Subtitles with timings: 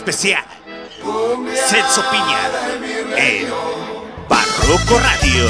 [0.00, 0.42] Especial.
[1.68, 2.40] Celso Piña
[3.18, 3.48] en
[4.28, 5.44] Barroco Radio.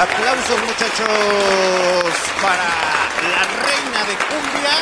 [0.00, 1.08] Aplausos muchachos
[2.40, 2.68] para
[3.32, 4.74] la reina de cumbia,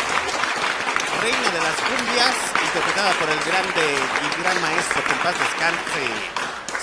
[1.27, 6.07] reina de las cumbias, interpretada por el grande y gran maestro que en paz descanse,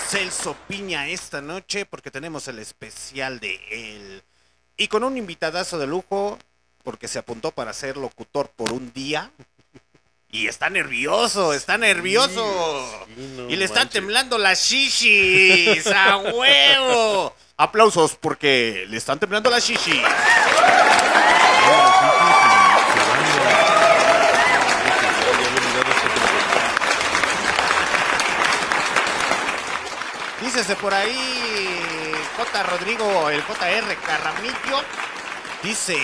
[0.09, 4.21] Celso Piña esta noche, porque tenemos el especial de él.
[4.75, 6.37] Y con un invitadazo de lujo,
[6.83, 9.31] porque se apuntó para ser locutor por un día.
[10.29, 13.07] Y está nervioso, está nervioso.
[13.47, 17.33] y le están temblando las shishis, a huevo.
[17.55, 20.01] Aplausos porque le están temblando las shishis.
[30.53, 32.63] Dícese por ahí J.
[32.63, 34.83] Rodrigo, el JR Carramillo,
[35.63, 35.97] dice,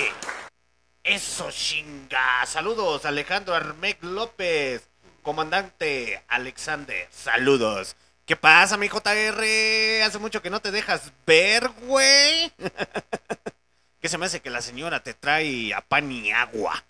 [1.03, 2.47] eso chinga.
[2.47, 4.89] Saludos, Alejandro Armec López,
[5.21, 7.95] comandante Alexander, saludos.
[8.25, 10.01] ¿Qué pasa, mi JR?
[10.03, 12.51] Hace mucho que no te dejas ver, güey.
[14.01, 16.85] ¿Qué se me hace que la señora te trae a pan y agua?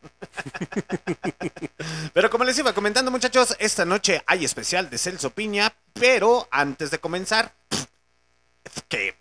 [2.13, 6.91] pero como les iba comentando, muchachos, esta noche hay especial de Celso Piña, pero antes
[6.91, 7.51] de comenzar,
[8.87, 9.15] que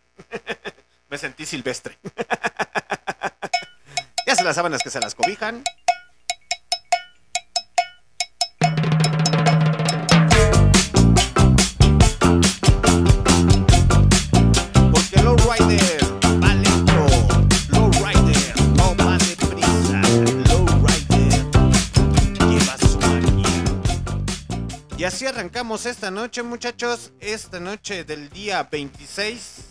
[1.09, 1.97] me sentí silvestre.
[4.27, 5.65] ya se las sábanas que se las cobijan.
[25.05, 27.13] Así arrancamos esta noche, muchachos.
[27.21, 29.65] Esta noche del día 26.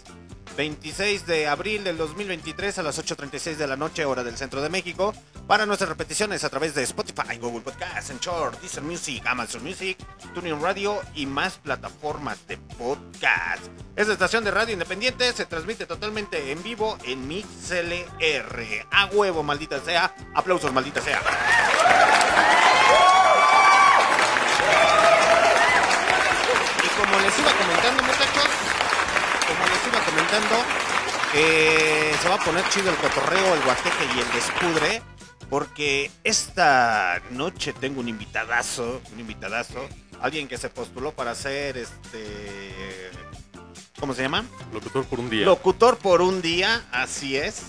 [0.56, 4.69] 26 de abril del 2023 a las 8.36 de la noche, hora del centro de
[4.69, 5.13] México.
[5.47, 9.97] Para nuestras repeticiones a través de Spotify, Google Podcasts, Anchor, Deezer Music, Amazon Music,
[10.33, 13.63] TuneIn Radio y más plataformas de podcast.
[13.95, 18.88] Esta estación de radio independiente se transmite totalmente en vivo en MixLR.
[18.91, 20.13] A huevo, maldita sea.
[20.33, 21.21] Aplausos, maldita sea.
[26.98, 28.50] Como les iba comentando, muchachos,
[29.48, 30.56] como les iba comentando,
[31.34, 35.02] eh, se va a poner chido el cotorreo, el guateque y el despudre.
[35.50, 39.88] Porque esta noche tengo un invitadazo, un invitadazo,
[40.20, 43.12] alguien que se postuló para ser este.
[43.98, 44.44] ¿Cómo se llama?
[44.74, 45.46] Locutor por un día.
[45.46, 47.62] Locutor por un día, así es.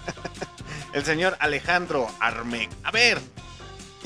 [0.94, 2.70] el señor Alejandro Armec.
[2.82, 3.20] A ver,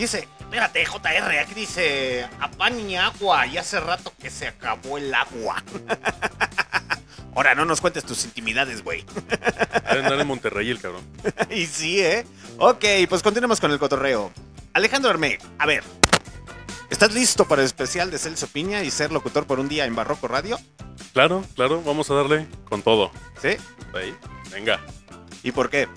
[0.01, 5.63] dice, espérate, JR, aquí dice, apañe agua, y hace rato que se acabó el agua.
[7.35, 9.05] Ahora, no nos cuentes tus intimidades, güey.
[9.87, 11.03] Andar en Monterrey el cabrón.
[11.51, 12.27] y sí, ¿eh?
[12.59, 14.33] Ok, pues continuemos con el cotorreo.
[14.73, 15.85] Alejandro Armec, a ver,
[16.91, 19.95] ¿estás listo para el especial de Celso Piña y ser locutor por un día en
[19.95, 20.59] Barroco Radio?
[21.13, 23.11] Claro, claro, vamos a darle con todo.
[23.41, 23.57] ¿Sí?
[23.95, 24.15] Ahí,
[24.51, 24.81] venga.
[25.43, 25.89] ¿Y por qué?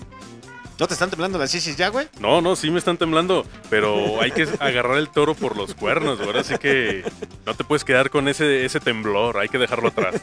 [0.78, 2.08] ¿No te están temblando las chichis ya, güey?
[2.18, 6.20] No, no, sí me están temblando, pero hay que agarrar el toro por los cuernos,
[6.20, 6.36] güey.
[6.36, 7.04] Así que
[7.46, 10.20] no te puedes quedar con ese, ese temblor, hay que dejarlo atrás.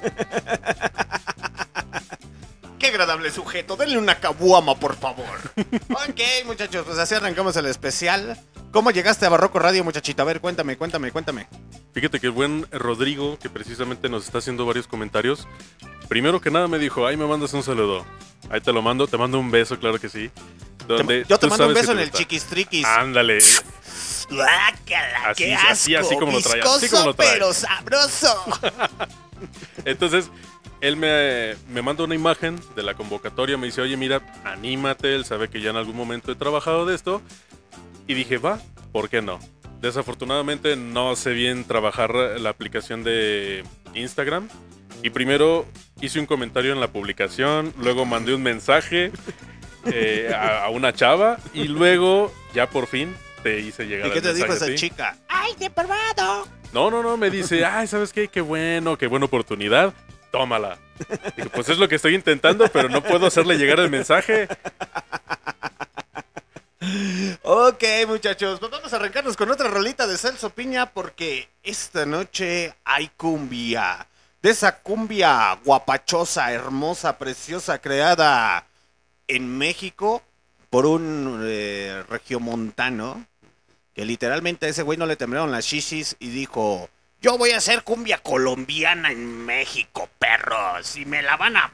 [2.78, 5.26] Qué agradable sujeto, denle una cabuama, por favor.
[5.90, 8.38] ok, muchachos, pues así arrancamos el especial.
[8.72, 10.22] ¿Cómo llegaste a Barroco Radio, muchachito?
[10.22, 11.48] A ver, cuéntame, cuéntame, cuéntame.
[11.94, 15.48] Fíjate que el buen Rodrigo, que precisamente nos está haciendo varios comentarios,
[16.12, 18.06] primero que nada me dijo, ay, me mandas un saludo.
[18.50, 20.30] Ahí te lo mando, te mando un beso, claro que sí.
[20.86, 22.86] Donde Yo te mando un beso en el chiquistriquis.
[22.86, 23.38] Ándale.
[24.30, 28.44] Guácala, Así, qué así, asco, así como lo trae, así como lo pero sabroso.
[29.86, 30.30] Entonces,
[30.82, 35.24] él me, me manda una imagen de la convocatoria, me dice, oye, mira, anímate, él
[35.24, 37.22] sabe que ya en algún momento he trabajado de esto.
[38.06, 38.60] Y dije, va,
[38.92, 39.40] ¿por qué no?
[39.80, 43.64] Desafortunadamente no sé bien trabajar la aplicación de
[43.94, 44.50] Instagram.
[45.04, 45.66] Y primero
[46.00, 49.12] hice un comentario en la publicación, luego mandé un mensaje
[49.86, 54.18] eh, a, a una chava y luego ya por fin te hice llegar ¿Y qué
[54.20, 54.90] el te dijo mensaje a esa ti.
[54.90, 55.18] chica?
[55.28, 56.48] ¡Ay, qué probado!
[56.74, 58.28] No, no, no, me dice, ay, ¿sabes qué?
[58.28, 59.94] Qué bueno, qué buena oportunidad.
[60.32, 60.78] Tómala.
[61.36, 64.48] Digo, pues es lo que estoy intentando, pero no puedo hacerle llegar el mensaje.
[67.44, 72.74] Ok, muchachos, pues vamos a arrancarnos con otra rolita de Celso Piña porque esta noche
[72.86, 74.08] hay cumbia.
[74.42, 78.66] De esa cumbia guapachosa, hermosa, preciosa, creada
[79.28, 80.24] en México
[80.72, 83.26] por un eh, regiomontano
[83.94, 86.90] que literalmente a ese güey no le temblaron las shishis y dijo,
[87.22, 91.74] yo voy a hacer cumbia colombiana en México, perros, y me la van a...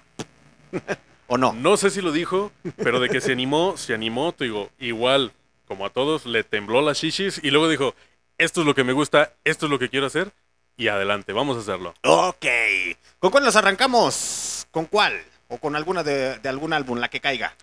[1.27, 1.53] ¿O no?
[1.53, 5.31] No sé si lo dijo, pero de que se animó, se animó, te digo, igual,
[5.67, 7.95] como a todos, le tembló las shishis y luego dijo,
[8.37, 10.31] esto es lo que me gusta, esto es lo que quiero hacer,
[10.77, 11.93] y adelante, vamos a hacerlo.
[12.03, 12.45] Ok.
[13.19, 14.67] ¿Con cuál nos arrancamos?
[14.71, 15.19] ¿Con cuál?
[15.49, 17.55] ¿O con alguna de, de algún álbum, la que caiga?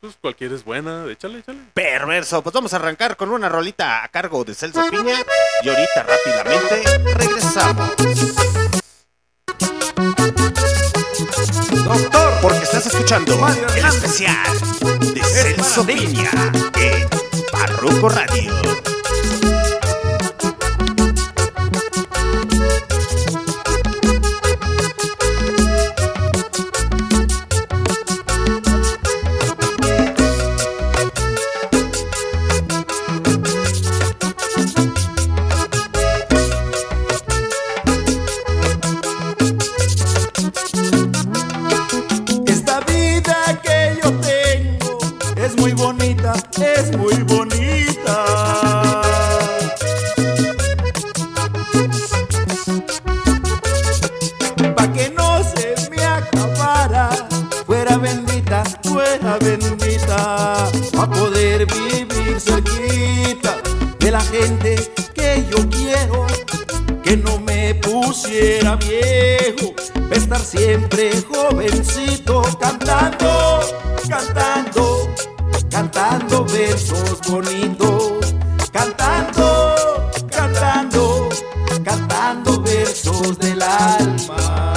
[0.00, 1.58] Pues cualquiera es buena, échale, échale.
[1.72, 2.42] Perverso.
[2.42, 5.16] Pues vamos a arrancar con una rolita a cargo de Celso Piña.
[5.62, 7.90] Y ahorita rápidamente regresamos.
[11.84, 14.58] Doctor, porque estás escuchando el especial
[15.14, 16.30] de Celso Piña
[16.76, 17.08] en
[17.50, 18.52] Parruco Radio.
[46.58, 48.24] Es muy bonita.
[54.76, 57.10] Pa' que no se me acabara,
[57.66, 60.66] fuera bendita, fuera bendita,
[60.98, 63.56] a poder vivir cerquita
[63.98, 64.76] de la gente
[65.14, 66.26] que yo quiero
[67.02, 69.74] que no me pusiera viejo,
[70.10, 73.60] estar siempre jovencito, cantando,
[74.08, 74.53] cantando
[76.54, 78.32] versos bonitos,
[78.70, 79.74] cantando,
[80.30, 81.28] cantando,
[81.84, 84.72] cantando versos del alma.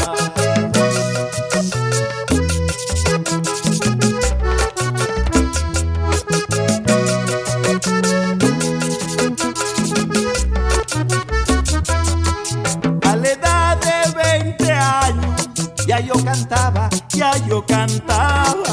[13.04, 15.42] A la edad de 20 años,
[15.86, 18.67] ya yo cantaba, ya yo cantaba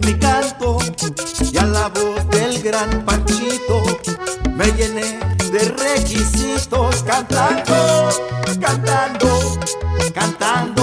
[0.00, 0.78] mi canto
[1.40, 3.82] y a la voz del gran Panchito
[4.54, 5.18] me llené
[5.50, 8.10] de requisitos cantando,
[8.60, 9.58] cantando,
[10.14, 10.77] cantando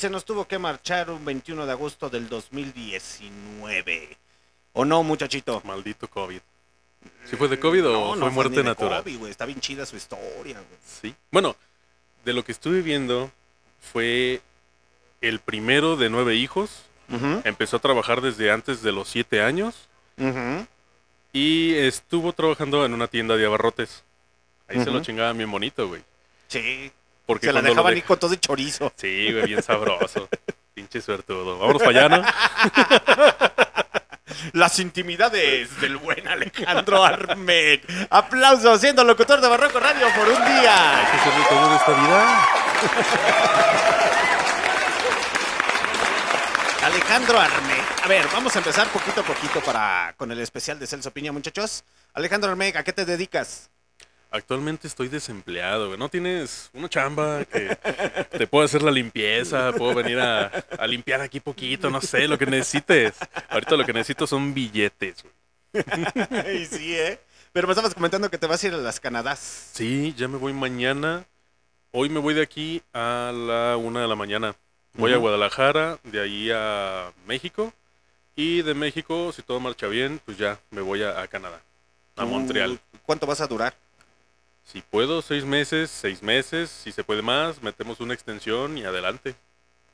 [0.00, 4.16] se nos tuvo que marchar un 21 de agosto del 2019.
[4.72, 5.60] ¿O no, muchachito?
[5.64, 6.40] Maldito COVID.
[7.24, 9.02] ¿Sí fue de COVID o No, fue no fue muerte de natural?
[9.02, 9.26] COVID.
[9.26, 10.78] Está bien chida su historia, güey.
[10.86, 11.14] Sí.
[11.30, 11.56] Bueno,
[12.24, 13.30] de lo que estuve viendo
[13.92, 14.40] fue
[15.20, 16.82] el primero de nueve hijos.
[17.10, 20.66] Ujú, Empezó a trabajar desde antes de los siete años ujú.
[21.32, 24.04] y estuvo trabajando en una tienda de abarrotes.
[24.68, 25.04] Ahí se lo Ujú.
[25.06, 26.02] chingaban bien bonito, güey.
[26.46, 26.92] Sí.
[27.30, 28.92] Porque Se la dejaban de- ir con todo de chorizo.
[28.96, 30.28] Sí, güey, bien sabroso.
[30.74, 31.58] Pinche suertudo.
[31.60, 32.24] Vámonos para allá, ¿no?
[34.54, 37.84] Las intimidades del buen Alejandro Armec.
[38.10, 41.08] Aplausos siendo locutor de Barroco Radio por un Hay día.
[41.12, 42.46] que ser todo de esta vida.
[46.82, 48.04] Alejandro Armec.
[48.04, 51.30] A ver, vamos a empezar poquito a poquito para con el especial de Celso Piña,
[51.30, 51.84] muchachos.
[52.14, 53.70] Alejandro Armec, ¿a qué te dedicas?
[54.32, 55.98] Actualmente estoy desempleado, güey.
[55.98, 57.76] ¿No tienes una chamba que
[58.38, 59.72] te puedo hacer la limpieza?
[59.72, 60.46] Puedo venir a,
[60.78, 63.14] a limpiar aquí poquito, no sé, lo que necesites.
[63.48, 65.34] Ahorita lo que necesito son billetes, güey.
[66.46, 67.18] Ay, sí, ¿eh?
[67.52, 69.70] Pero me estabas comentando que te vas a ir a las Canadás.
[69.72, 71.24] Sí, ya me voy mañana.
[71.90, 74.54] Hoy me voy de aquí a la una de la mañana.
[74.94, 75.16] Voy a.
[75.16, 77.72] Guadalajara, de ahí a México.
[78.36, 81.60] Y de México, si todo marcha bien, pues ya me voy a, a Canadá,
[82.16, 82.72] a Montreal.
[82.72, 83.74] Uh, ¿Cuánto vas a durar?
[84.64, 86.70] Si puedo, seis meses, seis meses.
[86.70, 89.34] Si se puede más, metemos una extensión y adelante.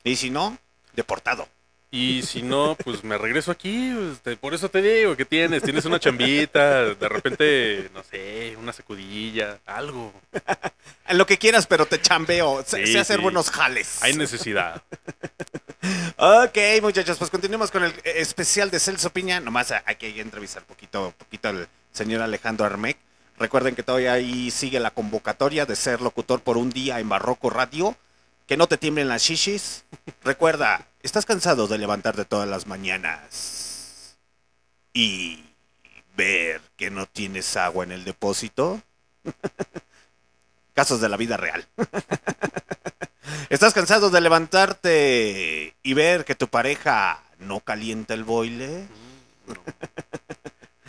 [0.05, 0.59] Y si no,
[0.95, 1.49] deportado.
[1.91, 3.93] Y si no, pues me regreso aquí.
[3.97, 5.63] pues, te- por eso te digo, ¿qué tienes?
[5.63, 10.13] Tienes una chambita, de repente, no sé, una sacudilla, algo.
[11.11, 12.63] Lo que quieras, pero te chambeo.
[12.67, 14.03] Sé, Sí, hacer buenos jales.
[14.03, 14.83] Hay necesidad.
[16.17, 19.39] Ok, muchachos, pues continuemos con el eh, especial de Celso Piña.
[19.39, 22.97] Nomás hay que entrevistar poquito, poquito al señor Alejandro Armec.
[23.39, 27.51] Recuerden que todavía ahí sigue la convocatoria de ser locutor por un día en Barroco
[27.51, 27.97] Radio.
[28.47, 29.85] Que no te tiemblen las shishis.
[30.23, 34.17] Recuerda, ¿estás cansado de levantarte todas las mañanas
[34.93, 35.45] y
[36.17, 38.81] ver que no tienes agua en el depósito?
[40.75, 41.67] Casos de la vida real.
[43.51, 48.87] ¿Estás cansado de levantarte y ver que tu pareja no calienta el boile?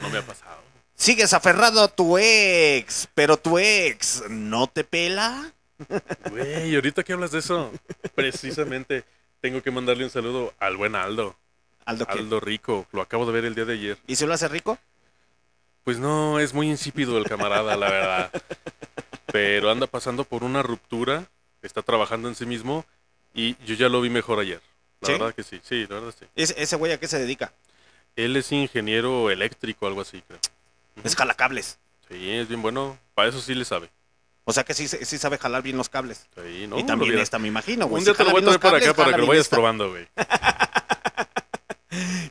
[0.02, 0.67] No me ha pasado.
[0.98, 5.54] ¿Sigues aferrado a tu ex, pero tu ex no te pela?
[6.32, 7.72] Güey, ahorita que hablas de eso,
[8.16, 9.04] precisamente
[9.40, 11.36] tengo que mandarle un saludo al buen Aldo.
[11.86, 12.14] Aldo, ¿qué?
[12.14, 13.98] Aldo Rico, lo acabo de ver el día de ayer.
[14.08, 14.80] ¿Y se lo hace rico?
[15.84, 18.32] Pues no, es muy insípido el camarada, la verdad.
[19.32, 21.30] Pero anda pasando por una ruptura,
[21.62, 22.86] está trabajando en sí mismo
[23.36, 24.62] y yo ya lo vi mejor ayer.
[25.02, 25.12] La ¿Sí?
[25.14, 26.26] verdad que sí, sí, la verdad sí.
[26.36, 27.54] ¿Ese, ese güey a qué se dedica?
[28.16, 30.40] Él es ingeniero eléctrico, algo así, creo.
[31.04, 31.80] Es jalacables.
[32.10, 32.98] Sí, es bien bueno.
[33.14, 33.90] Para eso sí le sabe.
[34.46, 36.26] O sea que sí, sí sabe jalar bien los cables.
[36.36, 38.00] Sí, no, y también esta, me imagino, güey.
[38.00, 39.56] Un día Si te lo voy a traer para acá para que lo vayas esta.
[39.58, 40.08] probando, güey.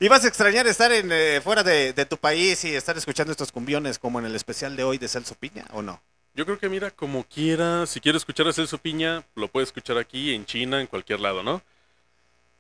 [0.00, 3.32] ¿Y vas a extrañar estar en, eh, fuera de, de tu país y estar escuchando
[3.32, 6.00] estos cumbiones como en el especial de hoy de Celso Piña o no?
[6.34, 9.96] Yo creo que mira, como quiera, si quiero escuchar a Celso Piña, lo puede escuchar
[9.96, 11.62] aquí, en China, en cualquier lado, ¿no?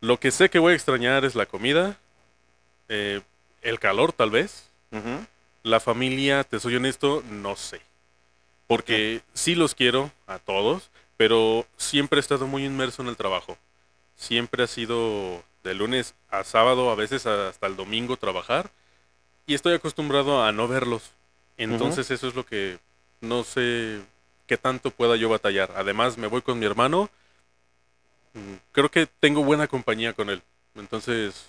[0.00, 1.98] Lo que sé que voy a extrañar es la comida,
[2.88, 3.20] eh,
[3.60, 4.64] el calor tal vez,
[5.66, 7.80] la familia, te soy honesto, no sé.
[8.68, 13.58] Porque sí los quiero a todos, pero siempre he estado muy inmerso en el trabajo.
[14.16, 18.70] Siempre ha sido de lunes a sábado, a veces hasta el domingo trabajar,
[19.46, 21.10] y estoy acostumbrado a no verlos.
[21.56, 22.78] Entonces eso es lo que
[23.20, 24.00] no sé
[24.46, 25.72] qué tanto pueda yo batallar.
[25.76, 27.10] Además, me voy con mi hermano.
[28.34, 30.42] Mm, Creo que tengo buena compañía con él.
[30.76, 31.46] Entonces,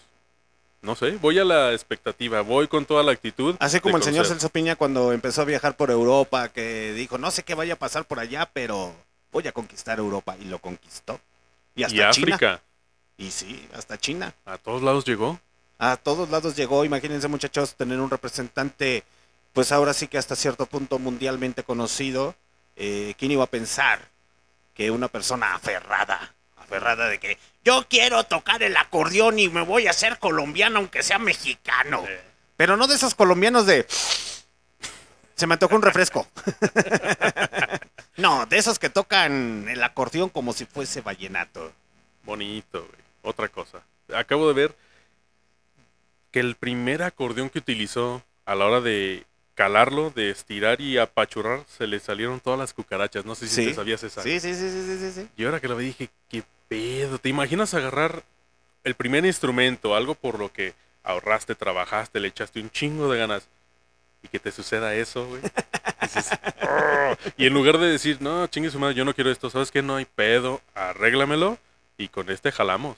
[0.81, 3.55] no sé, voy a la expectativa, voy con toda la actitud.
[3.59, 4.25] Así como el señor.
[4.25, 7.77] Celso Piña cuando empezó a viajar por Europa, que dijo, no sé qué vaya a
[7.79, 8.93] pasar por allá, pero
[9.31, 10.35] voy a conquistar Europa.
[10.39, 11.19] Y lo conquistó.
[11.75, 12.35] Y hasta Y China.
[12.35, 12.61] África,
[13.17, 14.33] Y sí, hasta China.
[14.45, 15.39] a todos lados llegó.
[15.79, 16.85] A todos lados llegó.
[16.85, 19.03] Imagínense, muchachos, tener un representante,
[19.53, 22.35] pues ahora sí que hasta cierto punto mundialmente conocido.
[22.75, 23.99] Eh, ¿Quién iba a pensar
[24.75, 26.33] que una persona aferrada,
[26.67, 31.01] aferrada de que yo quiero tocar el acordeón y me voy a hacer colombiano aunque
[31.01, 32.03] sea mexicano?
[32.57, 33.85] Pero no de esos colombianos de...
[35.35, 36.27] Se me antojó un refresco.
[38.17, 41.71] no, de esos que tocan el acordeón como si fuese vallenato.
[42.23, 43.01] bonito, güey.
[43.21, 43.81] Otra cosa.
[44.13, 44.75] Acabo de ver
[46.31, 51.63] que el primer acordeón que utilizó a la hora de calarlo, de estirar y apachurrar,
[51.77, 53.25] se le salieron todas las cucarachas.
[53.25, 53.65] No sé si Sí.
[53.67, 54.23] te sabías esa.
[54.23, 55.27] Sí, sí, sí, sí, sí.
[55.37, 57.19] Y ahora que lo vi dije, qué pedo.
[57.19, 58.23] ¿Te imaginas agarrar
[58.83, 63.47] el primer instrumento, algo por lo que ahorraste, trabajaste, le echaste un chingo de ganas
[64.23, 65.41] y que te suceda eso, güey?
[66.61, 67.15] "Oh".
[67.37, 69.81] y en lugar de decir, no, chingue su madre, yo no quiero esto, ¿sabes qué?
[69.81, 71.57] No hay pedo, arréglamelo
[71.97, 72.97] y con este jalamos.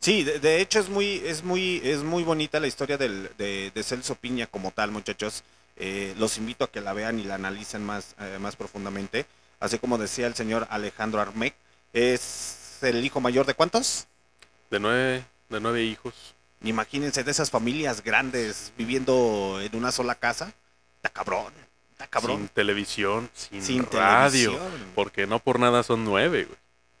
[0.00, 3.70] Sí, de, de hecho es muy, es muy, es muy bonita la historia del, de,
[3.74, 5.42] de Celso Piña como tal, muchachos.
[5.76, 9.26] Eh, los invito a que la vean y la analicen más, eh, más profundamente.
[9.60, 11.54] Así como decía el señor Alejandro Armec,
[11.92, 14.06] es el hijo mayor de cuántos?
[14.70, 16.14] De nueve, de nueve hijos.
[16.62, 20.52] Imagínense de esas familias grandes viviendo en una sola casa.
[20.96, 21.52] Está cabrón,
[21.92, 22.50] está Sin cabrón.
[22.52, 24.52] televisión, sin, Sin radio.
[24.52, 24.92] televisión.
[24.94, 26.58] Porque no por nada son nueve, güey.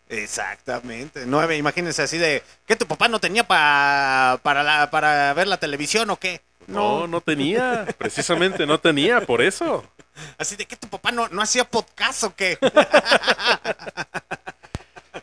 [0.08, 1.24] Exactamente.
[1.26, 5.58] Nueve, imagínense así de, ¿qué tu papá no tenía pa- para, la, para ver la
[5.58, 6.40] televisión o qué?
[6.66, 7.86] No, no tenía.
[7.98, 9.84] Precisamente no tenía, por eso.
[10.38, 12.58] Así de que tu papá no, no hacía podcast o qué.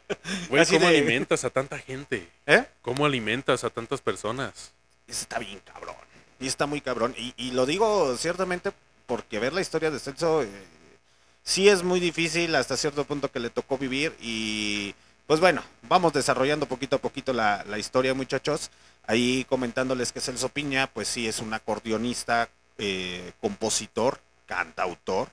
[0.49, 2.27] Güey, ¿cómo de- alimentas a tanta gente?
[2.45, 2.65] ¿Eh?
[2.81, 4.71] ¿Cómo alimentas a tantas personas?
[5.07, 5.95] Eso está bien cabrón.
[6.39, 7.15] Y está muy cabrón.
[7.17, 8.71] Y, y lo digo ciertamente
[9.05, 10.47] porque ver la historia de Celso eh,
[11.43, 14.15] sí es muy difícil hasta cierto punto que le tocó vivir.
[14.19, 14.93] Y
[15.25, 18.69] pues bueno, vamos desarrollando poquito a poquito la, la historia, muchachos.
[19.07, 25.29] Ahí comentándoles que Celso Piña, pues sí es un acordeonista, eh, compositor, cantautor,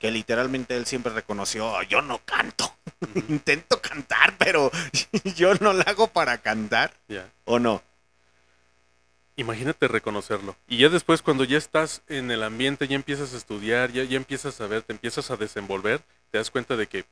[0.00, 2.74] que literalmente él siempre reconoció, yo no canto.
[3.28, 4.72] Intento cantar, pero
[5.36, 6.92] yo no lo hago para cantar.
[7.44, 7.82] ¿o no?
[9.36, 10.56] Imagínate reconocerlo.
[10.66, 14.16] Y ya después, cuando ya estás en el ambiente, ya empiezas a estudiar, ya, ya
[14.16, 17.04] empiezas a ver, te empiezas a desenvolver, te das cuenta de que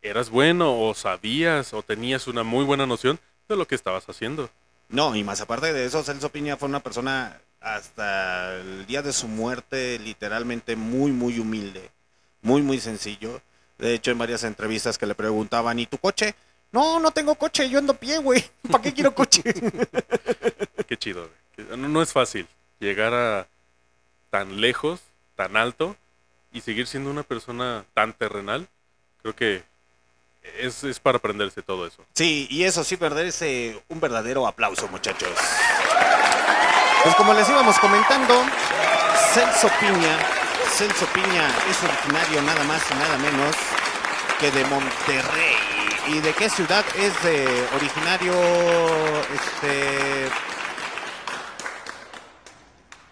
[0.00, 4.48] eras bueno o sabías o tenías una muy buena noción de lo que estabas haciendo.
[4.88, 9.12] No, y más aparte de eso, Celso Piña fue una persona hasta el día de
[9.12, 11.90] su muerte literalmente muy, muy humilde,
[12.48, 13.42] muy, muy sencillo.
[13.76, 16.34] De hecho, en varias entrevistas que le preguntaban, ¿y tu coche?
[16.72, 18.42] No, no tengo coche, yo ando a pie, güey.
[18.70, 19.42] ¿Para qué quiero coche?
[20.88, 21.28] Qué chido.
[21.56, 21.78] güey.
[21.78, 22.48] No, no es fácil
[22.80, 23.46] llegar a
[24.30, 25.00] tan lejos,
[25.36, 25.94] tan alto
[26.50, 28.66] y seguir siendo una persona tan terrenal.
[29.20, 29.62] Creo que
[30.58, 32.02] es, es para aprenderse todo eso.
[32.14, 35.28] Sí, y eso sí, perderse un verdadero aplauso, muchachos.
[37.02, 38.42] Pues como les íbamos comentando,
[39.34, 40.18] Celso Piña,
[40.76, 43.56] Celso Piña es originario nada más y nada menos
[44.38, 45.56] que de Monterrey.
[46.08, 48.32] ¿Y de qué ciudad es de originario
[49.34, 50.28] este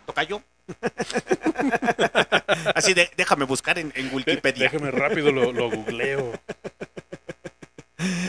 [0.07, 0.43] Tocayo?
[2.75, 4.71] Así de, déjame buscar en, en Wikipedia.
[4.71, 6.33] Déjame rápido, lo, lo googleo.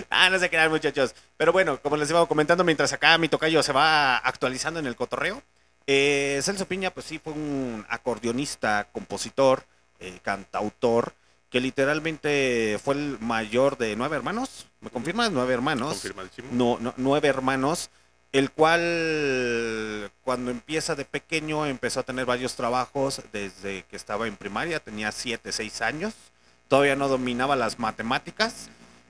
[0.10, 1.14] Ah, no se crean, muchachos.
[1.38, 4.96] Pero bueno, como les iba comentando, mientras acá mi tocayo se va actualizando en el
[4.96, 5.42] cotorreo,
[5.88, 9.64] eh, Celso Piña, pues sí, fue un acordeonista, compositor,
[10.00, 11.14] eh, cantautor,
[11.50, 14.68] que literalmente fue el mayor de nueve hermanos.
[14.82, 15.32] ¿Me confirmas?
[15.32, 15.90] Nueve hermanos.
[15.94, 16.50] Confirmadísimo.
[16.52, 17.90] no, no- nueve hermanos,
[18.34, 24.36] el cual cuando empieza de pequeño empezó a tener varios trabajos desde que estaba en
[24.36, 26.14] primaria, tenía siete, seis años,
[26.68, 28.70] todavía no dominaba las matemáticas.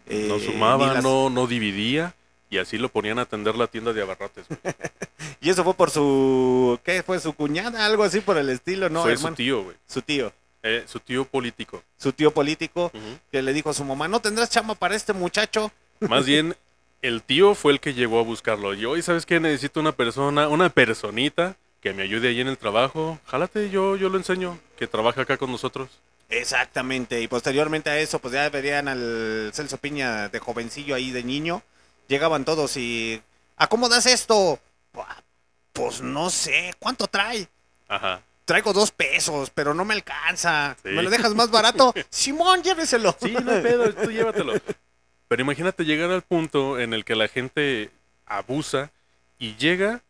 [0.10, 2.16] eh, No ni sumaba, las- no, no dividía.
[2.50, 4.46] Y así lo ponían a atender la tienda de abarrotes.
[4.48, 4.60] güey.
[5.40, 7.20] Y eso fue por su, ¿qué fue?
[7.20, 9.04] Su cuñada, algo así por el estilo, ¿no?
[9.04, 9.30] Fue hermano?
[9.30, 9.76] su tío, güey.
[9.88, 10.34] Su tío,
[10.64, 11.84] Eh, su tío político.
[11.98, 12.92] su tío político,
[13.32, 15.72] que le dijo a su mamá, ¿no tendrás chamba para este muchacho?
[16.00, 16.56] Más bien,
[17.04, 18.74] el tío fue el que llegó a buscarlo.
[18.74, 19.40] Y hoy, ¿sabes qué?
[19.40, 23.20] Necesito una persona, una personita que me ayude ahí en el trabajo.
[23.28, 24.58] Jálate, yo, yo lo enseño.
[24.78, 25.90] Que trabaja acá con nosotros.
[26.30, 31.24] Exactamente, y posteriormente a eso, pues ya verían al Celso Piña de jovencillo ahí de
[31.24, 31.62] niño.
[32.08, 33.22] Llegaban todos y.
[33.58, 34.60] ¿A cómo das esto?
[34.94, 35.22] "Buah,
[35.74, 37.48] Pues no sé, ¿cuánto trae?
[37.88, 38.22] Ajá.
[38.46, 40.76] Traigo dos pesos, pero no me alcanza.
[40.82, 40.90] Sí.
[40.90, 41.94] ¿Me lo dejas más barato?
[42.10, 43.16] Simón, lléveselo.
[43.22, 44.54] Sí, no hay pedo, tú llévatelo.
[45.28, 47.92] Pero imagínate llegar al punto en el que la gente
[48.26, 48.92] abusa
[49.38, 50.02] y llega,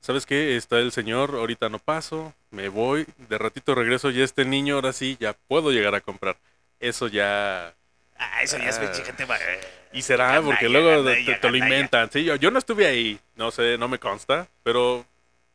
[0.00, 0.56] ¿sabes qué?
[0.56, 4.92] Está el señor, ahorita no paso, me voy, de ratito regreso y este niño ahora
[4.94, 6.36] sí ya puedo llegar a comprar.
[6.80, 7.74] Eso ya...
[8.30, 9.04] Ah, eso ya es Ah.
[9.04, 9.26] gente.
[9.92, 12.10] Y será porque luego te, te lo inventan.
[12.10, 15.04] Sí, yo, yo no estuve ahí, no sé, no me consta, pero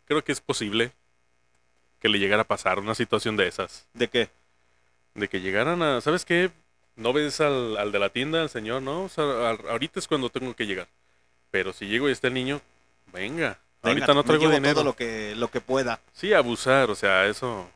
[0.06, 0.92] creo que es posible
[2.00, 3.88] que le llegara a pasar una situación de esas.
[3.94, 4.30] ¿De qué?
[5.16, 6.52] De que llegaran a, ¿sabes qué?
[6.96, 9.04] No ves al, al de la tienda, al señor, ¿no?
[9.04, 10.88] O sea, al- ahorita es cuando tengo que llegar.
[11.50, 12.62] Pero si llego y está el niño,
[13.14, 13.58] venga.
[13.82, 14.74] ahorita Venga, no me traigo llevo dinero.
[14.76, 16.00] todo lo que, lo que pueda.
[16.14, 17.68] Sí, abusar, o sea, eso.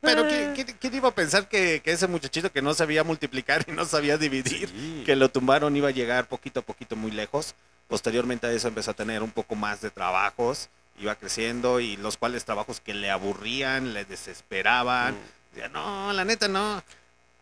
[0.00, 0.26] Pero.
[0.28, 3.72] ¿quién, quién- quién iba a pensar que, que ese muchachito que no sabía multiplicar y
[3.72, 5.02] no sabía dividir, Sí.
[5.04, 7.54] que lo tumbaron, iba a llegar poquito a poquito muy lejos?
[7.88, 10.68] Posteriormente a eso empezó a tener un poco más de trabajos,
[11.00, 15.14] iba creciendo y los cuales trabajos que le aburrían, le desesperaban.
[15.14, 15.54] Mm.
[15.54, 16.82] Decía, no, la neta no.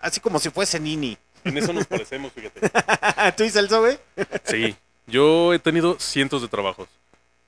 [0.01, 1.19] Así como si fuese Nini.
[1.45, 2.61] En eso nos parecemos, fíjate.
[3.37, 3.99] ¿Tú y Celso, güey?
[4.45, 6.89] Sí, yo he tenido cientos de trabajos.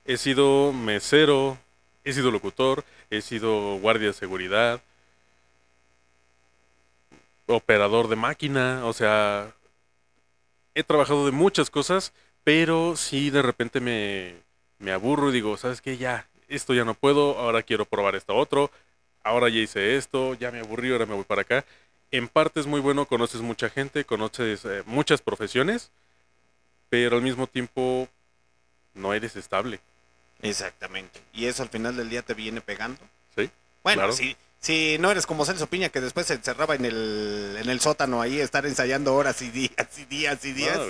[0.05, 1.57] He sido mesero,
[2.03, 4.81] he sido locutor, he sido guardia de seguridad,
[7.49, 9.53] operador de máquina, o sea,
[10.75, 14.35] he trabajado de muchas cosas, pero sí de repente me,
[14.77, 15.97] me aburro y digo, ¿sabes qué?
[15.97, 18.71] Ya, esto ya no puedo, ahora quiero probar esto otro,
[19.23, 21.65] ahora ya hice esto, ya me aburrí, ahora me voy para acá.
[22.11, 25.91] En parte es muy bueno, conoces mucha gente, conoces eh, muchas profesiones,
[26.89, 28.07] pero al mismo tiempo
[28.95, 29.79] no eres estable.
[30.41, 31.19] Exactamente.
[31.33, 32.99] Y eso al final del día te viene pegando.
[33.35, 33.49] Sí,
[33.83, 34.13] Bueno, claro.
[34.13, 37.79] si, si no eres como Celso Piña, que después se encerraba en el, en el
[37.79, 40.77] sótano ahí, estar ensayando horas y días y días y días.
[40.77, 40.85] No.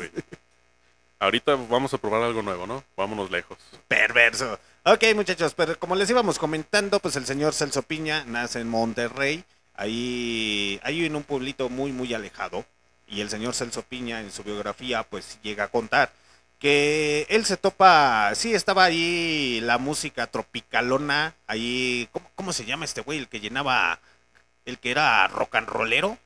[1.20, 2.84] Ahorita vamos a probar algo nuevo, ¿no?
[2.96, 3.58] Vámonos lejos.
[3.88, 4.58] Perverso.
[4.86, 9.44] Ok, muchachos, pero como les íbamos comentando, pues el señor Celso Piña nace en Monterrey,
[9.76, 12.66] ahí, ahí en un pueblito muy, muy alejado.
[13.08, 16.12] Y el señor Celso Piña en su biografía, pues llega a contar
[16.60, 22.86] que él se topa, sí, estaba ahí la música tropicalona, ahí, ¿cómo, cómo se llama
[22.86, 23.18] este güey?
[23.20, 24.00] El que llenaba,
[24.66, 26.18] el que era rock and rollero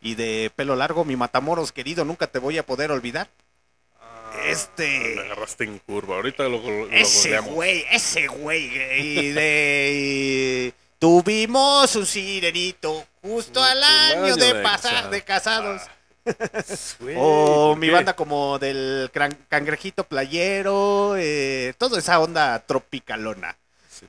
[0.00, 3.28] y de pelo largo, mi Matamoros querido, nunca te voy a poder olvidar.
[4.46, 6.16] Este- Me agarraste en curva.
[6.16, 8.70] Ahorita lo, lo Ese güey, ese güey.
[9.00, 15.82] Y de, y tuvimos un sirenito justo al año de pasar de casados.
[17.16, 19.10] O ¿por mi banda como del
[19.48, 23.56] cangrejito playero, eh, toda esa onda tropicalona.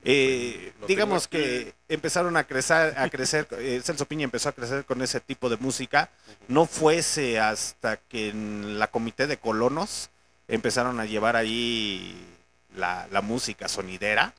[0.04, 5.02] Eh, digamos que empezaron a crecer, a crecer, eh, Celso Piña empezó a crecer con
[5.02, 6.10] ese tipo de música.
[6.48, 10.10] No fuese hasta que en la comité de colonos
[10.48, 12.16] empezaron a llevar ahí
[12.76, 14.34] la, la música sonidera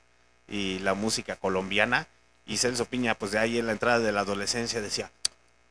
[0.47, 2.07] y la música colombiana.
[2.45, 5.09] Y Celso Piña, pues de ahí en la entrada de la adolescencia decía,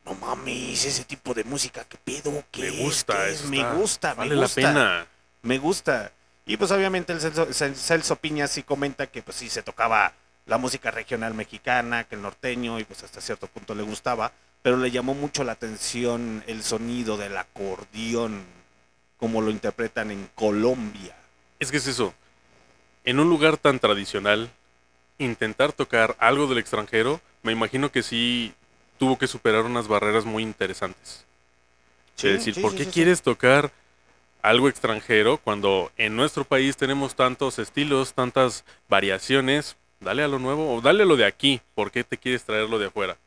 [0.05, 2.43] no mames, ese tipo de música, ¿qué pedo?
[2.51, 2.79] ¿Qué Me es?
[2.79, 3.49] gusta, ¿Qué eso es?
[3.49, 5.07] Me está- gusta, me Vale gusta la pena.
[5.41, 6.11] me gusta.
[6.45, 10.13] Y pues obviamente el Celso, Cel- Celso Piña sí comenta que pues sí se tocaba
[10.45, 14.77] la música regional mexicana, que el norteño, y pues hasta cierto punto le gustaba, pero
[14.77, 18.43] le llamó mucho la atención el sonido del acordeón,
[19.17, 21.15] como lo interpretan en Colombia.
[21.59, 22.13] Es que es eso.
[23.05, 24.51] En un lugar tan tradicional,
[25.17, 28.53] intentar tocar algo del extranjero, me imagino que sí
[28.97, 31.25] tuvo que superar unas barreras muy interesantes.
[32.15, 33.71] Sí, es decir, sí, ¿por sí, qué quieres tocar
[34.41, 40.73] algo extranjero cuando en nuestro país tenemos tantos estilos, tantas variaciones dale a lo nuevo
[40.73, 41.61] o dale a lo de aquí.
[41.73, 43.17] ¿Por qué te quieres traer lo de afuera?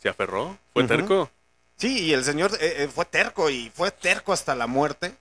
[0.00, 0.56] ¿Se aferró?
[0.72, 1.30] ¿Fue terco?
[1.76, 5.14] Sí, y el señor eh, eh, fue terco y fue terco hasta la muerte.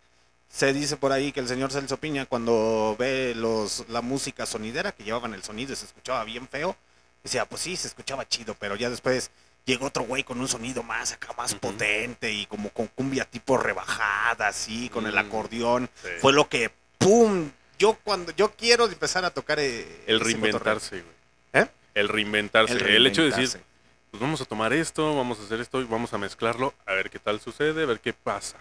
[0.49, 4.91] Se dice por ahí que el señor Celso Piña cuando ve los la música sonidera
[4.91, 6.75] que llevaban el sonido y se escuchaba bien feo,
[7.21, 9.29] decía, pues sí, se escuchaba chido, pero ya después
[9.67, 13.57] llegó otro güey con un sonido más acá, más potente y como con cumbia tipo
[13.57, 15.89] rebajada, así, con el Mm, acordeón.
[16.01, 16.09] Sí.
[16.19, 17.51] Fue lo que, ¡pum!
[17.77, 21.63] Yo cuando yo quiero empezar a tocar eh, El reinventarse, güey.
[21.63, 21.67] ¿Eh?
[21.93, 22.73] El reinventarse.
[22.73, 23.61] El, hecho de decir,
[24.09, 27.09] pues vamos a tomar esto, vamos a hacer esto y vamos a mezclarlo, a ver
[27.09, 28.57] qué tal sucede, a ver qué pasa.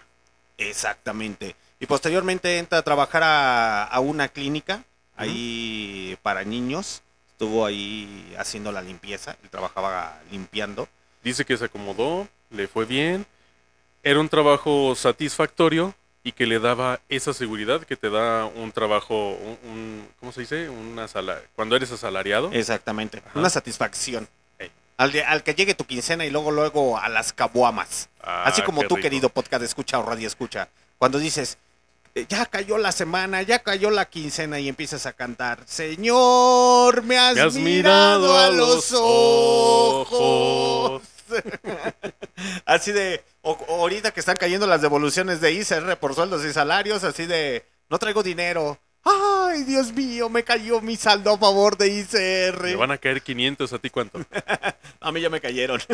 [0.57, 1.55] Exactamente.
[1.79, 4.83] Y posteriormente entra a trabajar a, a una clínica
[5.15, 7.01] ahí para niños.
[7.37, 9.37] Estuvo ahí haciendo la limpieza.
[9.43, 10.89] Él trabajaba limpiando.
[11.23, 13.27] Dice que se acomodó, le fue bien,
[14.01, 19.33] era un trabajo satisfactorio y que le daba esa seguridad que te da un trabajo,
[19.33, 20.67] un, un- ¿cómo se dice?
[20.67, 22.49] Una sala, cuando eres asalariado.
[22.53, 23.19] Exactamente.
[23.23, 23.37] Ajá.
[23.37, 24.27] Una satisfacción.
[24.97, 28.09] Al, de- al que llegue tu quincena y luego luego a las caguamas.
[28.19, 29.03] Ah, Así como tú, rico.
[29.03, 30.69] querido podcast escucha o radio escucha.
[30.97, 31.59] Cuando dices,
[32.25, 37.35] ya cayó la semana, ya cayó la quincena y empiezas a cantar, Señor, me has,
[37.35, 41.01] Me has mirado a los ojos.
[42.65, 47.03] así de, o ahorita que están cayendo las devoluciones de ICR por sueldos y salarios,
[47.03, 48.79] así de, no traigo dinero.
[49.03, 52.63] Ay, Dios mío, me cayó mi saldo a favor de ICR.
[52.63, 54.19] Me van a caer 500, ¿a ti cuánto?
[54.99, 55.79] A mí ya me cayeron.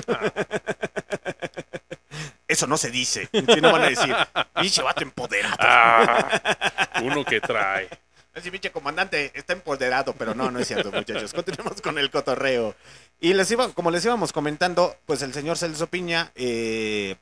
[2.47, 3.29] Eso no se dice.
[3.31, 4.15] Si no van a decir,
[4.59, 5.55] pinche vato empoderado.
[5.59, 7.89] Ah, uno que trae.
[8.35, 11.33] Ese pinche comandante está empoderado, pero no, no es cierto, muchachos.
[11.33, 12.75] Continuemos con el cotorreo.
[13.21, 17.15] Y les iba, como les íbamos comentando, pues el señor Celso Piña, eh,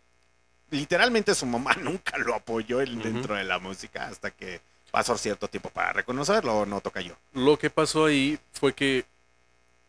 [0.72, 3.00] literalmente su mamá nunca lo apoyó Ujú.
[3.04, 7.16] dentro de la música hasta que pasó cierto tiempo para reconocerlo, o no toca yo.
[7.34, 9.06] Lo que pasó ahí fue que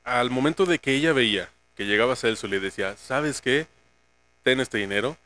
[0.04, 3.66] al momento de que ella veía que llegaba Celso y le decía, ¿sabes qué?
[4.42, 5.16] Ten este dinero.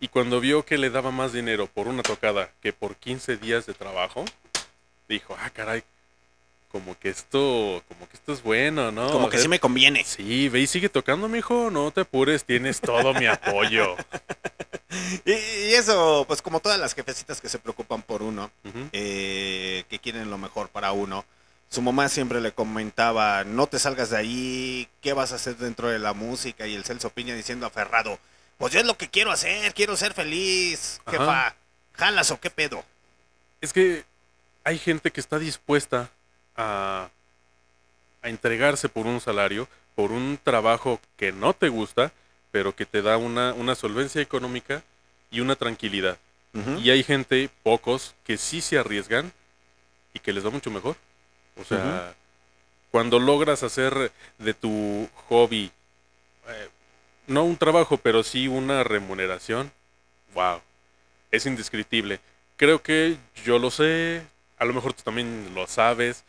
[0.00, 3.66] Y cuando vio que le daba más dinero por una tocada que por 15 días
[3.66, 4.24] de trabajo,
[5.08, 5.82] dijo, ah, caray,
[6.70, 9.08] como que esto, como que esto es bueno, ¿no?
[9.12, 10.02] Como que sí me conviene.
[10.04, 13.96] Sí, ve y sigue tocando, mijo, no te apures, tienes todo mi apoyo.
[15.24, 18.50] Y, y eso, pues como todas las jefecitas que se preocupan por uno,
[18.92, 21.24] eh, que quieren lo mejor para uno.
[21.68, 25.88] Su mamá siempre le comentaba, no te salgas de ahí, ¿qué vas a hacer dentro
[25.88, 26.68] de la música?
[26.68, 28.20] Y el Celso Piña diciendo aferrado,
[28.58, 31.10] pues yo es lo que quiero hacer, quiero ser feliz, Ajá.
[31.18, 31.56] jefa,
[31.94, 32.84] jalas o qué pedo.
[33.60, 34.04] Es que
[34.62, 36.10] hay gente que está dispuesta
[36.56, 37.08] a,
[38.22, 42.12] a entregarse por un salario, por un trabajo que no te gusta,
[42.50, 44.82] pero que te da una, una solvencia económica
[45.30, 46.18] y una tranquilidad.
[46.80, 49.32] Y hay gente, pocos, que sí se arriesgan
[50.12, 50.96] y que les va mucho mejor.
[51.60, 52.14] O sea,
[52.92, 55.72] cuando logras hacer de tu hobby,
[56.46, 56.68] eh,
[57.26, 59.70] no un trabajo, pero sí una remuneración,
[60.34, 60.60] wow,
[61.30, 62.20] es indescriptible.
[62.56, 64.22] Creo que yo lo sé,
[64.58, 66.24] a lo mejor tú también lo sabes,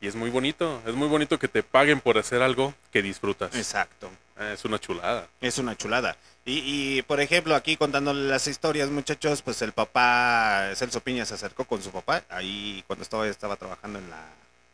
[0.00, 3.54] y es muy bonito, es muy bonito que te paguen por hacer algo que disfrutas.
[3.54, 4.10] Exacto.
[4.36, 5.28] Ah, Es una chulada.
[5.40, 6.16] Es una chulada.
[6.44, 6.58] Y,
[6.98, 11.64] y, por ejemplo, aquí contándole las historias, muchachos, pues el papá, Celso Piña se acercó
[11.64, 14.24] con su papá, ahí cuando estaba, estaba trabajando en, la,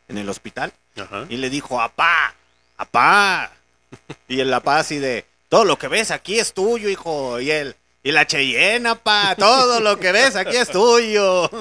[0.09, 1.27] en el hospital, Ajá.
[1.29, 2.35] y le dijo, apá,
[2.79, 3.53] apá.
[4.29, 7.41] Y el apá así de, todo lo que ves aquí es tuyo, hijo.
[7.41, 11.51] Y él, y la Cheyenne, apá, todo lo que ves aquí es tuyo.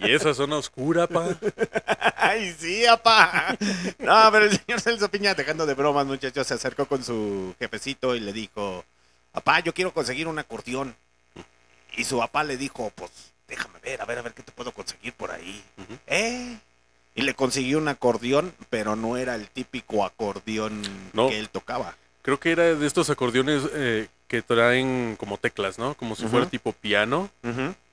[0.00, 1.26] Y esa zona oscura, pa.
[2.16, 3.56] Ay, sí, apá.
[3.98, 8.14] No, pero el señor Celso Piña, dejando de bromas, muchachos, se acercó con su jefecito
[8.14, 8.84] y le dijo,
[9.32, 10.94] papá, yo quiero conseguir un acordeón.
[11.96, 13.10] Y su papá le dijo, pues,
[13.48, 15.62] déjame ver, a ver, a ver qué te puedo conseguir por ahí.
[16.06, 16.56] ¿Eh?
[17.16, 20.80] Y le consiguió un acordeón, pero no era el típico acordeón
[21.12, 21.28] No.
[21.28, 21.96] que él tocaba.
[22.28, 25.94] Creo que era de estos acordeones eh, que traen como teclas, ¿no?
[25.94, 27.30] Como si fuera tipo piano.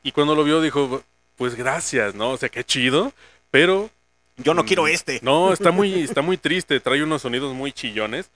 [0.03, 1.01] Y cuando lo vio dijo,
[1.37, 2.31] pues gracias, ¿no?
[2.31, 3.13] O sea, qué chido.
[3.49, 3.89] Pero
[4.35, 5.19] Yo no Mm, quiero este.
[5.21, 8.29] No, está muy, está muy triste, trae unos sonidos muy chillones.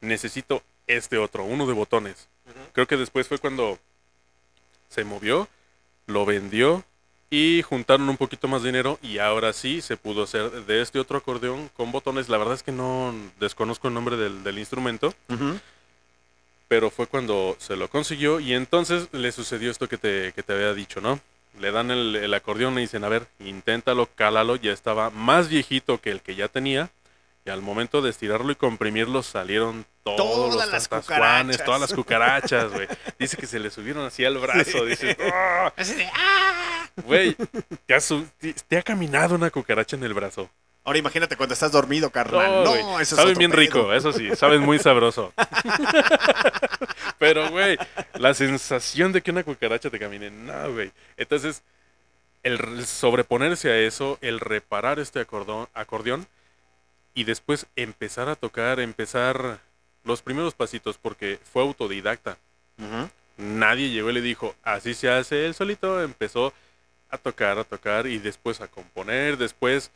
[0.00, 2.26] Necesito este otro, uno de botones.
[2.72, 3.78] Creo que después fue cuando
[4.88, 5.46] se movió,
[6.06, 6.82] lo vendió
[7.34, 11.00] y juntaron un poquito más de dinero y ahora sí se pudo hacer de este
[11.00, 12.28] otro acordeón con botones.
[12.28, 15.12] La verdad es que no desconozco el nombre del, del instrumento,
[16.68, 20.52] pero fue cuando se lo consiguió y entonces le sucedió esto que te, que te
[20.52, 21.18] había dicho, ¿no?
[21.58, 26.00] Le dan el, el acordeón y dicen, a ver, inténtalo, cálalo, ya estaba más viejito
[26.00, 26.90] que el que ya tenía.
[27.46, 31.64] Y al momento de estirarlo y comprimirlo salieron todos Todas los las cucarachas.
[31.64, 32.88] todas las cucarachas, güey.
[33.18, 35.16] Dice que se le subieron así al brazo, dice,
[35.76, 36.83] Así de, ¡ah!
[37.04, 37.36] Güey,
[37.86, 40.48] te, ha su- te- te ha caminado una cucaracha en el brazo.
[40.86, 42.62] Ahora imagínate cuando estás dormido, carnal.
[42.64, 43.60] No, eso es saben bien pedo.
[43.60, 45.32] rico, eso sí, saben muy sabroso.
[47.18, 47.78] Pero, güey,
[48.14, 50.92] la sensación de que una cucaracha te camine, no, güey.
[51.16, 51.62] Entonces,
[52.42, 56.26] el sobreponerse a eso, el reparar este acordón, acordeón
[57.14, 59.60] y después empezar a tocar, empezar
[60.02, 62.36] los primeros pasitos, porque fue autodidacta.
[63.38, 66.52] Nadie llegó y le dijo, así se hace él solito, empezó
[67.14, 69.90] a tocar, a tocar y después a componer, después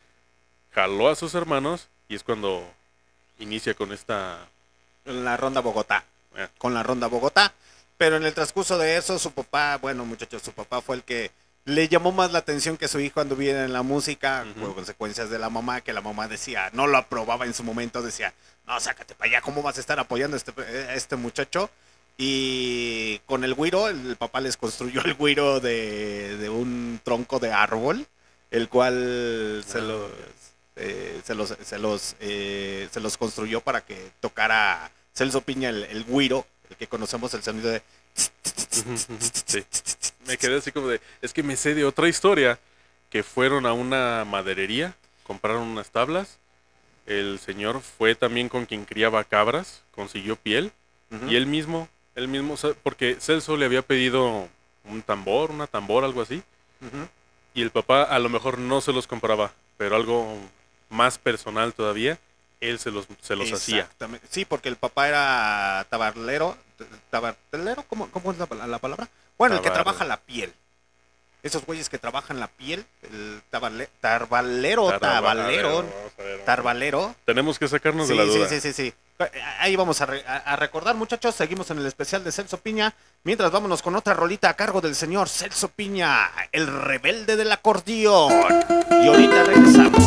[0.73, 2.67] jaló a sus hermanos y es cuando
[3.37, 4.39] inicia con esta...
[5.05, 6.03] La ronda Bogotá.
[6.35, 7.53] eh, Con la ronda Bogotá.
[7.97, 11.31] Pero en el transcurso de eso, su papá, bueno, muchachos, su papá fue el que
[11.65, 14.59] le llamó más la atención que su hijo anduviera en la música, Ujú.
[14.61, 18.01] por consecuencias de la mamá, que la mamá decía, no lo aprobaba en su momento,
[18.01, 18.33] decía,
[18.65, 21.69] no, sácate para allá, ¿cómo vas a estar apoyando a este, a este muchacho?
[22.21, 27.53] Y con el güiro, el papá les construyó el güiro de, de un tronco de
[27.53, 28.05] árbol,
[28.51, 29.81] el cual se Ah.
[29.81, 30.11] los,
[30.75, 35.83] eh, se los, se los, eh, se los construyó para que tocara Celso Piña el,
[35.83, 37.81] el güiro, el que conocemos el sonido de...
[39.45, 39.63] sí.
[40.27, 42.59] Me quedé así como de, es que me sé de otra historia,
[43.09, 46.37] que fueron a una maderería, compraron unas tablas,
[47.05, 50.73] el señor fue también con quien criaba cabras, consiguió piel,
[51.27, 51.87] y él mismo,
[52.19, 54.47] él mismo, porque Celso le había pedido
[54.85, 56.43] un tambor, una tambor, algo así,
[56.81, 57.07] Ujú.
[57.53, 60.37] y el papá a lo mejor no se los compraba, pero algo
[60.89, 62.19] más personal todavía,
[62.61, 63.89] él se los, se los hacía.
[64.29, 66.57] Sí, porque el papá era tabarlero.
[67.09, 67.83] ¿Tabarlero?
[67.83, 69.07] ¿Cómo, cómo es la, la palabra?
[69.37, 70.53] Bueno, el que trabaja la piel.
[71.41, 72.85] Esos güeyes que trabajan la piel.
[73.03, 75.85] El tabarle, tarbalero, tabalero.
[76.45, 77.15] Tarbalero.
[77.25, 78.49] Tenemos que sacarnos Sí, de la sí, duda.
[78.49, 78.93] sí, sí, sí.
[79.59, 81.35] Ahí vamos a, re- a- a recordar, muchachos.
[81.35, 82.95] Seguimos en el especial de Celso Piña.
[83.25, 88.31] Mientras vámonos con otra rolita a cargo del señor Celso Piña, el rebelde del acordeón.
[89.03, 90.01] Y ahorita regresamos.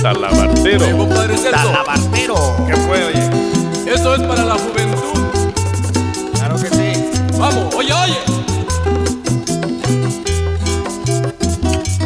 [0.00, 0.82] Talabartero.
[0.86, 2.56] Oye, compadre Celso, Talabartero.
[2.66, 3.92] ¿qué fue, oye?
[3.92, 5.28] Esto es para la juventud.
[6.32, 7.10] Claro que sí.
[7.36, 8.18] Vamos, oye, oye.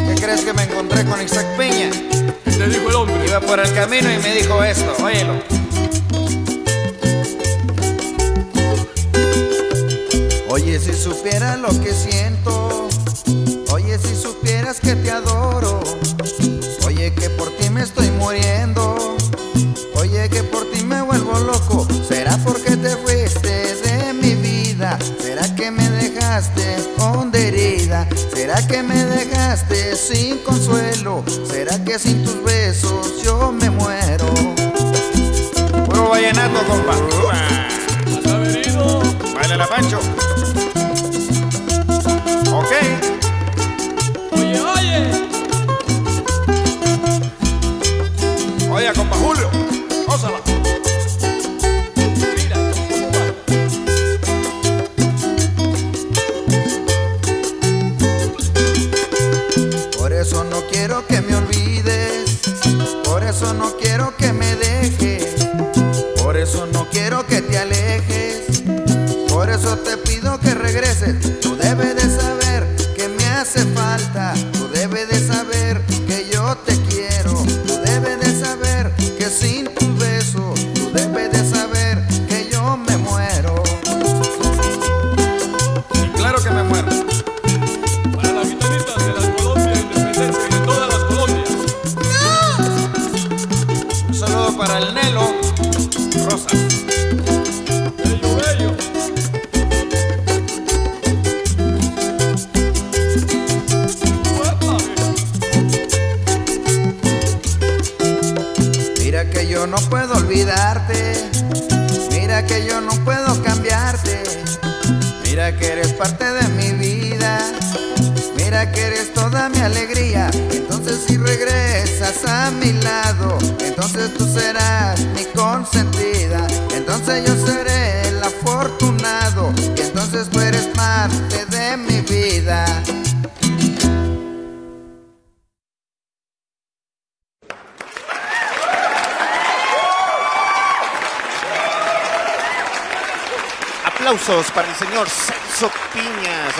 [0.08, 1.88] ¿Qué crees que me encontré con Isaac Peña?
[2.44, 3.24] ¿Qué te dijo el hombre?
[3.28, 5.34] Iba por el camino y me dijo esto, óyelo.
[10.56, 12.88] Oye, si supieras lo que siento,
[13.72, 15.80] oye, si supieras que te adoro,
[16.86, 19.18] oye, que por ti me estoy muriendo,
[19.96, 25.54] oye, que por ti me vuelvo loco, será porque te fuiste de mi vida, será
[25.54, 32.42] que me dejaste honda herida, será que me dejaste sin consuelo, será que sin tus
[32.42, 34.32] besos yo me muero.
[36.10, 37.75] Vallenato, compa.
[39.48, 39.98] Baila la Pancho.
[42.52, 42.72] Ok.
[44.32, 45.10] Oye, oye.
[48.72, 49.48] Oye, compa Julio.
[50.08, 50.40] Gózala.
[52.34, 52.56] Mira,
[52.90, 53.22] ¿cómo va?
[59.96, 62.40] Por eso no quiero que me olvides.
[63.04, 65.46] Por eso no quiero que me dejes.
[66.20, 67.24] Por eso no quiero
[69.84, 71.25] te pido que regreses.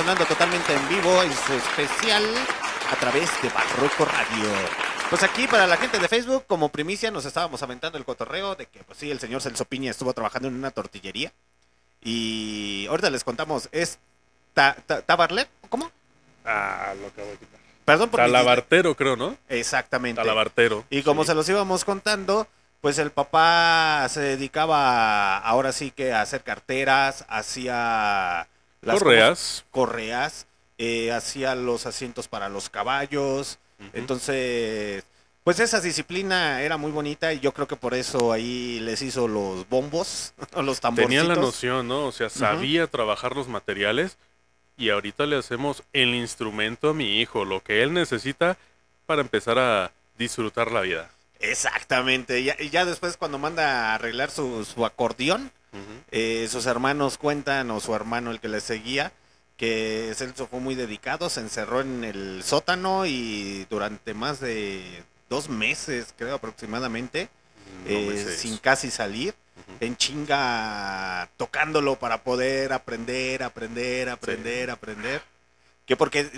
[0.06, 2.22] Sonando totalmente en vivo en su especial
[2.92, 4.48] a través de Barroco Radio.
[5.10, 8.66] Pues aquí para la gente de Facebook, como primicia, nos estábamos aventando el cotorreo de
[8.66, 11.32] que, pues sí, el señor Celso Piña estuvo trabajando en una tortillería.
[12.04, 13.98] Y ahorita les contamos, es
[14.54, 15.90] ta, ta- Tabarlet, ¿cómo?
[16.44, 17.58] Ah, lo acabo de quitar.
[17.84, 19.36] Perdón por mi Talabartero, creo, ¿no?
[19.48, 20.20] Exactamente.
[20.22, 20.84] Talabartero.
[20.88, 21.28] Y como Sí.
[21.28, 22.46] se los íbamos contando,
[22.80, 28.46] pues el papá se dedicaba ahora sí que a hacer carteras, hacía
[28.86, 29.64] las Correas.
[29.70, 30.46] correas,
[30.78, 33.58] eh, hacía los asientos para los caballos.
[33.92, 35.04] Entonces,
[35.44, 39.28] pues esa disciplina era muy bonita y yo creo que por eso ahí les hizo
[39.28, 41.28] los bombos, los Tenía tamborcitos.
[41.28, 42.06] la noción, ¿no?
[42.06, 44.16] O sea, sabía trabajar los materiales
[44.78, 48.56] y ahorita le hacemos el instrumento a mi hijo, lo que él necesita
[49.06, 51.10] para empezar a disfrutar la vida.
[51.40, 52.42] Exactamente.
[52.42, 55.50] Ya- Y ya, después cuando manda a arreglar su, su acordeón,
[56.10, 59.12] Eh, sus hermanos cuentan, o su hermano el que le seguía,
[59.56, 65.48] que Celso fue muy dedicado, se encerró en el sótano y durante más de dos
[65.48, 67.28] meses, creo aproximadamente,
[67.84, 69.34] No eh, sin casi salir,
[69.80, 75.22] en chinga tocándolo para poder aprender, aprender, aprender, aprender.
[75.86, 76.28] Que porque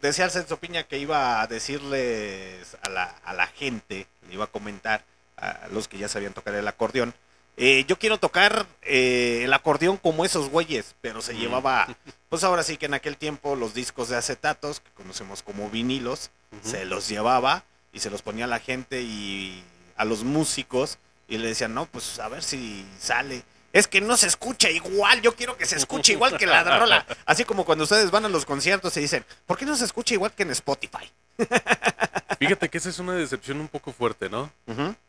[0.00, 4.44] decía el Celso Piña que iba a decirles a la, a la gente, le iba
[4.44, 5.04] a comentar
[5.36, 7.14] a los que ya sabían tocar el acordeón,
[7.56, 11.86] eh, yo quiero tocar eh, el acordeón como esos güeyes, pero se llevaba,
[12.28, 16.30] pues ahora sí que en aquel tiempo los discos de acetatos, que conocemos como vinilos,
[16.62, 19.62] se los llevaba y se los ponía a la gente y
[19.96, 20.98] a los músicos
[21.28, 23.42] y le decían, no, pues a ver si sale.
[23.72, 27.04] Es que no se escucha igual, yo quiero que se escuche igual que la rola.
[27.26, 30.14] Así como cuando ustedes van a los conciertos y dicen, ¿por qué no se escucha
[30.14, 31.10] igual que en Spotify?
[32.38, 34.50] Fíjate que esa es una decepción un poco fuerte, ¿no?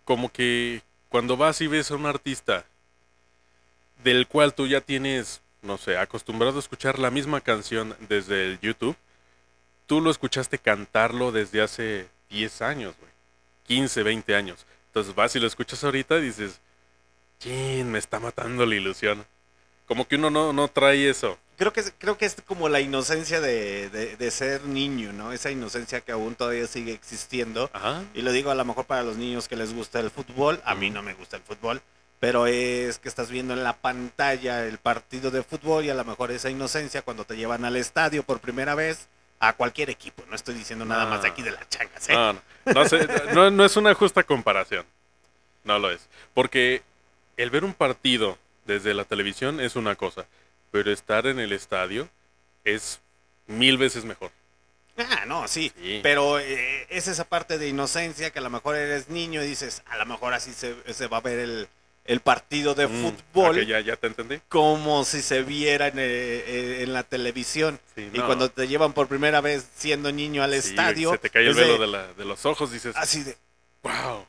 [0.03, 0.81] Como que
[1.16, 2.66] cuando vas y ves a un artista
[4.03, 8.59] del cual tú ya tienes, no sé, acostumbrado a escuchar la misma canción desde el
[8.59, 8.97] YouTube,
[9.86, 13.11] tú lo escuchaste cantarlo desde hace 10 años, güey.
[13.66, 14.66] 15, 20 años.
[14.88, 16.59] Entonces vas y lo escuchas ahorita y dices,
[17.39, 19.26] chin, me está matando la ilusión.
[19.88, 21.38] Como que uno no, no trae eso.
[21.58, 25.32] Creo que, creo que es como la inocencia de, de- de ser niño, ¿no?
[25.32, 27.70] Esa inocencia que aún todavía sigue existiendo.
[27.74, 28.03] Ajá.
[28.14, 30.62] Y lo digo a lo mejor para los niños que les gusta el fútbol.
[30.66, 31.82] A mí no me gusta el fútbol.
[32.20, 36.03] Pero es que estás viendo en la pantalla el partido de fútbol y a lo
[36.06, 39.08] mejor esa inocencia cuando te llevan al estadio por primera vez
[39.39, 40.24] a cualquier equipo.
[40.30, 42.14] No estoy diciendo nada más de aquí de las changas, ¿eh?
[42.14, 42.41] No, no,
[42.74, 44.86] no, sé, no- no es una justa comparación.
[45.66, 46.08] No lo es.
[46.34, 46.84] Porque
[47.38, 50.26] el ver un partido desde la televisión es una cosa,
[50.76, 52.09] pero estar en el estadio
[52.65, 52.99] es
[53.47, 54.30] mil veces mejor.
[54.97, 55.71] Ah, no, sí.
[55.82, 56.01] Sí.
[56.03, 59.84] Pero eh, es esa parte de inocencia que a lo mejor eres niño y dices,
[59.86, 61.69] a lo mejor así se, se va a ver el,
[62.03, 63.57] el partido de Mm, fútbol.
[63.59, 64.41] ok, ya, ya te entendí.
[64.49, 67.80] como si se viera en, eh, eh, en la televisión.
[67.95, 71.30] Sí, Y cuando te llevan por primera vez siendo niño al Sí, estadio, Se te
[71.30, 73.38] cae el de- velo de, la- de los ojos dices, así de,
[73.82, 74.26] wow,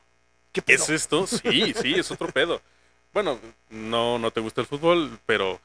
[0.53, 0.84] ¿qué pedo?
[0.84, 1.26] ¿es esto?
[1.26, 2.62] Sí, sí, es otro pedo.
[3.12, 5.61] Bueno, no, no te gusta el fútbol, pero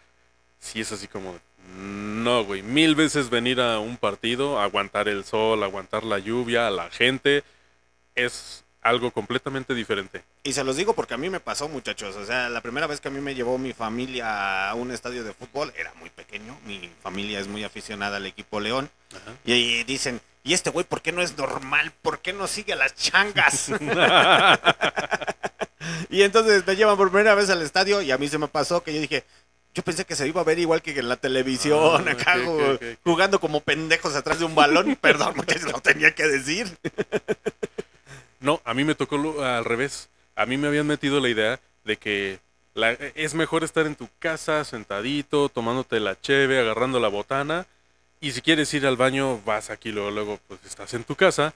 [0.62, 1.38] sí es así como,
[1.78, 6.72] no, güey, mil veces venir a un partido, aguantar el sol, aguantar la lluvia, a
[6.72, 7.44] la gente,
[8.16, 10.24] es algo completamente diferente.
[10.44, 12.16] Y se los digo porque a mí me pasó, muchachos.
[12.16, 15.24] O sea, la primera vez que a mí me llevó mi familia a un estadio
[15.24, 16.58] de fútbol, era muy pequeño.
[16.66, 18.90] Mi familia es muy aficionada al equipo León.
[19.12, 19.36] Ajá.
[19.46, 21.92] Y ahí dicen, ¿y este güey por qué no es normal?
[22.02, 23.72] ¿Por qué no sigue a las changas?
[26.10, 28.84] y entonces me llevan por primera vez al estadio y a mí se me pasó
[28.84, 29.24] que yo dije,
[29.74, 32.36] yo pensé que se iba a ver igual que en la televisión, Ah, acá
[33.04, 34.96] jugando como pendejos atrás de un balón.
[35.02, 36.68] Perdón, muchachos, lo tenía que decir.
[38.40, 40.10] No, a mí me tocó lo- al revés.
[40.36, 42.40] A mí me habían metido la idea de que
[42.74, 47.66] la- es mejor estar en tu casa sentadito, tomándote la cheve, agarrando la botana.
[48.20, 51.54] Y si quieres ir al baño, vas aquí luego, luego, pues estás en tu casa,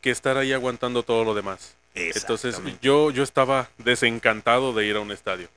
[0.00, 1.74] que estar ahí aguantando todo lo demás.
[1.94, 5.48] Entonces yo, yo estaba desencantado de ir a un estadio.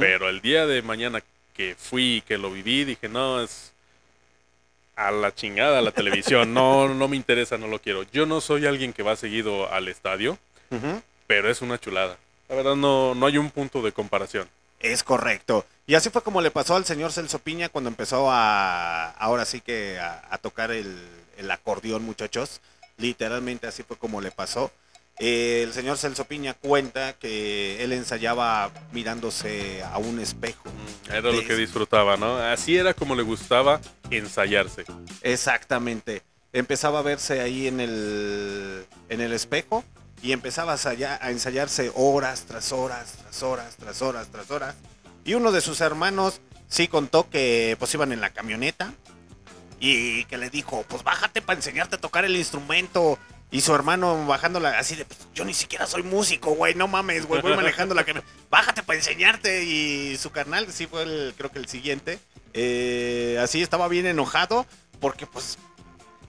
[0.00, 1.22] Pero el día de mañana
[1.58, 3.72] que fui y que lo viví, dije, no, es
[4.94, 6.54] a la chingada la televisión.
[6.54, 8.04] No, no me interesa, no lo quiero.
[8.04, 10.38] Yo no soy alguien que va seguido al estadio,
[11.26, 12.16] pero es una chulada.
[12.48, 14.48] La verdad no, no hay un punto de comparación.
[14.78, 15.66] Es correcto.
[15.88, 19.60] Y así fue como le pasó al señor Celso Piña cuando empezó a, ahora sí
[19.60, 20.96] que a, a tocar el,
[21.36, 22.60] el acordeón, muchachos.
[22.98, 24.70] Literalmente así fue como le pasó.
[25.20, 30.70] Eh, el señor Celso Piña cuenta que él ensayaba mirándose a un espejo.
[31.08, 32.36] Era lo que disfrutaba, ¿no?
[32.36, 34.84] Así era como le gustaba ensayarse.
[35.22, 36.22] Exactamente.
[36.52, 39.84] Empezaba a verse ahí en el, en el espejo
[40.22, 44.74] y empezaba a ensayarse horas tras horas, tras horas, tras horas, tras horas.
[45.24, 48.92] Y uno de sus hermanos sí contó que pues iban en la camioneta
[49.80, 53.18] y que le dijo, pues bájate para enseñarte a tocar el instrumento.
[53.50, 57.26] Y su hermano bajándola así de, pues, yo ni siquiera soy músico, güey, no mames,
[57.26, 58.30] güey, voy manejando la camioneta.
[58.50, 59.64] Bájate para enseñarte.
[59.64, 62.18] Y su carnal, sí fue el, creo que el siguiente,
[62.52, 64.66] eh, así estaba bien enojado
[65.00, 65.58] porque pues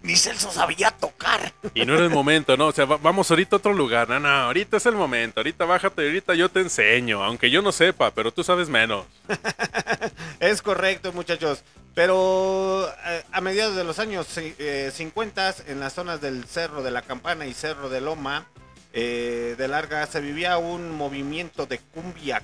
[0.01, 1.53] ni Celso sabía tocar.
[1.73, 2.67] Y no era el momento, ¿no?
[2.67, 4.07] O sea, va- vamos ahorita a otro lugar.
[4.09, 5.39] No, no, ahorita es el momento.
[5.41, 7.23] Ahorita bájate, ahorita yo te enseño.
[7.23, 9.05] Aunque yo no sepa, pero tú sabes menos.
[10.39, 11.63] Es correcto, muchachos.
[11.95, 16.91] Pero eh, a mediados de los años eh, 50, en las zonas del Cerro de
[16.91, 18.47] la Campana y Cerro de Loma
[18.93, 22.41] eh, de Larga, se vivía un movimiento de cumbia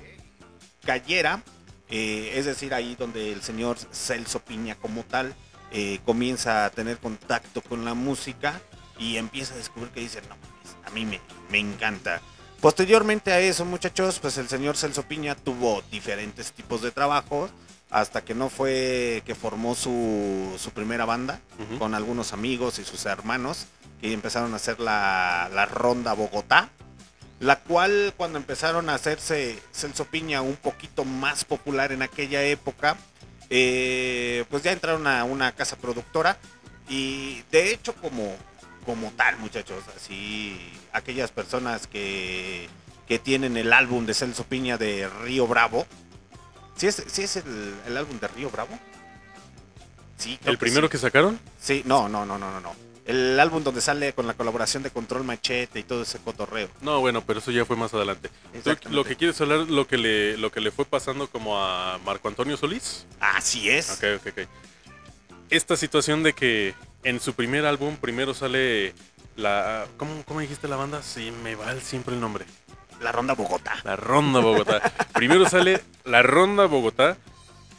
[0.84, 1.42] gallera.
[1.88, 5.34] eh, es decir, ahí donde el señor Celso Piña como tal
[5.70, 8.60] eh, comienza a tener contacto con la música
[8.98, 12.20] y empieza a descubrir que dice, no, mames, a mí me, me encanta.
[12.60, 17.50] Posteriormente a eso, muchachos, pues el señor Celso Piña tuvo diferentes tipos de trabajos
[17.90, 21.40] hasta que no fue que formó su, su primera banda
[21.78, 23.66] con algunos amigos y sus hermanos
[24.00, 26.70] que empezaron a hacer la, la ronda Bogotá,
[27.38, 32.96] la cual cuando empezaron a hacerse Celso Piña un poquito más popular en aquella época,
[33.50, 36.36] eh, pues ya entraron a una casa productora
[36.88, 38.36] y de hecho como,
[38.84, 40.58] como tal muchachos, así
[40.92, 42.68] aquellas personas que,
[43.06, 45.86] que tienen el álbum de Celso Piña de Río Bravo,
[46.76, 48.78] ¿sí es, sí es el, el álbum de Río Bravo?
[50.16, 50.92] Sí, ¿El primero sí.
[50.92, 51.38] que sacaron?
[51.60, 52.74] Sí, no, no, no, no, no, no.
[53.06, 56.68] El álbum donde sale con la colaboración de Control Machete y todo ese cotorreo.
[56.80, 58.28] No, bueno, pero eso ya fue más adelante.
[58.28, 58.90] ¿Tú Exactamente.
[58.96, 62.26] lo que quieres hablar, lo que le, lo que le fue pasando como a Marco
[62.26, 63.06] Antonio Solís?
[63.20, 63.90] Así es.
[63.92, 64.48] Ok, ok, ok.
[65.50, 68.92] Esta situación de que en su primer álbum primero sale
[69.36, 69.86] la...
[69.96, 71.00] ¿Cómo, cómo dijiste la banda?
[71.02, 72.44] Sí, me va siempre el nombre.
[73.00, 73.76] La ronda Bogotá.
[73.84, 74.80] La Ronda Bogotá.
[75.12, 77.16] Primero sale la Ronda Bogotá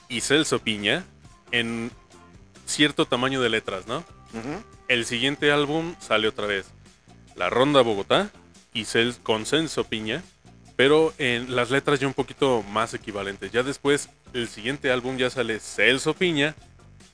[0.08, 1.04] y Celso Piña
[1.52, 1.92] en
[2.68, 4.04] cierto tamaño de letras, ¿no?
[4.88, 6.68] El siguiente álbum sale otra vez
[7.36, 8.30] La Ronda Bogotá
[8.74, 10.22] y Cel con Celso Piña,
[10.76, 13.52] pero en las letras ya un poquito más equivalentes.
[13.52, 16.56] Ya después, el siguiente álbum ya sale Celso Piña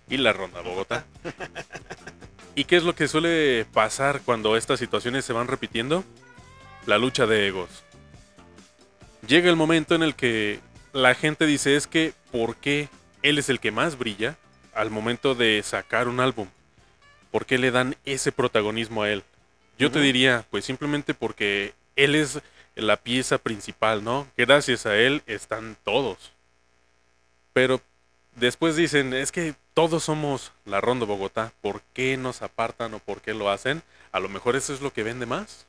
[0.09, 1.05] y La Ronda Bogotá.
[2.55, 6.03] ¿Y qué es lo que suele pasar cuando estas situaciones se van repitiendo?
[6.85, 7.69] La lucha de egos.
[9.27, 10.59] Llega el momento en el que
[10.91, 12.89] la gente dice es que ¿por qué
[13.21, 14.37] él es el que más brilla
[14.73, 16.47] al momento de sacar un álbum?
[17.31, 19.23] ¿Por qué le dan ese protagonismo a él?
[19.79, 22.39] Yo te diría, pues simplemente porque él es
[22.75, 24.27] la pieza principal, ¿no?
[24.37, 26.31] Gracias a él están todos.
[27.53, 27.81] Pero
[28.35, 31.53] después dicen, es que todos somos la Ronda Bogotá.
[31.61, 33.83] ¿Por qué nos apartan o por qué lo hacen?
[34.11, 35.65] A lo mejor eso es lo que vende más.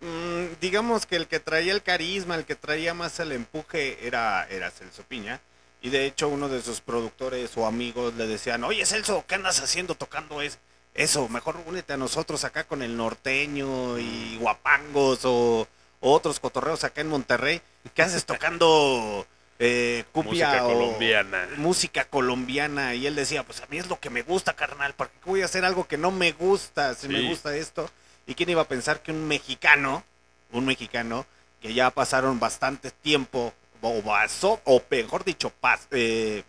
[0.00, 4.46] Mm, digamos que el que traía el carisma, el que traía más el empuje era,
[4.48, 5.40] era Celso Piña.
[5.84, 9.60] Y de hecho uno de sus productores o amigos le decían, oye Celso, ¿qué andas
[9.60, 10.58] haciendo tocando es
[10.94, 11.28] eso?
[11.28, 15.68] Mejor únete a nosotros acá con el norteño y guapangos o,
[16.00, 17.60] o otros cotorreos acá en Monterrey.
[17.94, 19.26] ¿Qué haces tocando
[19.58, 21.48] eh, cumbia Música o- colombiana.
[21.58, 25.10] música colombiana y él decía, pues a mí es lo que me gusta, carnal, ¿para
[25.10, 26.94] qué voy a hacer algo que no me gusta?
[26.94, 27.28] Si me Sí.
[27.28, 27.90] gusta esto.
[28.26, 30.02] ¿Y quién iba a pensar que un mexicano,
[30.50, 31.26] un mexicano,
[31.60, 33.52] que ya pasaron bastante tiempo,
[33.88, 36.42] o pasó, o mejor dicho, pas- eh,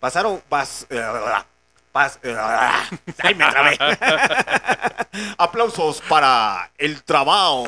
[0.00, 1.02] pasaron, pas, eh,
[1.92, 2.36] pas- eh,
[3.22, 3.78] ay, me trabé.
[5.38, 7.66] Aplausos para el trabajo.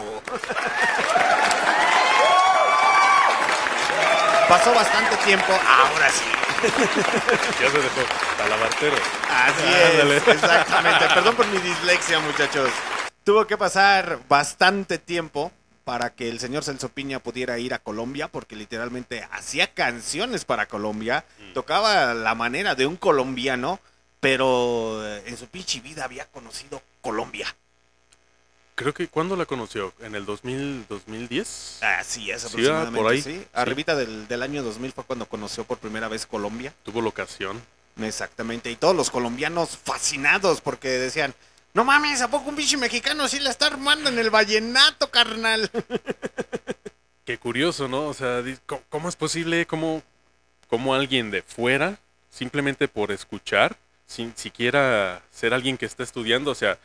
[4.48, 6.24] Pasó bastante tiempo, ahora sí.
[7.60, 8.00] Ya se dejó.
[8.38, 8.96] Talabartero.
[8.96, 10.16] Así Ándale.
[10.18, 11.06] es, exactamente.
[11.14, 12.70] Perdón por mi dislexia, muchachos.
[13.24, 15.50] Tuvo que pasar bastante tiempo
[15.84, 20.66] para que el señor Celso Piña pudiera ir a Colombia, porque literalmente hacía canciones para
[20.66, 23.80] Colombia, tocaba la manera de un colombiano,
[24.20, 27.54] pero eh, en su pinche vida había conocido Colombia.
[28.76, 29.92] Creo que ¿cuándo la conoció?
[30.00, 31.78] ¿En el 2000, 2010?
[31.82, 32.98] Así es, Sí, aproximadamente.
[33.00, 33.22] por ahí.
[33.22, 33.34] sí.
[33.40, 33.46] Sí.
[33.52, 36.72] Arribita del, del año 2000 fue cuando conoció por primera vez Colombia.
[36.82, 37.62] Tuvo la ocasión.
[38.00, 41.32] Exactamente, y todos los colombianos fascinados porque decían,
[41.74, 45.70] no mames, ¿a poco un pinche mexicano sí la está armando en el vallenato, carnal?
[47.24, 48.06] Qué curioso, ¿no?
[48.06, 48.42] O sea,
[48.88, 49.66] ¿cómo, es posible?
[49.66, 50.02] ¿Cómo,
[50.68, 51.98] cómo alguien de fuera,
[52.30, 56.78] simplemente por escuchar, sin siquiera ser alguien que está estudiando, o sea,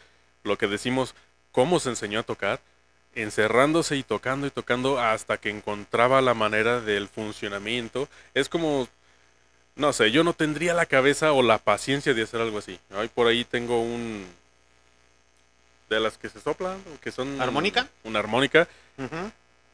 [0.43, 1.13] lo que decimos,
[1.51, 2.59] cómo se enseñó a tocar,
[3.13, 8.07] encerrándose y tocando y tocando hasta que encontraba la manera del funcionamiento?
[8.33, 8.87] Es como,
[9.75, 12.79] no sé, yo no tendría la cabeza o la paciencia de hacer algo así.
[12.95, 14.38] Ay, por ahí tengo un...
[15.89, 17.41] De las que se soplan, que son...
[17.41, 17.87] ¿Armónica?
[18.03, 18.67] Una armónica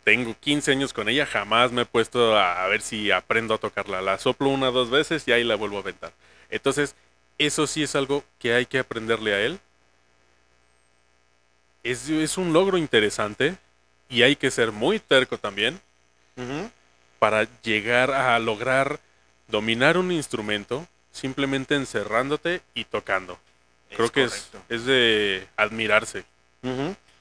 [0.05, 4.03] tengo 15 años con ella, jamás me he puesto a, ver si aprendo a tocarla.
[4.03, 6.13] La soplo una o dos veces y ahí la vuelvo a aventar.
[6.51, 6.95] Entonces,
[7.39, 9.59] eso sí es algo que hay que aprenderle a él.
[11.83, 13.57] Es, es un logro interesante
[14.07, 15.81] y hay que ser muy terco también
[17.17, 18.99] para llegar a lograr
[19.47, 23.39] dominar un instrumento simplemente encerrándote y tocando.
[23.95, 26.25] Creo que es, es de admirarse.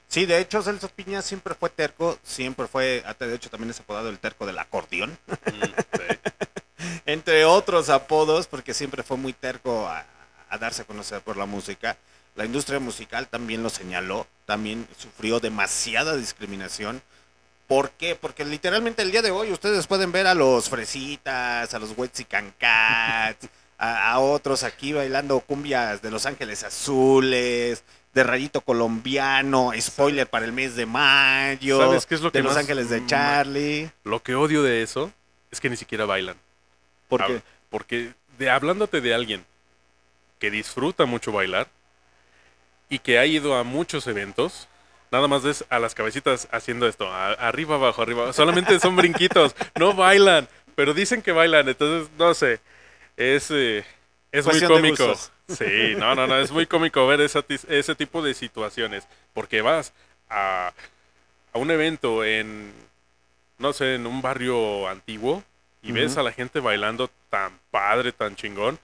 [0.08, 3.80] Sí, de hecho, Celso Piña siempre fue terco, siempre fue, hasta de hecho también es
[3.80, 5.62] apodado el terco del acordeón, Mm,
[5.98, 6.90] sí.
[7.06, 10.04] entre otros apodos, porque siempre fue muy terco a,
[10.48, 11.96] a darse a conocer por la música.
[12.36, 17.00] La industria musical también lo señaló, también sufrió demasiada discriminación.
[17.66, 18.14] ¿Por qué?
[18.16, 22.52] Porque literalmente el día de hoy ustedes pueden ver a los Fresitas, a los Wetsican
[22.58, 23.48] Cats,
[23.78, 27.82] a, a otros aquí bailando cumbias de Los Ángeles Azules,
[28.14, 32.42] de Rayito Colombiano, spoiler para el mes de mayo, ¿Sabes qué es lo de que
[32.44, 33.90] Los más Ángeles de Charlie.
[34.04, 35.10] Lo que odio de eso
[35.50, 36.36] es que ni siquiera bailan.
[37.08, 39.44] Porque Ah, Porque de, hablándote de alguien
[40.38, 41.66] que disfruta mucho bailar
[42.88, 44.68] y que ha ido a muchos eventos,
[45.10, 48.32] nada más ves a las cabecitas haciendo esto, a- arriba, abajo, arriba.
[48.32, 52.60] Solamente son brinquitos, no bailan, pero dicen que bailan, entonces no sé.
[53.16, 53.84] Es, eh,
[54.32, 55.14] es muy cómico.
[55.48, 59.92] Sí, no, no, no, es muy cómico ver esa ese tipo de situaciones, porque vas
[60.30, 60.72] a,
[61.52, 62.72] a un evento en,
[63.58, 65.44] no sé, en un barrio antiguo
[65.82, 68.78] y ves a la gente bailando tan padre, tan chingón,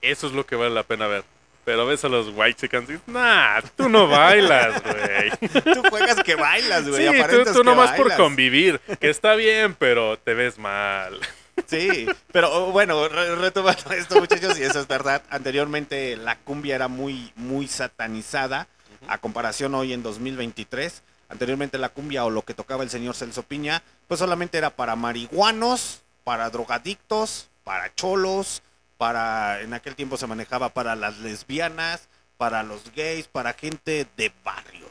[0.00, 1.24] eso es lo que vale la pena ver.
[1.64, 5.30] Pero ves a los white chickens y dices, nah, tú no bailas, güey.
[5.74, 7.08] tú juegas que bailas, güey.
[7.08, 11.18] Sí, tú, tú nomás por convivir, que está bien, pero te ves mal.
[11.66, 15.22] Sí, pero oh, bueno, re- retomando esto, muchachos, y eso es verdad.
[15.30, 18.66] Anteriormente la cumbia era muy, muy satanizada
[19.08, 21.02] a comparación hoy en 2023.
[21.28, 24.94] Anteriormente la cumbia o lo que tocaba el señor Celso Piña, pues solamente era para
[24.96, 28.62] marihuanos, para drogadictos, para cholos,
[28.98, 34.32] para, en aquel tiempo se manejaba para las lesbianas, para los gays, para gente de
[34.44, 34.84] barrio.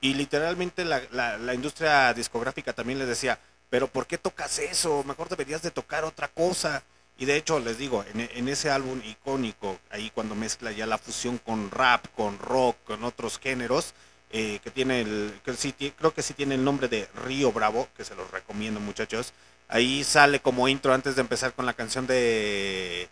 [0.00, 3.38] Y literalmente la, la- la industria discográfica también les decía,
[3.72, 5.02] pero ¿por qué tocas eso?
[5.04, 6.82] Mejor deberías de tocar otra cosa.
[7.16, 11.38] Y de hecho, les digo, en, ese álbum icónico, ahí cuando mezcla ya la fusión
[11.38, 13.94] con rap, con rock, con otros géneros,
[14.30, 17.88] eh, que tiene el, que sí creo que sí tiene el nombre de Río Bravo,
[17.96, 19.32] que se los recomiendo muchachos.
[19.68, 23.08] Ahí sale como intro antes de empezar con la canción de,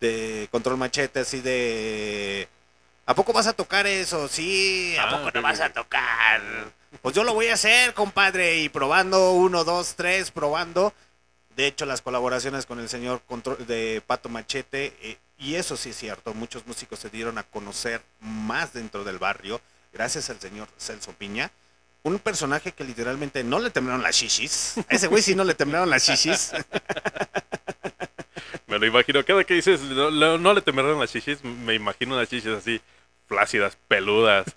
[0.00, 2.48] de Control Machete, así de...
[3.08, 4.28] ¿A poco vas a tocar eso?
[4.28, 6.42] Sí, ¿a Ah, poco no vas a tocar?
[7.00, 10.92] Pues yo lo voy a hacer, compadre, y probando, uno, dos, tres, probando.
[11.56, 13.22] De hecho, las colaboraciones con el señor
[13.66, 18.02] de Pato Machete, eh, y eso sí es cierto, muchos músicos se dieron a conocer
[18.20, 19.58] más dentro del barrio,
[19.94, 21.50] gracias al señor Celso Piña.
[22.02, 24.74] Un personaje que literalmente no le temblaron las shishis.
[24.88, 26.52] A ese güey sí no le temblaron las shishis.
[28.66, 29.24] Me lo imagino.
[29.24, 32.80] Cada que dices, no, no- no le temerán las chichis, me imagino unas chichis así,
[33.28, 34.46] flácidas, peludas.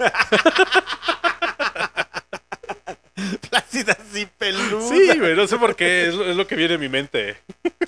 [3.50, 4.90] Plácidas y peludas.
[4.90, 7.38] Sí, güey, no sé por qué, es lo, es lo que viene a mi mente.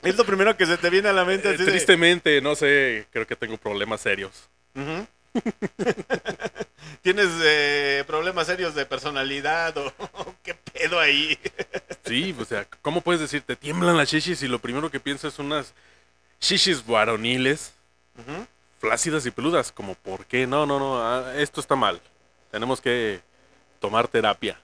[0.04, 1.50] Es lo primero que se te viene a la mente.
[1.50, 4.50] Eh, así de- tristemente, no sé, creo que tengo problemas serios.
[7.02, 9.92] ¿Tienes eh, problemas serios de personalidad o
[10.44, 11.38] qué pedo ahí?
[12.06, 15.34] Sí, o sea, ¿cómo puedes decir, te tiemblan las chichis y lo primero que piensas
[15.34, 15.74] son unas
[16.40, 17.74] chichis varoniles.
[18.84, 19.72] Flácidas y peludas?
[19.72, 20.46] Como, ¿por qué?
[20.46, 22.02] No, no, no, ah, esto está mal.
[22.52, 23.22] Tenemos que
[23.80, 24.60] tomar terapia.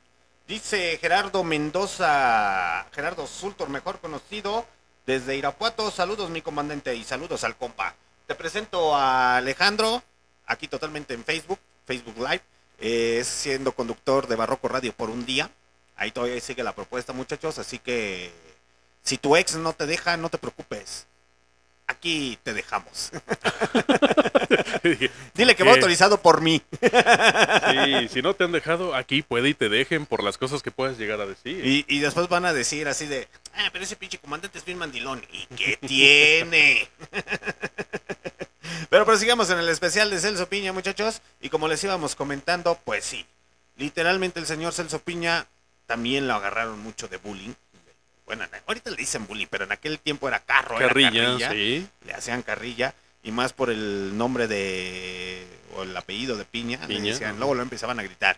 [0.45, 4.65] Dice Gerardo Mendoza, Gerardo Sultor, mejor conocido
[5.05, 5.89] desde Irapuato.
[5.89, 7.95] Saludos, mi comandante, y saludos al compa.
[8.28, 10.03] Te presento a Alejandro,
[10.45, 12.41] aquí totalmente en Facebook, Facebook Live,
[12.80, 15.49] eh, siendo conductor de Barroco Radio por un día.
[15.95, 17.57] Ahí todavía sigue la propuesta, muchachos.
[17.57, 18.34] Así que
[19.01, 21.07] si tu ex no te deja, no te preocupes.
[21.90, 23.10] Aquí te dejamos.
[25.34, 26.62] Dile que va autorizado por mí.
[26.80, 30.70] Sí, si no te han dejado, aquí puede y te dejen por las cosas que
[30.70, 31.66] puedas llegar a decir.
[31.66, 34.78] Y, y después van a decir así de, ah, pero ese pinche comandante es bien
[34.78, 35.24] mandilón.
[35.32, 36.88] ¿Y qué tiene?
[38.92, 41.24] pero prosigamos en el especial de Celso Piña, muchachos.
[41.42, 43.26] Y como les íbamos comentando, pues sí.
[43.78, 45.48] Literalmente el señor Celso Piña
[45.88, 47.54] también lo agarraron mucho de bullying.
[48.30, 51.88] Bueno, en- ahorita le dicen bullying, pero en aquel tiempo era carro, era Carrilla, sí.
[52.05, 52.93] Le hacían carrilla.
[53.23, 56.77] Y más por el nombre de, o el apellido de Piña.
[56.82, 57.39] le Piña, decían, ajá.
[57.39, 58.38] luego lo empezaban a gritar.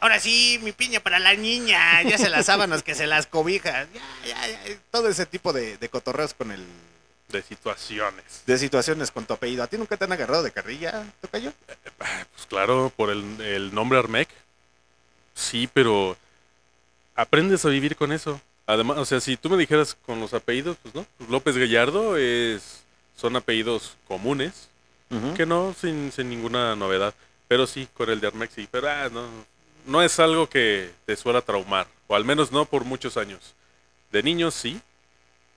[0.00, 2.02] Ahora sí, mi piña para la niña.
[2.02, 3.86] Ya se las sábanas que se las cobijas.
[3.94, 4.76] Ya, ya, ya.
[4.90, 6.64] Todo ese tipo de, de cotorreos con el.
[7.28, 8.42] De situaciones.
[8.46, 9.62] De situaciones con tu apellido.
[9.62, 11.52] ¿A ti nunca te han agarrado de carrilla, Tocayo?
[11.98, 14.28] Pues claro, por el, el nombre Armec.
[15.34, 16.16] Sí, pero
[17.14, 18.40] aprendes a vivir con eso.
[18.68, 21.04] Además, o sea, si tú me dijeras con los apellidos, pues no.
[21.28, 22.82] López Gallardo es,
[23.16, 24.68] son apellidos comunes,
[25.36, 27.14] que no, sin, sin ninguna novedad.
[27.48, 28.68] Pero sí, con el de Armec sí.
[28.70, 29.26] Pero ah, no,
[29.86, 31.86] no es algo que te suela traumar.
[32.08, 33.54] O al menos no por muchos años.
[34.12, 34.78] De niños sí.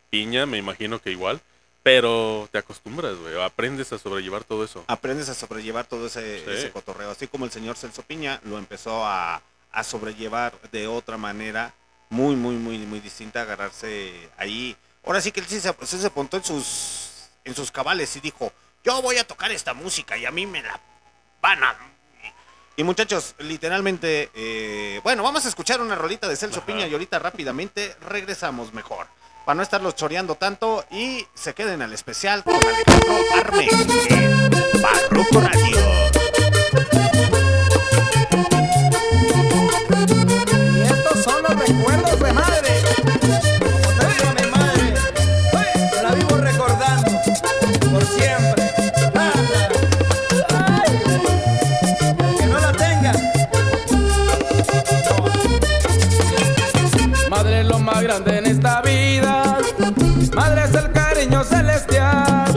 [0.10, 1.42] Piña, me imagino que igual.
[1.84, 3.42] Pero te acostumbras, güey.
[3.42, 4.86] Aprendes a sobrellevar todo eso.
[4.88, 6.52] aprendes a sobrellevar todo ese, Sí.
[6.52, 7.12] ese cotorreo.
[7.12, 9.42] Así como el señor Celso Piña lo empezó a,
[9.74, 11.74] a sobrellevar de otra manera,
[12.12, 14.78] muy, muy, muy, muy distinta, agarrarse ahí.
[15.04, 18.52] Ahora sí que él sí se, se apuntó en sus, en sus cabales y dijo,
[18.84, 20.80] yo voy a tocar esta música y a mí me la
[21.42, 21.76] van a...
[22.76, 26.62] Y muchachos, literalmente, eh, bueno, vamos a escuchar una rolita de Celso.
[26.62, 29.08] Piña y ahorita rápidamente regresamos mejor.
[29.46, 33.90] Para no estarlos choreando tanto y se queden al especial con Alejandro Arme en
[35.34, 36.21] Radio.
[58.02, 59.60] Grande en esta vida.
[60.36, 62.51] Madre es el cariño celestial.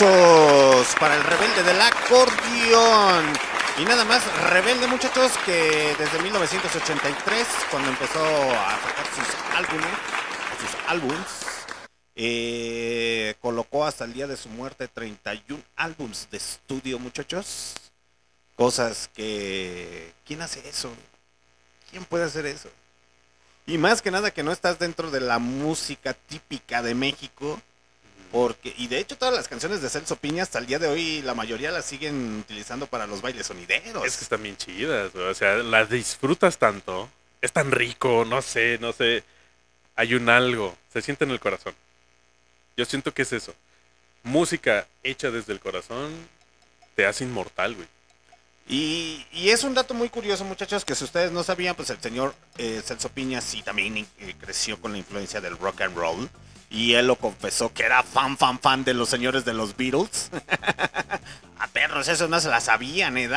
[0.00, 3.32] Para el rebelde del acordeón.
[3.78, 9.86] Y nada más, rebelde muchachos, que desde 1983, cuando empezó a sacar sus álbumes,
[10.60, 11.26] sus álbums,
[12.16, 17.74] eh, colocó hasta el día de su muerte 31 álbums de estudio, muchachos.
[18.56, 20.12] Cosas que...
[20.26, 20.92] ¿Quién hace eso?
[21.92, 22.68] ¿Quién puede hacer eso?
[23.64, 27.60] Y más que nada que no estás dentro de la música típica de México.
[28.34, 31.22] Porque, y de hecho todas las canciones de Celso Piña hasta el día de hoy
[31.22, 34.04] la mayoría las siguen utilizando para los bailes sonideros.
[34.04, 35.26] Es que están bien chidas, güey.
[35.26, 37.08] O sea, las disfrutas tanto.
[37.40, 39.22] Es tan rico, no sé, no sé.
[39.94, 40.76] Hay un algo.
[40.92, 41.76] Se siente en el corazón.
[42.76, 43.54] Yo siento que es eso.
[44.24, 46.12] Música hecha desde el corazón
[46.96, 47.86] te hace inmortal, güey.
[48.66, 52.00] Y, y es un dato muy curioso, muchachos, que si ustedes no sabían, pues el
[52.00, 56.28] señor eh, Celso Piña sí también eh, creció con la influencia del rock and roll.
[56.74, 60.30] Y él lo confesó que era fan, fan, fan de los señores de los Beatles.
[61.58, 63.28] a perros, eso no se la sabían, ¿eh?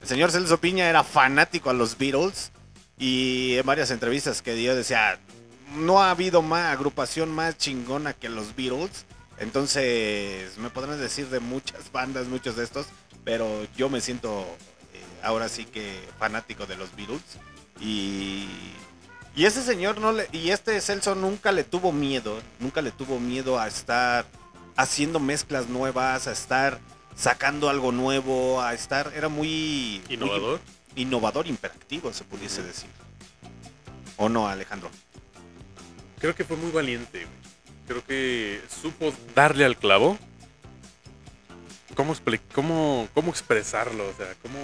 [0.00, 2.52] El señor Celso Piña era fanático a los Beatles.
[2.96, 5.18] Y en varias entrevistas que dio decía,
[5.74, 9.06] no ha habido más agrupación más chingona que los Beatles.
[9.38, 12.86] Entonces, me podrán decir de muchas bandas, muchos de estos,
[13.24, 14.46] pero yo me siento
[14.94, 17.22] eh, ahora sí que fanático de los Beatles.
[17.80, 18.46] Y,
[19.38, 23.20] y ese señor no le, y este Celso nunca le tuvo miedo, nunca le tuvo
[23.20, 24.26] miedo a estar
[24.76, 26.80] haciendo mezclas nuevas, a estar
[27.14, 30.60] sacando algo nuevo, a estar, era muy muy Innovador.
[30.96, 32.90] innovador, imperactivo, se pudiese decir.
[34.16, 34.90] ¿O no, Alejandro?
[36.18, 37.24] Creo que fue muy valiente.
[37.86, 40.18] Creo que supo darle al clavo.
[41.94, 42.12] ¿Cómo,
[42.52, 44.08] cómo, cómo expresarlo?
[44.08, 44.58] O sea, cómo,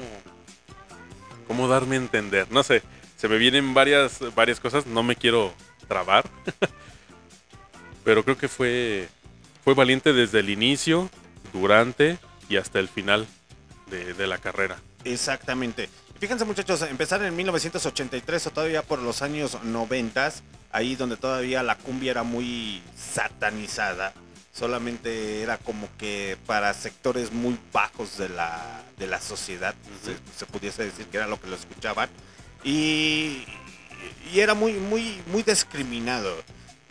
[1.47, 2.51] cómo darme a entender.
[2.51, 2.83] No sé,
[3.17, 4.87] se me vienen varias, varias cosas.
[4.87, 5.53] No me quiero
[5.89, 6.29] trabar.
[8.05, 9.09] Pero creo que fue,
[9.63, 11.09] fue valiente desde el inicio,
[11.53, 13.27] durante y hasta el final
[13.91, 14.77] de, de la carrera.
[15.05, 15.89] Exactamente.
[16.19, 20.33] Fíjense muchachos, empezar en 1983 o todavía por los años 90,
[20.73, 24.13] ahí donde todavía la cumbia era muy satanizada,
[24.53, 30.47] solamente era como que para sectores muy bajos de la, de la sociedad, se, se
[30.47, 32.09] pudiese decir que era lo que lo escuchaban,
[32.65, 33.45] y,
[34.33, 36.35] y era muy, muy, muy discriminado.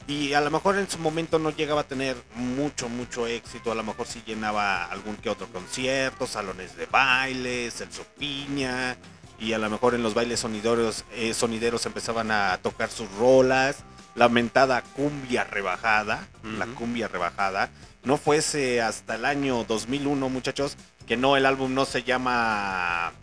[0.08, 3.72] Y a lo mejor en su momento no llegaba a tener mucho, mucho éxito.
[3.72, 8.98] A lo mejor sí llenaba algún que otro concierto, salones de baile, Celso Piña.
[9.40, 13.78] Y a lo mejor en los bailes sonideros, eh, sonideros empezaban a tocar sus rolas.
[14.16, 16.28] La mentada cumbia rebajada.
[16.44, 17.70] La cumbia rebajada.
[18.04, 20.76] No fuese hasta el año 2001, muchachos,
[21.08, 23.14] que no, el álbum no se llama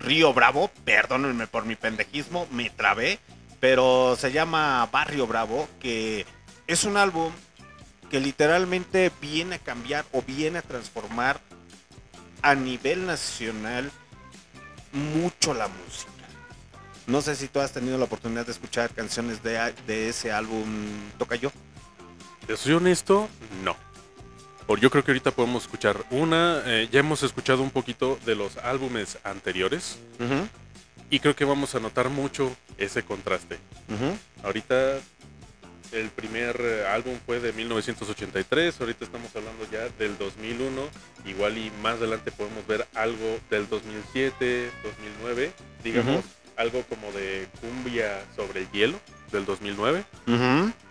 [0.00, 0.70] Río Bravo.
[0.84, 3.20] Perdónenme por mi pendejismo, me trabé
[3.60, 6.26] pero se llama Barrio Bravo, que
[6.66, 7.30] es un álbum
[8.10, 11.40] que literalmente viene a cambiar o viene a transformar
[12.42, 13.92] a nivel nacional
[14.92, 16.10] mucho la música.
[17.06, 20.66] No sé si tú has tenido la oportunidad de escuchar canciones de, de ese álbum,
[21.18, 21.52] toca yo.
[22.46, 23.28] Te soy honesto,
[23.62, 23.76] no.
[24.70, 26.62] Por yo creo que ahorita podemos escuchar una.
[26.64, 29.98] eh, ya hemos escuchado un poquito de los álbumes anteriores.
[31.10, 33.58] Y creo que vamos a notar mucho ese contraste.
[34.44, 35.00] Ahorita
[35.90, 40.82] el primer eh, álbum fue de 1983, ahorita estamos hablando ya del 2001,
[41.26, 45.52] igual y más adelante podemos ver algo del 2007, 2009,
[45.82, 46.24] digamos,
[46.56, 49.00] algo como de cumbia sobre el hielo
[49.32, 50.04] del 2009,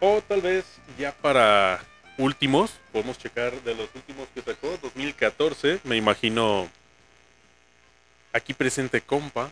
[0.02, 0.66] o tal vez
[0.98, 1.80] ya para
[2.20, 6.70] últimos, podemos checar de los últimos que sacó, 2014, me imagino
[8.34, 9.52] aquí presente compa,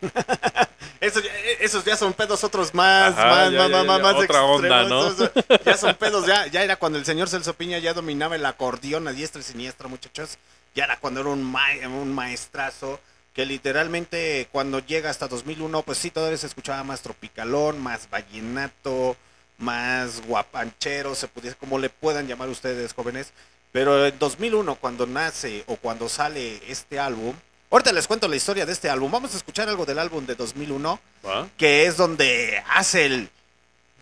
[1.00, 4.02] Esos, ya- esos ya son pedos otros más, Ajá, más, ya, más, ya, más, ya,
[4.02, 4.84] más otra onda.
[4.84, 5.08] ¿no?
[5.08, 5.30] Esos-
[5.64, 9.08] Ya son pedos, ya, ya era cuando el señor Celso Piña ya dominaba el acordeón
[9.08, 10.38] a diestra y siniestra, muchachos.
[10.76, 13.00] Ya era cuando era un, ma- un maestrazo
[13.34, 19.16] que literalmente cuando llega hasta 2001, pues sí, todavía se escuchaba más tropicalón, más vallenato,
[19.62, 23.32] más guapanchero, se pudiese, como le puedan llamar ustedes, jóvenes.
[23.70, 27.34] Pero en 2001, cuando nace o cuando sale este álbum,
[27.70, 29.10] ahorita les cuento la historia de este álbum.
[29.10, 31.48] Vamos a escuchar algo del álbum de 2001 ¿va?
[31.56, 33.30] que es donde hace el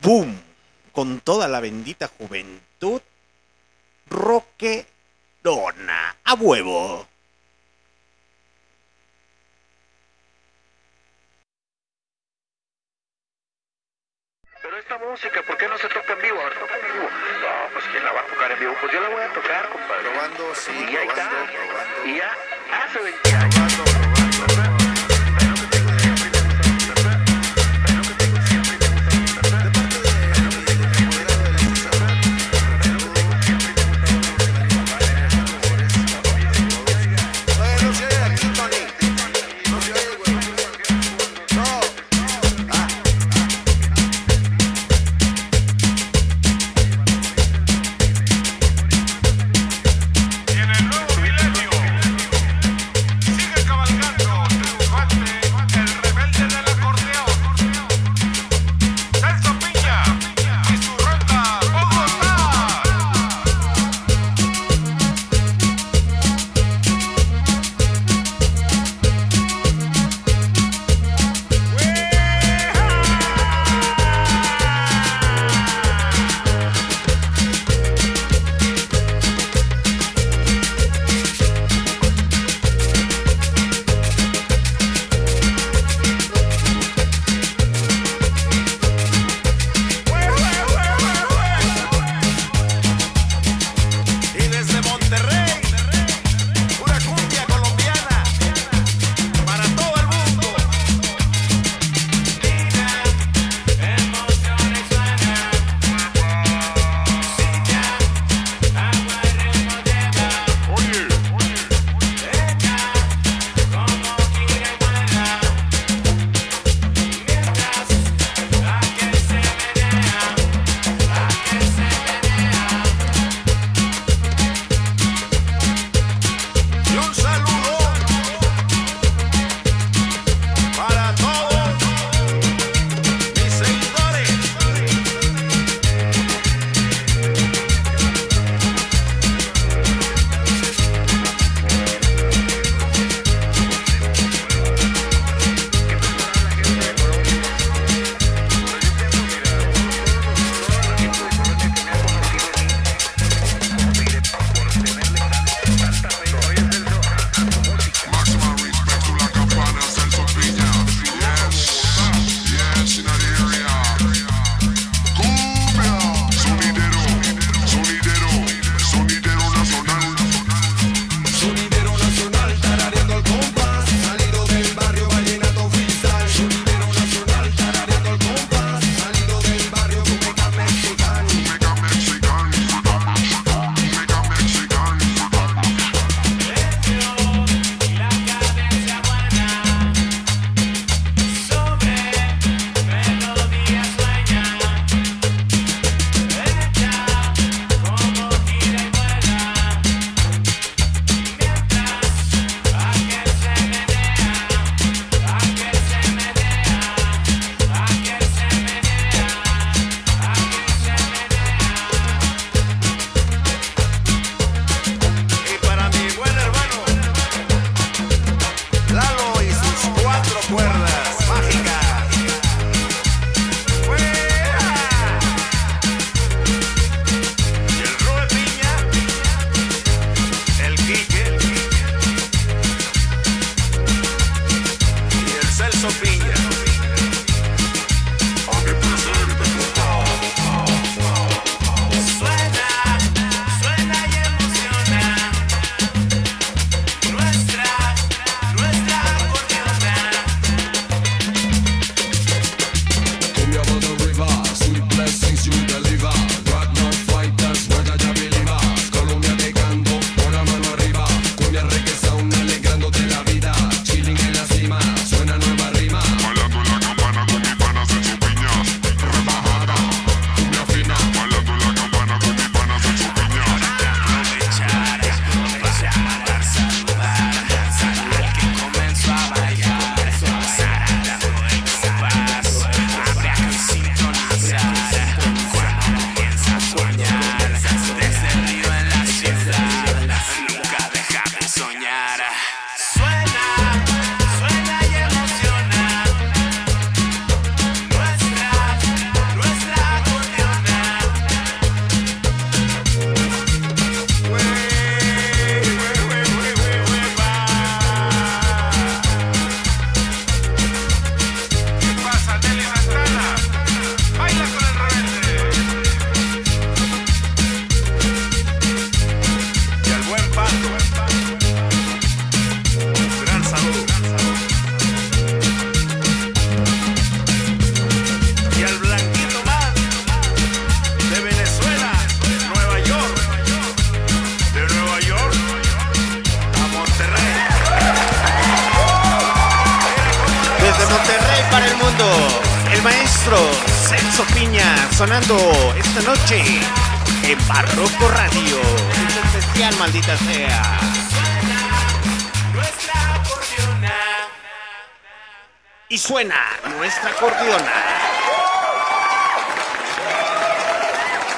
[0.02, 0.40] boom
[0.92, 3.00] con toda la bendita juventud.
[4.08, 4.86] Roque
[5.42, 7.06] Dona a huevo.
[14.62, 16.40] Pero esta música, ¿por qué no se toca en vivo?
[16.40, 17.04] A ver, toca en vivo.
[17.04, 18.74] No, pues ¿quién la va a tocar en vivo?
[18.80, 20.10] Pues yo la voy a tocar, compadre.
[20.10, 21.28] Probando, sí, y ahí está.
[21.28, 22.06] probando, probando.
[22.06, 22.32] Y ya
[22.84, 23.54] hace 20 años.
[23.54, 24.09] Probando, probando.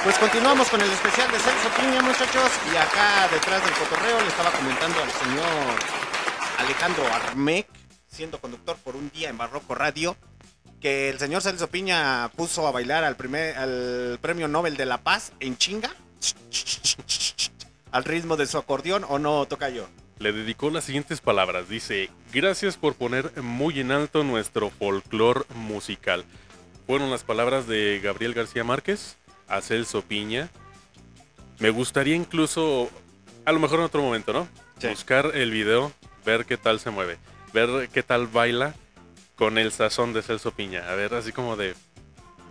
[0.03, 2.51] Pues continuamos con el especial de Celso Piña, muchachos.
[2.73, 5.79] Y acá detrás del cotorreo le estaba comentando al señor
[6.57, 7.67] Alejandro Armec,
[8.05, 10.17] siendo conductor por un día en Barroco Radio,
[10.81, 14.97] que el señor Celso Piña puso a bailar al, primer, al premio Nobel de la
[14.97, 15.95] Paz en chinga.
[17.93, 19.87] Al ritmo de su acordeón, ¿o no, toca yo?
[20.19, 21.69] Le dedicó las siguientes palabras.
[21.69, 26.25] Dice, gracias por poner muy en alto nuestro folclor musical.
[26.87, 29.15] Fueron las palabras de Gabriel García Márquez
[29.47, 30.49] a Celso Piña.
[31.59, 32.89] Me gustaría incluso,
[33.45, 34.47] a lo mejor en otro momento, ¿no?
[34.79, 34.87] Sí.
[34.87, 35.91] Buscar el video,
[36.25, 37.17] ver qué tal se mueve,
[37.53, 38.73] ver qué tal baila
[39.35, 40.89] con el sazón de Celso Piña.
[40.89, 41.75] A ver, así como de,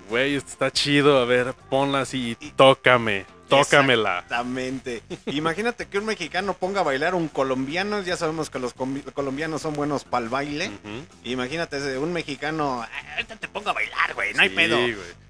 [0.09, 3.26] güey, está chido, a ver, ponla así y tócame,
[3.57, 4.18] tócamela.
[4.20, 5.03] Exactamente.
[5.26, 8.00] Imagínate que un mexicano ponga a bailar a un colombiano.
[8.03, 10.68] Ya sabemos que los colombianos son buenos para el baile.
[10.68, 11.07] Ujú.
[11.24, 12.82] Imagínate ese- un mexicano.
[12.82, 14.32] "Ah, Ahorita te pongo a bailar, güey.
[14.34, 14.78] No hay pedo.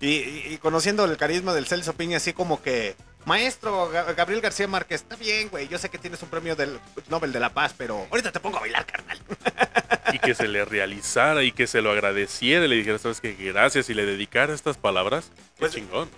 [0.01, 2.97] Y, y- y conociendo el carisma del Celso Piña, así como que.
[3.25, 5.69] Maestro Ga- Gabriel García Márquez, está bien, güey.
[5.69, 8.57] Yo sé que tienes un premio del Nobel de la Paz, pero ahorita te pongo
[8.59, 9.19] a bailar, carnal.
[10.13, 13.33] y que se le realizara y que se lo agradeciera y le dijera, sabes que
[13.35, 15.31] gracias y le dedicara estas palabras.
[15.55, 16.11] Qué Pues- chingón.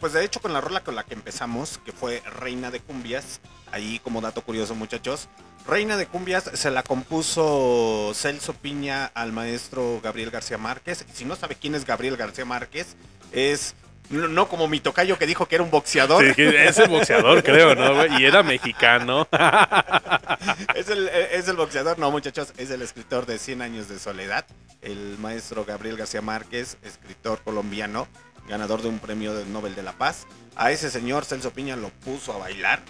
[0.00, 3.40] Pues de hecho con la rola con la que empezamos, que fue Reina de Cumbias,
[3.70, 5.28] ahí como dato curioso muchachos,
[5.66, 11.04] Reina de Cumbias se la compuso Celso Piña al maestro Gabriel García Márquez.
[11.12, 12.96] Si no sabe quién es Gabriel García Márquez,
[13.32, 13.74] es
[14.10, 17.74] no, como mi tocayo que dijo que era un boxeador, Sí, es el boxeador, creo,
[17.74, 18.18] ¿no?
[18.18, 19.26] Y era mexicano.
[20.74, 24.46] es, el, es el boxeador, no muchachos, es el escritor de 100 años de soledad,
[24.82, 28.06] el maestro Gabriel García Márquez, escritor colombiano,
[28.48, 30.26] ganador de un premio del Nobel de la Paz.
[30.54, 32.80] A ese señor Celso Piña lo puso a bailar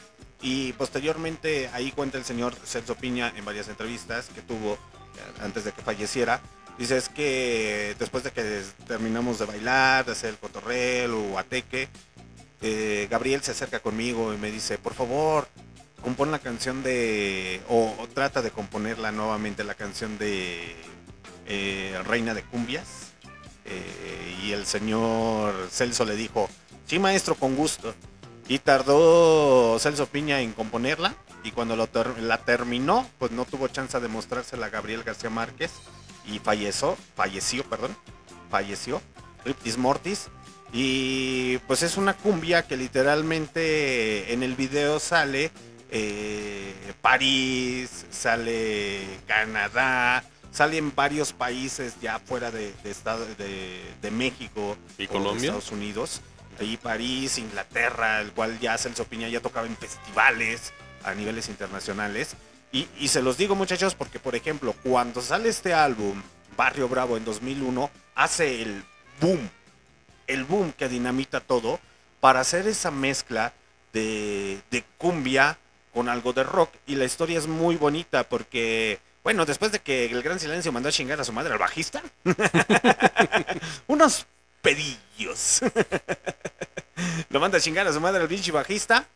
[0.41, 5.65] y posteriormente ahí cuenta el señor Celso Piña en varias entrevistas que tuvo eh, antes
[5.65, 6.41] de que falleciera.
[6.79, 11.89] Dice es que después de que terminamos de bailar, de hacer el cotorreo o ateque,
[12.61, 15.49] eh, Gabriel se acerca conmigo y me dice, por favor,
[16.03, 20.77] compone la canción de, o, trata de componerla nuevamente, la canción de
[21.47, 23.13] eh, Reina de Cumbias.
[23.65, 26.49] Eh, y el señor Celso le dijo,
[26.87, 27.95] sí maestro, con gusto.
[28.49, 31.15] Y tardó Celso Piña en componerla.
[31.43, 31.89] Y cuando lo
[32.21, 35.71] la terminó, pues no tuvo chance de mostrársela Gabriel García Márquez.
[36.27, 37.97] Y falleció, falleció, perdón,
[38.51, 39.01] falleció.
[39.45, 40.29] Riptis Mortis.
[40.73, 45.53] Y pues es una cumbia que literalmente en el video sale
[45.91, 54.77] eh, París, sale Canadá, salen varios países ya fuera de, de estado de, de México
[54.99, 55.51] ¿Y o de Colombia?
[55.51, 56.21] Estados Unidos.
[56.59, 60.73] Ahí París, Inglaterra, el cual ya Celso Piña ya tocaba en festivales
[61.05, 62.35] a niveles internacionales.
[62.77, 66.23] Y, y se los digo muchachos porque por ejemplo cuando sale este álbum
[66.59, 68.85] Barrio Bravo en 2001 hace el
[69.19, 69.49] boom,
[70.27, 71.81] el boom que dinamita todo
[72.21, 73.55] para hacer esa mezcla
[73.95, 75.59] de, de cumbia
[75.95, 76.69] con algo de rock.
[76.87, 80.91] Y la historia es muy bonita porque bueno después de que el Gran Silencio mandó
[80.91, 82.03] a chingar a su madre al bajista
[83.87, 84.27] unos
[84.61, 85.63] pedillos.
[87.31, 89.09] Lo manda a chingar a su madre al pinche bajista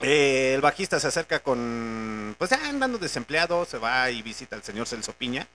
[0.00, 4.62] eh, el bajista se acerca con, pues ya andando desempleado, se va y visita al
[4.62, 5.46] señor Celso Piña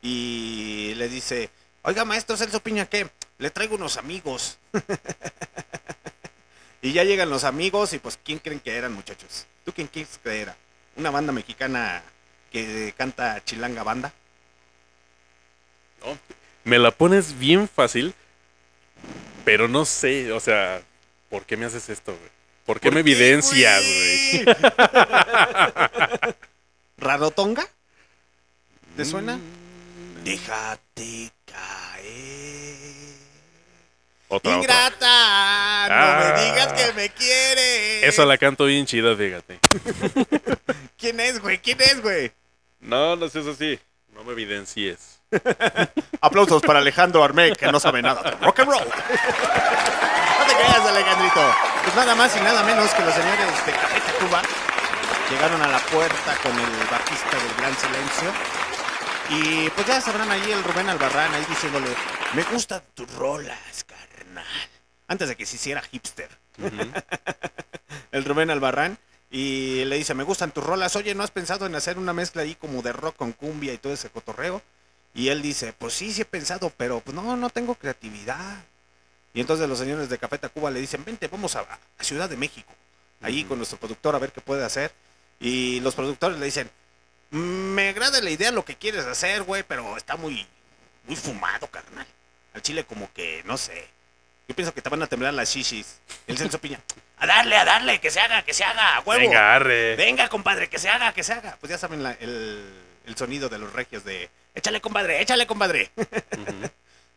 [0.00, 1.50] y le dice,
[1.82, 3.08] oiga maestro Celso Piña, ¿qué?
[3.38, 4.58] Le traigo unos amigos.
[6.82, 9.46] y ya llegan los amigos y pues ¿quién creen que eran muchachos?
[9.64, 10.56] ¿Tú quién crees que era?
[10.96, 12.02] Una banda mexicana
[12.52, 14.12] que canta Chilanga Banda.
[16.04, 16.16] No,
[16.64, 18.14] me la pones bien fácil,
[19.44, 20.80] pero no sé, o sea,
[21.28, 22.37] ¿por qué me haces esto, güey?
[22.68, 24.44] ¿Por qué me ¿Por evidencias, güey?
[26.98, 27.66] ¿Rarotonga?
[28.94, 29.38] ¿Te suena?
[30.22, 32.84] Déjate caer.
[34.28, 34.54] Otra, otra.
[34.58, 36.34] Ingrata, no Ah.
[36.36, 38.04] me digas que me quieres.
[38.04, 39.60] Esa la canto bien chida, fíjate.
[40.98, 41.56] ¿Quién es, güey?
[41.62, 42.30] ¿Quién es, güey?
[42.80, 43.78] No, no seas así.
[44.12, 45.20] No me evidencies.
[46.20, 48.84] Aplausos para Alejandro Armé, que no sabe nada de rock and roll.
[50.48, 51.54] Te creas, Alejandrito.
[51.84, 54.42] Pues nada más y nada menos que los señores de Café Tacuba
[55.30, 58.32] llegaron a la puerta con el bajista del Gran Silencio.
[59.30, 61.88] Y pues ya sabrán ahí el Rubén Albarrán ahí diciéndole,
[62.34, 64.44] me gustan tus rolas, carnal.
[65.06, 66.30] Antes de que se hiciera hipster.
[68.12, 68.98] El Rubén Albarrán.
[69.30, 70.96] Y le dice, me gustan tus rolas.
[70.96, 73.78] Oye, ¿no has pensado en hacer una mezcla ahí como de rock con cumbia y
[73.78, 74.62] todo ese cotorreo?
[75.14, 78.64] Y él dice, pues sí, sí he pensado, pero pues no, no tengo creatividad.
[79.38, 82.36] Y entonces los señores de Café Tacuba le dicen, vente, vamos a, a Ciudad de
[82.36, 82.72] México,
[83.22, 84.90] ahí con nuestro productor a ver qué puede hacer.
[85.38, 86.68] Y los productores le dicen,
[87.30, 90.44] me agrada la idea lo que quieres hacer, güey, pero está muy,
[91.06, 92.04] muy fumado, carnal.
[92.52, 93.86] Al chile como que, no sé.
[94.48, 96.00] Yo pienso que te van a temblar las shishis.
[96.26, 96.80] El Celso Piña,
[97.18, 99.20] a darle, a darle, que se haga, que se haga, a huevo.
[99.20, 99.94] Venga, arre.
[99.94, 101.56] Venga, compadre, que se haga, que se haga.
[101.60, 102.68] Pues ya saben la- el,
[103.06, 105.92] el sonido de los regios de, échale, compadre, échale, compadre.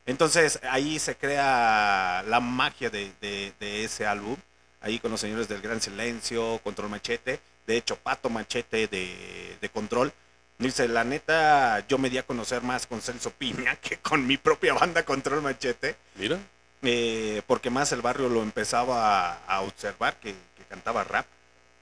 [0.06, 4.36] Entonces ahí se crea la magia de, de- de ese álbum.
[4.82, 7.40] Ahí con los señores del Gran Silencio, Control Machete.
[7.68, 10.12] De hecho, Pato Machete de, de Control.
[10.58, 14.38] Dice, la neta, yo me di a conocer más con Celso Piña que con mi
[14.38, 15.96] propia banda Control Machete.
[16.16, 16.40] Mira.
[16.82, 21.26] eh, porque más el barrio lo empezaba a, observar que, que cantaba rap.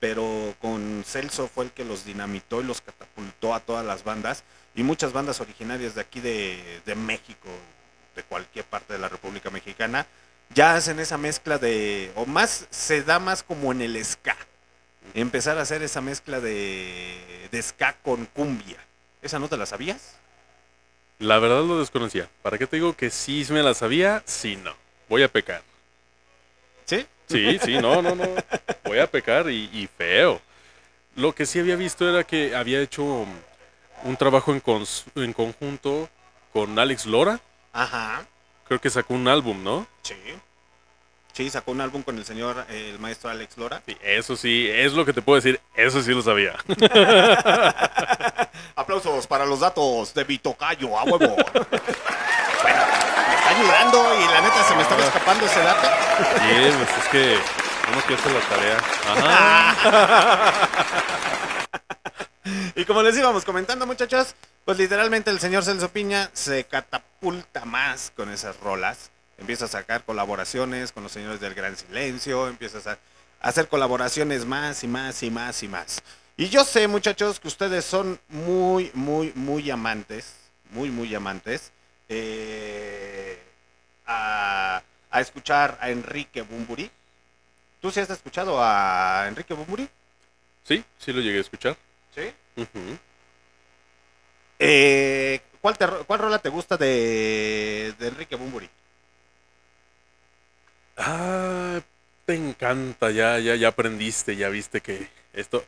[0.02, 4.44] Pero con Celso fue el que los dinamitó y los catapultó a todas las bandas.
[4.76, 7.50] Y muchas bandas originarias de aquí de, de México,
[8.20, 10.06] de cualquier parte de la República Mexicana,
[10.54, 14.36] ya hacen esa mezcla de, o más, se da más como en el ska.
[15.14, 18.78] Empezar a hacer esa mezcla de, de ska con cumbia.
[19.22, 20.16] ¿Esa no te la sabías?
[21.18, 22.30] La verdad lo desconocía.
[22.42, 24.22] ¿Para qué te digo que sí me la sabía?
[24.26, 24.76] Sí, no.
[25.08, 25.62] Voy a pecar.
[26.86, 27.06] ¿Sí?
[27.28, 28.28] Sí, sí, no, no, no.
[28.84, 30.42] Voy a pecar y, y feo.
[31.16, 33.26] Lo que sí había visto era que había hecho
[34.04, 34.62] un trabajo en,
[35.16, 36.10] en conjunto
[36.54, 37.40] con Alex Lora.
[37.80, 38.26] Ajá.
[38.68, 39.88] Creo que sacó un álbum, ¿no?
[40.02, 40.16] Sí.
[41.32, 43.82] Sí, sacó un álbum con el señor, eh, el maestro Alex Lora.
[43.86, 45.62] Sí, eso sí, es lo que te puedo decir.
[45.74, 46.58] Eso sí lo sabía.
[48.76, 51.20] Aplausos para los datos de Vitocayo, a huevo.
[51.20, 51.38] bueno,
[53.30, 55.88] me está ayudando y la neta se me estaba escapando ese dato.
[56.50, 57.38] Bien, pues es que
[57.94, 58.78] uno que hace la tarea.
[59.08, 60.54] Ajá.
[62.76, 64.34] Y como les íbamos comentando, muchachos,
[64.70, 69.10] pues literalmente el señor Celso Piña se catapulta más con esas rolas.
[69.40, 73.00] Empieza a sacar colaboraciones con los señores del Gran Silencio, empieza a
[73.42, 76.04] hacer colaboraciones más y más y más y más.
[76.38, 80.36] Y yo sé, muchachos, que ustedes son muy, muy, muy amantes,
[80.70, 81.72] muy, muy amantes,
[82.08, 83.42] eh,
[84.06, 86.92] a, a escuchar a Enrique Bumburi.
[87.82, 89.90] ¿Tú sí has escuchado a Enrique Bumburi?
[90.64, 91.76] Sí, sí lo llegué a escuchar.
[92.14, 92.32] Sí.
[92.56, 93.00] Ujú.
[94.72, 98.70] Eh, ¿cuál, te- ¿Cuál rola te gusta de, de Enrique Bumburi?
[100.96, 101.82] Ah,
[102.26, 105.66] te encanta, ya, ya, ya aprendiste, ya viste que esto.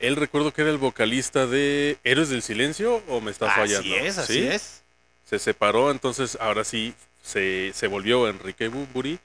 [0.00, 3.94] Él recuerdo que era el vocalista de Héroes del Silencio o me está fallando.
[3.94, 4.46] Así es, así ¿Sí?
[4.46, 4.82] es.
[5.24, 6.92] Se separó, entonces ahora sí
[7.22, 9.18] se, se volvió Enrique Bumburi.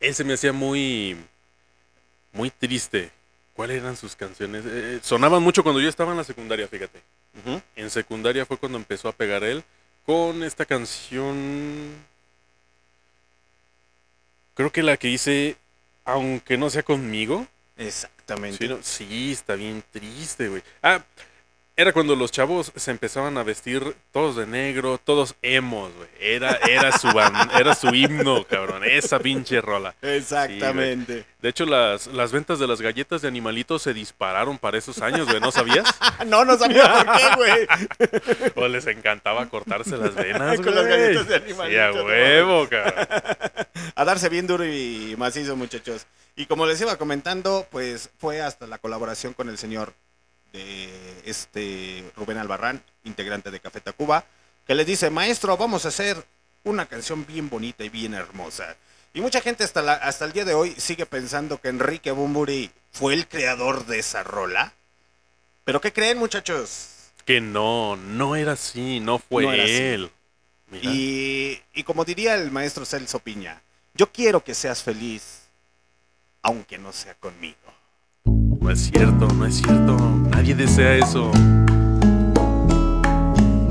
[0.00, 1.16] Él se me hacía muy,
[2.32, 3.10] muy triste.
[3.54, 4.64] ¿Cuáles eran sus canciones?
[4.66, 7.00] Eh, eh, sonaban mucho cuando yo estaba en la secundaria, fíjate.
[7.76, 9.64] En secundaria fue cuando empezó a pegar él
[10.04, 11.94] con esta canción.
[14.54, 15.56] Creo que la que hice,
[16.04, 17.46] aunque no sea conmigo.
[17.76, 18.58] Exactamente.
[18.58, 20.62] Sí, no- sí, está bien triste, güey.
[20.82, 21.02] Ah,
[21.80, 26.08] era cuando los chavos se empezaban a vestir todos de negro, todos emos, güey.
[26.20, 27.08] Era, era, su
[27.58, 28.82] era su himno, cabrón.
[28.84, 29.94] Esa pinche rola.
[30.02, 31.24] Exactamente.
[31.40, 35.26] De hecho, las, las ventas de las galletas de animalitos se dispararon para esos años,
[35.26, 35.40] güey.
[35.40, 35.86] ¿No sabías?
[36.26, 38.52] no, no sabía por qué, güey.
[38.56, 40.98] O les encantaba cortarse las venas, Con las güey.
[41.00, 43.06] galletas de Sí, animalitos, a no huevo, cabrón.
[43.94, 46.06] A darse bien duro y macizo, muchachos.
[46.36, 49.94] Y como les iba comentando, pues fue hasta la colaboración con el señor
[50.52, 54.24] de este Rubén Albarrán, integrante de Café Tacuba,
[54.66, 56.24] que les dice, maestro, vamos a hacer
[56.64, 58.76] una canción bien bonita y bien hermosa.
[59.12, 62.70] Y mucha gente hasta, la- hasta el día de hoy sigue pensando que Enrique Bumburi
[62.92, 64.72] fue el creador de esa rola.
[65.64, 66.88] ¿Pero qué creen, muchachos?
[67.24, 70.10] Que no, no era así, no fue No él.
[70.70, 70.90] Mira.
[70.92, 73.60] Y, y como diría el maestro Celso Piña,
[73.94, 75.42] yo quiero que seas feliz,
[76.42, 77.56] aunque no sea conmigo.
[78.60, 79.96] No es cierto, no es cierto.
[80.30, 81.30] Nadie desea eso.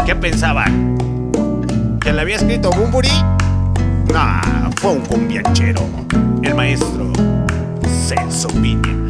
[0.05, 0.97] ¿Qué pensaban?
[2.01, 3.09] ¿Que le había escrito Bumburi?
[4.11, 5.81] Nah, fue un cumbianchero,
[6.41, 7.11] el maestro
[8.07, 9.08] Celso Piña.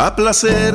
[0.00, 0.74] A placer.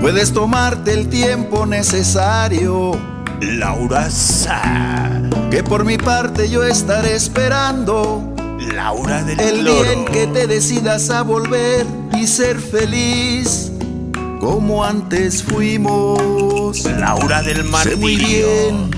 [0.00, 2.92] Puedes tomarte el tiempo necesario,
[3.40, 5.20] Laura Sá.
[5.50, 8.32] que por mi parte yo estaré esperando
[8.72, 9.82] Laura del el Loro.
[9.82, 11.84] día en que te decidas a volver
[12.16, 13.72] y ser feliz
[14.38, 16.84] como antes fuimos.
[16.84, 18.46] Laura del Sé muy Martirio.
[18.46, 18.90] bien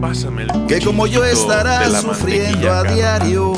[0.00, 3.52] Pásame el que como yo estarás sufriendo a diario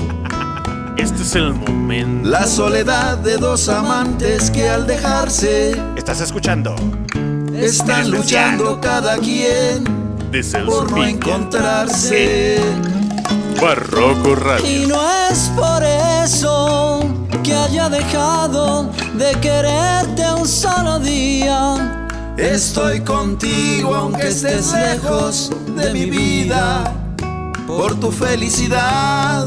[0.97, 2.29] Este es el momento.
[2.29, 6.75] la soledad de dos amantes que al dejarse ¿Estás escuchando?
[7.55, 9.85] están luchando cada quien
[10.66, 12.59] por no encontrarse.
[13.62, 14.66] Barroco Radio.
[14.66, 15.01] Y no
[15.31, 17.09] es por eso
[17.45, 22.09] que haya dejado de quererte un solo día.
[22.37, 26.93] Estoy contigo aunque estés lejos de mi vida,
[27.69, 29.47] por tu felicidad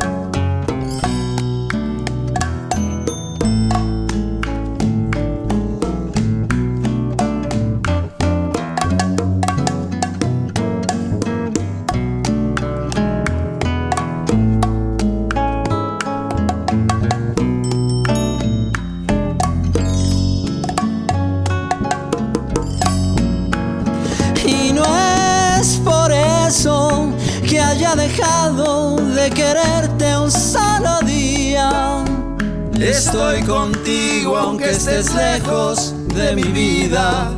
[33.47, 37.31] Contigo aunque estés lejos de mi vida,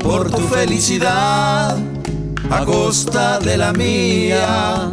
[0.00, 1.76] por tu felicidad
[2.50, 4.90] a costa de la mía.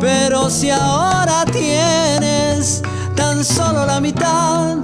[0.00, 2.82] Pero si ahora tienes
[3.14, 4.76] tan solo la mitad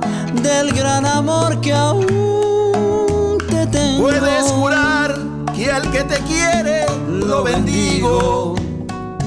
[0.43, 4.03] del gran amor que aún te tengo.
[4.03, 5.19] Puedes jurar
[5.55, 8.55] que al que te quiere lo bendigo.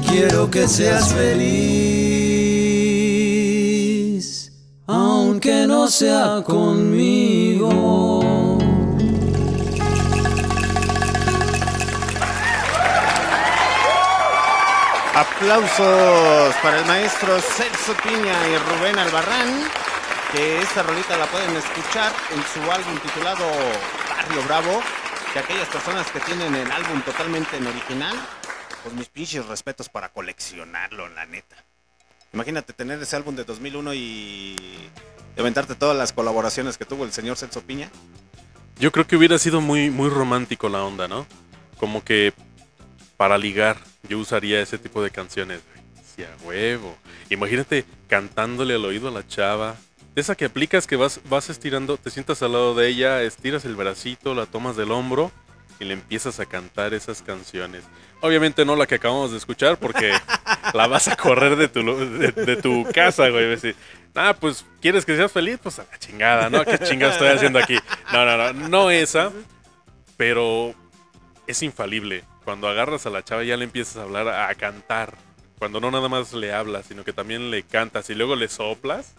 [0.08, 1.93] Quiero que seas feliz,
[5.88, 7.70] sea conmigo.
[15.16, 19.70] Aplausos para el maestro Celso Piña y Rubén Albarrán,
[20.32, 23.46] que esta rolita la pueden escuchar en su álbum titulado
[24.10, 24.82] Barrio Bravo,
[25.34, 28.16] que aquellas personas que tienen el álbum totalmente en original,
[28.84, 31.58] pues mis pinches respetos para coleccionarlo, la neta.
[32.34, 34.56] Imagínate tener ese álbum de 2001 y
[35.42, 37.90] aventarte todas las colaboraciones que tuvo el señor Celso Piña.
[38.80, 41.26] Yo creo que hubiera sido muy, muy romántico la onda, ¿no?
[41.78, 42.34] Como que
[43.18, 43.78] para ligar
[44.10, 45.62] yo usaría ese tipo de canciones.
[46.16, 46.96] Sí, a huevo.
[47.30, 49.76] Imagínate cantándole al oído a la chava.
[50.14, 53.66] De esa que aplicas que vas, vas estirando, te sientas al lado de ella, estiras
[53.66, 55.32] el bracito, la tomas del hombro
[55.80, 57.84] y le empiezas a cantar esas canciones.
[58.24, 60.14] Obviamente no la que acabamos de escuchar porque
[60.74, 63.50] la vas a correr de tu, de, de tu casa, güey.
[63.50, 63.76] Decir,
[64.16, 65.60] ah, pues, ¿quieres que seas feliz?
[65.62, 66.64] Pues a la chingada, ¿no?
[66.64, 67.78] ¿Qué chingada estoy haciendo aquí?
[68.14, 69.30] No, no, no, no esa,
[70.16, 70.74] pero
[71.48, 72.24] es infalible.
[72.46, 75.18] Cuando agarras a la chava ya le empiezas a hablar, a cantar.
[75.60, 79.16] Cuando no nada más le hablas, sino que también le cantas y luego le soplas.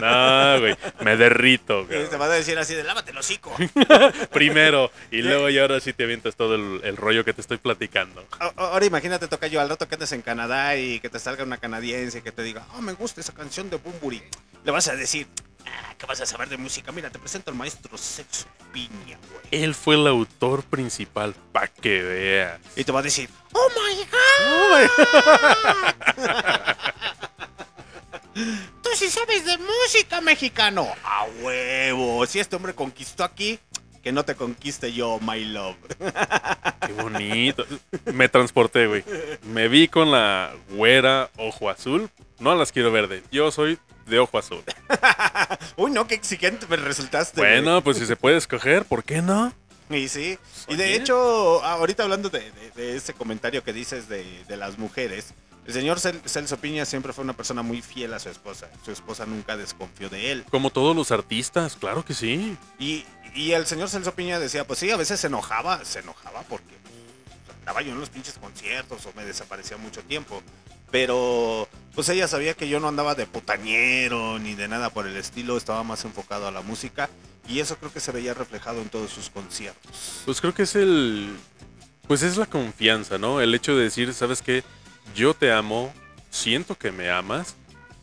[0.00, 2.04] No, güey, me derrito, güey.
[2.04, 3.54] Y te vas a decir así de lávate el hocico.
[4.32, 7.58] Primero, y luego y ahora sí te avientas todo el, el rollo que te estoy
[7.58, 8.24] platicando.
[8.56, 11.58] Ahora imagínate, toca yo al rato que andes en Canadá y que te salga una
[11.58, 14.22] canadiense que te diga, oh, me gusta esa canción de Bumburi.
[14.64, 15.26] Le vas a decir,
[15.66, 16.92] ah, ¿qué vas a saber de música?
[16.92, 19.62] Mira, te presento al maestro Celso Piña, güey.
[19.62, 22.60] Él fue el autor principal, pa' que veas.
[22.76, 24.90] Y te va a decir, oh my god.
[28.82, 30.86] Tú sí sabes de música, mexicano.
[31.04, 32.24] A huevo.
[32.26, 33.58] Si este hombre conquistó aquí,
[34.02, 35.76] que no te conquiste yo, my love.
[36.86, 37.66] Qué bonito.
[38.12, 39.04] Me transporté, güey.
[39.42, 42.08] Me vi con la güera ojo azul.
[42.38, 43.22] No las quiero verde.
[43.32, 44.62] Yo soy de ojo azul.
[45.76, 47.40] Uy, no, qué exigente me resultaste.
[47.40, 47.52] güey.
[47.62, 49.52] Bueno, pues si se puede escoger, ¿por qué no?
[49.90, 50.38] Y sí,
[50.68, 54.76] y de hecho, ahorita hablando de, de- de ese comentario que dices de, de las
[54.76, 55.32] mujeres,
[55.66, 58.68] el señor Cel- Celso Piña siempre fue una persona muy fiel a su esposa.
[58.84, 60.44] Su esposa nunca desconfió de él.
[60.50, 62.56] Como todos los artistas, claro que sí.
[62.78, 63.04] Y,
[63.34, 66.74] y el señor Celso Piña decía, pues sí, a veces se enojaba, se enojaba porque
[66.82, 70.42] pues, andaba yo en los pinches conciertos o me desaparecía mucho tiempo.
[70.90, 75.16] Pero pues ella sabía que yo no andaba de putañero ni de nada por el
[75.18, 77.10] estilo, estaba más enfocado a la música.
[77.46, 80.22] Y eso creo que se veía reflejado en todos sus conciertos.
[80.24, 81.34] Pues creo que es el.
[82.06, 83.40] Pues es la confianza, ¿no?
[83.40, 84.64] El hecho de decir, ¿sabes qué?
[85.14, 85.92] Yo te amo,
[86.30, 87.56] siento que me amas.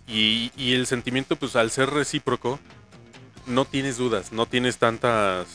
[0.08, 2.60] Y, y el sentimiento, pues al ser recíproco,
[3.48, 5.48] no tienes dudas, no tienes tantas.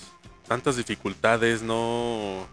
[0.49, 2.47] tantas dificultades, no.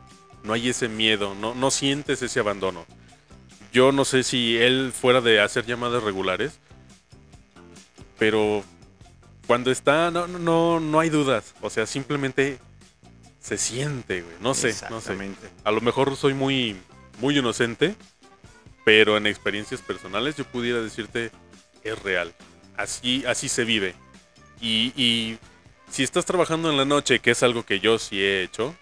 [0.43, 2.85] No hay ese miedo, no, no sientes ese abandono.
[3.73, 6.59] Yo no sé si él fuera de hacer llamadas regulares,
[8.17, 8.63] pero
[9.45, 11.53] cuando está, no, no- no, hay dudas.
[11.61, 12.59] O sea, simplemente
[13.41, 14.35] se siente, güey.
[14.41, 15.13] No sé, no sé.
[15.63, 16.77] A lo mejor soy muy,
[17.19, 17.95] muy inocente,
[18.87, 21.29] pero en experiencias personales yo pudiera decirte
[21.83, 22.33] es real.
[22.77, 23.93] Así, así se vive.
[24.61, 25.37] Y, y
[25.91, 28.73] si estás trabajando en la noche, que es algo que yo sí he hecho,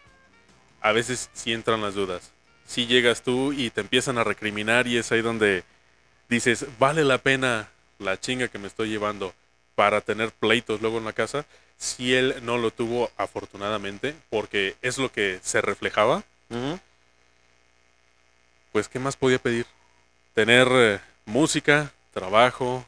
[0.80, 2.34] a veces sí entran las dudas.
[2.68, 5.64] Si llegas tú y te empiezan a recriminar y es ahí donde
[6.30, 9.34] dices, vale la pena la chinga que me estoy llevando
[9.74, 15.00] para tener pleitos luego en la casa, si él no lo tuvo afortunadamente, porque es
[15.00, 16.24] lo que se reflejaba,
[18.72, 19.66] pues ¿qué más podía pedir?
[20.36, 22.86] Tener eh, música, trabajo,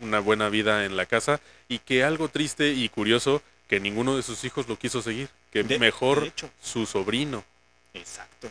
[0.00, 4.22] una buena vida en la casa y que algo triste y curioso que ninguno de
[4.22, 6.50] sus hijos lo quiso seguir, que De- mejor de hecho.
[6.62, 7.44] su sobrino.
[7.94, 8.50] Exacto.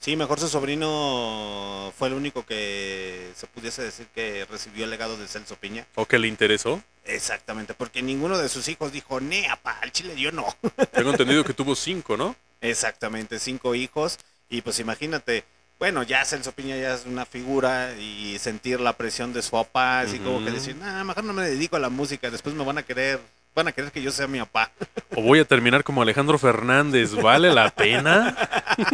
[0.00, 5.16] Sí, mejor su sobrino fue el único que se pudiese decir que recibió el legado
[5.16, 5.86] de Celso Piña.
[5.94, 6.82] o que le interesó.
[7.04, 10.46] Exactamente, porque ninguno de sus hijos dijo, nea, pa, al chile yo no.
[10.92, 12.34] Tengo entendido que tuvo cinco, ¿no?
[12.60, 14.18] Exactamente, cinco hijos.
[14.50, 15.44] Y pues imagínate,
[15.82, 19.98] bueno, ya Celso Piña ya es una figura y sentir la presión de su papá,
[19.98, 22.78] así como que decir, nah, mejor no me dedico a la música, después me van
[22.78, 23.18] a querer,
[23.52, 24.70] van a querer que yo sea mi papá.
[25.16, 28.32] O voy a terminar como Alejandro Fernández, ¿vale la pena?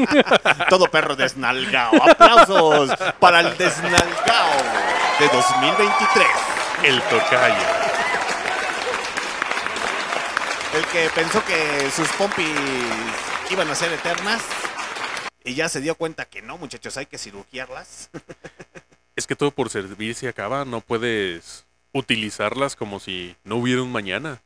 [0.71, 1.93] Todo perro desnalgao.
[2.03, 4.57] Aplausos para el desnalgao
[5.19, 6.27] de 2023.
[6.85, 7.69] El tocayo.
[10.75, 12.47] El que pensó que sus pompis
[13.51, 14.41] iban a ser eternas
[15.49, 18.11] y ya se dio cuenta que no, muchachos, hay que cirugiarlas.
[19.17, 23.91] Es que todo por servir se acaba, no puedes utilizarlas como si no hubiera un
[23.91, 24.41] mañana.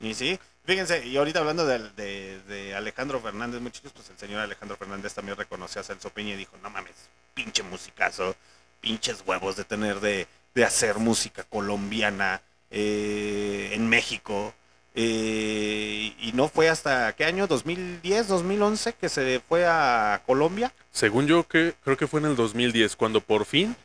[0.00, 4.40] Y sí, fíjense, y ahorita hablando de, de- de Alejandro Fernández, muchachos, pues el señor
[4.40, 6.94] Alejandro Fernández también reconoció a Celso Piña y dijo, no mames,
[7.34, 8.34] pinche musicazo,
[8.80, 12.40] pinches huevos de tener de, de hacer música colombiana
[12.70, 14.54] eh, en México.
[14.94, 17.48] Eh, y no fue hasta, ¿qué año?
[17.48, 20.72] ¿2010, 2011 que se fue a Colombia?
[20.92, 23.76] Según yo, que, creo que fue en el 2010, cuando por fin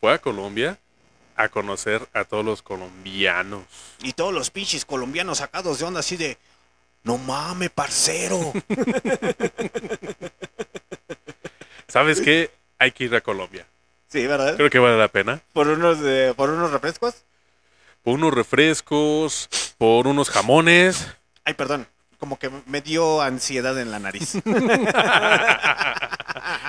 [0.00, 0.78] fue a Colombia
[1.36, 3.62] a conocer a todos los colombianos.
[4.02, 6.36] Y todos los pinches colombianos sacados de onda así de,
[7.04, 8.52] no mames, parcero.
[11.88, 12.50] ¿Sabes qué?
[12.78, 13.66] Hay que ir a Colombia.
[14.08, 14.56] sí, ¿verdad?
[14.56, 15.40] Creo que vale la pena.
[15.52, 17.14] Por unos, de- por unos refrescos.
[18.02, 19.48] Por unos refrescos,
[19.78, 21.06] por unos jamones.
[21.44, 21.86] Ay, perdón.
[22.18, 24.32] Como que me dio ansiedad en la nariz.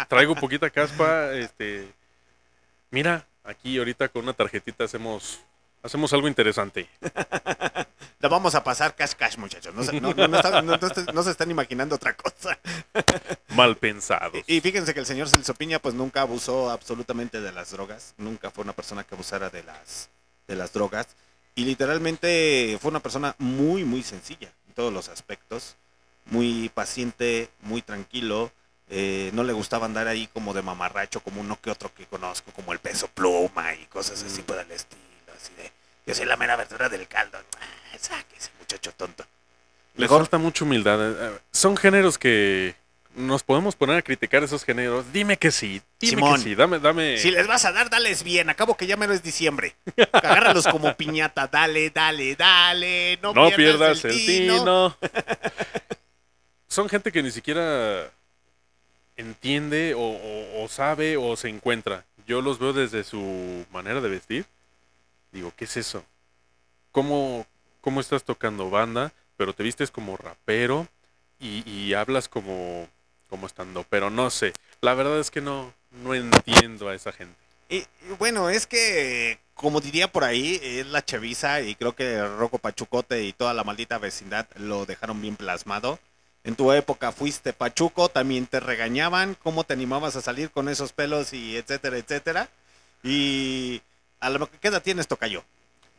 [0.07, 1.31] Traigo poquita caspa.
[1.34, 1.91] Este,
[2.91, 5.39] mira, aquí ahorita con una tarjetita hacemos,
[5.84, 6.88] hacemos algo interesante.
[8.19, 9.73] La vamos a pasar cash cash, muchachos.
[9.73, 12.60] No se, no- no- se están imaginando otra cosa.
[13.56, 14.43] Mal pensados.
[14.45, 18.14] Y fíjense que el señor Celso Piña pues nunca abusó absolutamente de las drogas.
[18.18, 20.10] Nunca fue una persona que abusara de las,
[20.49, 21.07] de las drogas.
[21.55, 25.76] Y literalmente fue una persona muy, muy sencilla en todos los aspectos.
[26.26, 28.51] Muy paciente, muy tranquilo.
[28.91, 32.51] eh, no le gustaba andar ahí como de mamarracho, como uno que otro que conozco,
[32.51, 35.01] como el peso pluma y cosas así por el estilo.
[35.35, 35.71] Así de,
[36.07, 37.38] yo soy la mera verdura del caldo.
[37.38, 39.23] Ah, sáquese, muchacho tonto.
[39.95, 40.99] Mejor falta mucha humildad.
[41.01, 42.76] eh, eh, Son géneros que
[43.15, 45.11] nos podemos poner a criticar esos géneros.
[45.11, 46.36] Dime que sí, dime Simón.
[46.36, 46.56] que sí.
[46.56, 47.18] Dame, dame.
[47.18, 48.49] Si les vas a dar, dales bien.
[48.49, 49.76] Acabo que ya mero es diciembre.
[50.11, 51.48] Agárralos como piñata.
[51.48, 53.18] Dale, dale, dale.
[53.22, 54.60] No, no pierdas el tino.
[54.60, 54.98] tino.
[56.68, 58.11] Son gente que ni siquiera
[59.18, 62.06] entiende o, o- o sabe o se encuentra.
[62.27, 64.45] Yo los veo desde su manera de vestir.
[65.31, 66.03] Digo, ¿qué es eso?
[66.91, 67.45] ¿Cómo,
[67.81, 70.88] cómo estás tocando banda, pero te vistes como rapero
[71.40, 72.88] y, y hablas como,
[73.30, 73.85] como estando?
[73.89, 74.53] Pero no sé.
[74.81, 75.73] La verdad es que no,
[76.03, 77.35] no entiendo a esa gente.
[77.69, 77.85] Y,
[78.18, 83.23] bueno, es que, como diría por ahí, es la chaviza y creo que Rocco Pachucote
[83.23, 85.99] y toda la maldita vecindad lo dejaron bien plasmado.
[86.43, 90.93] En tu época fuiste Pachuco, también te regañaban, cómo te animabas a salir con esos
[90.93, 92.49] pelos y etcétera, etcétera.
[93.03, 93.81] Y
[94.19, 95.43] a lo mejor, ¿qué edad tienes, Tocayo?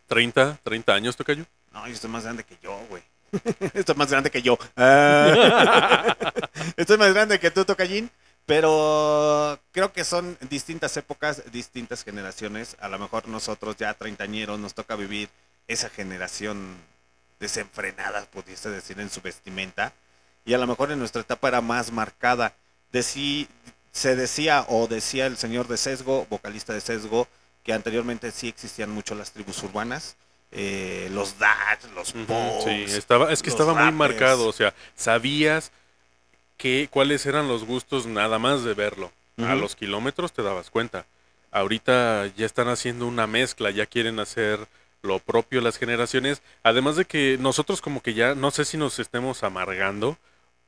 [0.08, 1.44] 30, 30 años, Tocayo.
[1.72, 3.02] No, yo estoy más grande que yo, güey.
[3.74, 4.58] estoy más grande que yo.
[4.76, 6.16] Ah.
[6.76, 8.10] estoy más grande que tú, Tocayín.
[8.46, 12.76] Pero creo que son distintas épocas, distintas generaciones.
[12.80, 15.28] A lo mejor nosotros ya treintañeros nos toca vivir
[15.68, 16.74] esa generación
[17.38, 19.92] desenfrenada, pudiese decir, en su vestimenta.
[20.44, 22.54] Y a lo mejor en nuestra etapa era más marcada.
[22.92, 23.46] Decí-
[23.92, 27.28] se decía o decía el señor de Sesgo, vocalista de Sesgo,
[27.62, 30.16] que anteriormente sí existían mucho las tribus urbanas,
[30.52, 35.70] eh, los Dats, los Sí, estaba, es que estaba muy marcado, o sea, sabías
[36.56, 39.12] que, cuáles eran los gustos nada más de verlo.
[39.38, 41.06] A los kilómetros te dabas cuenta.
[41.50, 44.68] Ahorita ya están haciendo una mezcla, ya quieren hacer
[45.00, 46.42] lo propio las generaciones.
[46.62, 50.18] Además de que nosotros como que ya, no sé si nos estemos amargando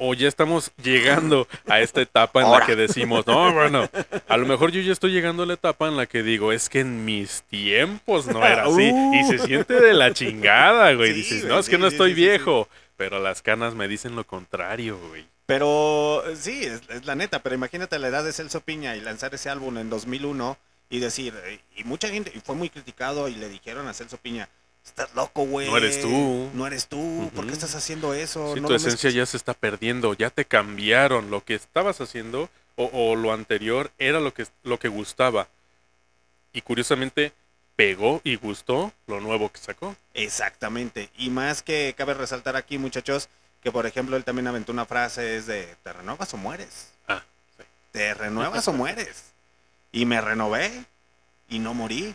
[0.05, 3.89] o ya estamos llegando a esta etapa en la que decimos, no, bueno,
[4.27, 6.69] a lo mejor yo ya estoy llegando a la etapa en la que digo, es
[6.69, 8.93] que en mis tiempos no era así.
[9.15, 11.13] Y se siente de la chingada, güey.
[11.13, 12.69] Sí, Dices, güey, no, es que no estoy sí, viejo.
[12.97, 15.25] Pero las canas me dicen lo contrario, güey.
[15.47, 19.33] Pero sí, es, es la neta, pero imagínate la edad de Celso Piña y lanzar
[19.35, 20.59] ese álbum en 2001
[20.91, 21.33] y decir,
[21.77, 24.49] y mucha gente, y fue muy criticado y le dijeron a Celso Piña,
[24.85, 25.69] estás loco, güey.
[25.71, 26.51] No eres tú.
[26.55, 28.55] No eres tú, ¿por qué estás haciendo eso?
[28.55, 29.15] Sí, No tu esencia mezcles".
[29.15, 31.31] ya se está perdiendo, ya te cambiaron.
[31.31, 35.49] Lo que estabas haciendo o, o lo anterior era lo que, lo que gustaba.
[36.53, 37.33] Y curiosamente
[37.77, 39.97] pegó y gustó lo nuevo que sacó.
[40.15, 41.09] Exactamente.
[41.17, 43.29] Y más que cabe resaltar aquí, muchachos,
[43.63, 46.89] que por ejemplo él también aventó una frase, es de, ¿te renuevas o mueres?
[47.09, 47.23] Ah,
[47.57, 47.65] sí.
[47.93, 49.25] ¿Te renuevas o mueres?
[49.93, 50.85] Y me renové
[51.49, 52.15] y no morí.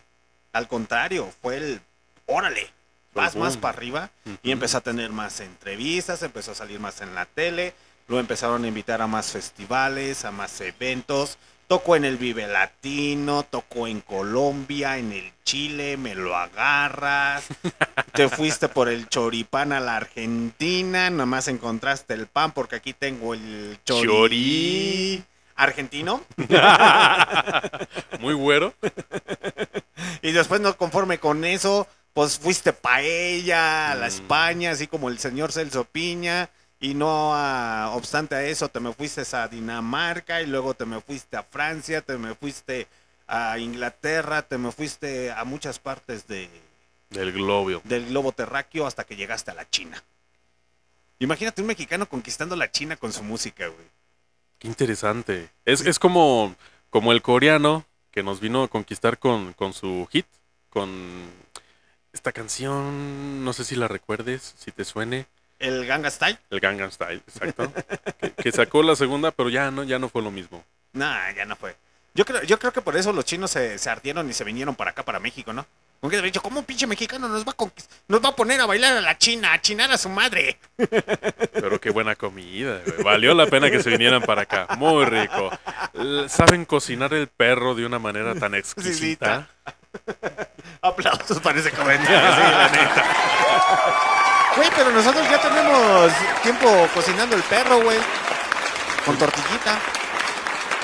[0.54, 1.82] Al contrario, fue el,
[2.28, 2.70] órale,
[3.14, 4.12] vas más para arriba
[4.44, 7.74] y empezó a tener más entrevistas, empezó a salir más en la tele,
[8.08, 11.38] lo empezaron a invitar a más festivales, a más eventos.
[11.68, 17.46] Tocó en el Vive Latino, tocó en Colombia, en el Chile, me lo agarras.
[18.14, 23.34] Te fuiste por el choripán a la Argentina, nomás encontraste el pan porque aquí tengo
[23.34, 23.78] el.
[23.84, 25.22] Chori.
[25.56, 26.22] argentino.
[28.20, 28.74] Muy güero.
[30.22, 31.88] Y después no conforme con eso,
[32.18, 34.10] pues fuiste pa' ella, a la Mm.
[34.10, 36.50] España, así como el señor Celso Piña.
[36.80, 37.30] Y no
[37.94, 42.02] obstante a eso, te me fuiste a Dinamarca y luego te me fuiste a Francia,
[42.02, 42.88] te me fuiste
[43.28, 46.50] a Inglaterra, te me fuiste a muchas partes de,
[47.12, 47.82] Del globio.
[47.84, 50.04] del globo terráqueo hasta que llegaste a la China.
[51.20, 53.88] Imagínate un mexicano conquistando la China con su música, güey.
[54.58, 55.50] Qué interesante.
[55.66, 56.56] Es, es como,
[56.90, 60.26] como el coreano que nos vino a conquistar con, con su hit,
[60.72, 60.90] con
[62.18, 65.28] esta canción, no sé si la recuerdes, si te suene,
[65.60, 67.72] El Ganga Style, el Gangnam Style, exacto.
[68.20, 70.64] que, que sacó la segunda, pero ya no, ya no fue lo mismo.
[70.94, 71.76] nah, ya no fue.
[72.16, 74.76] Yo creo, yo creo que por eso los chinos se, se ardieron y se vinieron
[74.76, 75.66] para acá, para México, ¿no?
[76.00, 77.66] Porque de dicho, ¿cómo un pinche mexicano nos va, a
[78.08, 80.58] nos va a poner a bailar a la China, a chinar a su madre?
[81.54, 83.04] Pero qué buena comida, güey.
[83.04, 84.68] Valió la pena que se vinieran para acá.
[84.78, 85.50] Muy rico.
[86.28, 89.50] Saben cocinar el perro de una manera tan exquisita.
[90.82, 93.06] Aplausos para ese comentario, sí, la neta.
[94.56, 96.12] Güey, pero nosotros ya tenemos
[96.44, 97.98] tiempo cocinando el perro, güey.
[99.06, 99.80] Con tortillita.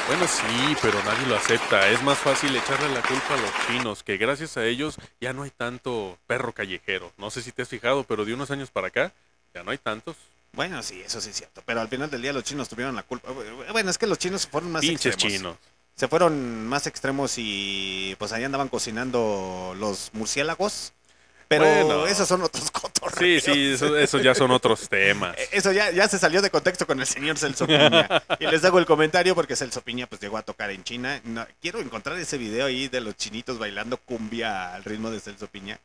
[0.07, 1.87] Bueno, sí, pero nadie lo acepta.
[1.87, 5.43] Es más fácil echarle la culpa a los chinos, que gracias a ellos ya no
[5.43, 7.11] hay tanto perro callejero.
[7.17, 9.13] No sé si te has fijado, pero de unos años para acá
[9.53, 10.17] ya no hay tantos.
[10.51, 11.63] Bueno, sí, eso sí es cierto.
[11.65, 13.29] Pero al final del día los chinos tuvieron la culpa.
[13.71, 15.37] Bueno, es que los chinos fueron más Pinches extremos.
[15.37, 15.57] chinos.
[15.95, 20.93] Se fueron más extremos y pues ahí andaban cocinando los murciélagos.
[21.47, 22.07] Pero Bueno.
[22.07, 23.43] esos son otros Sí, cotorreos.
[23.43, 25.37] sí, eso, eso ya son otros temas.
[25.37, 28.07] Eh, Eso ya, ya se salió de contexto con el señor Celso Piña.
[28.39, 31.21] y les hago el comentario porque Celso Piña pues llegó a tocar en China.
[31.25, 35.45] No, quiero encontrar ese video ahí de los chinitos bailando cumbia al ritmo de Celso
[35.47, 35.79] Piña.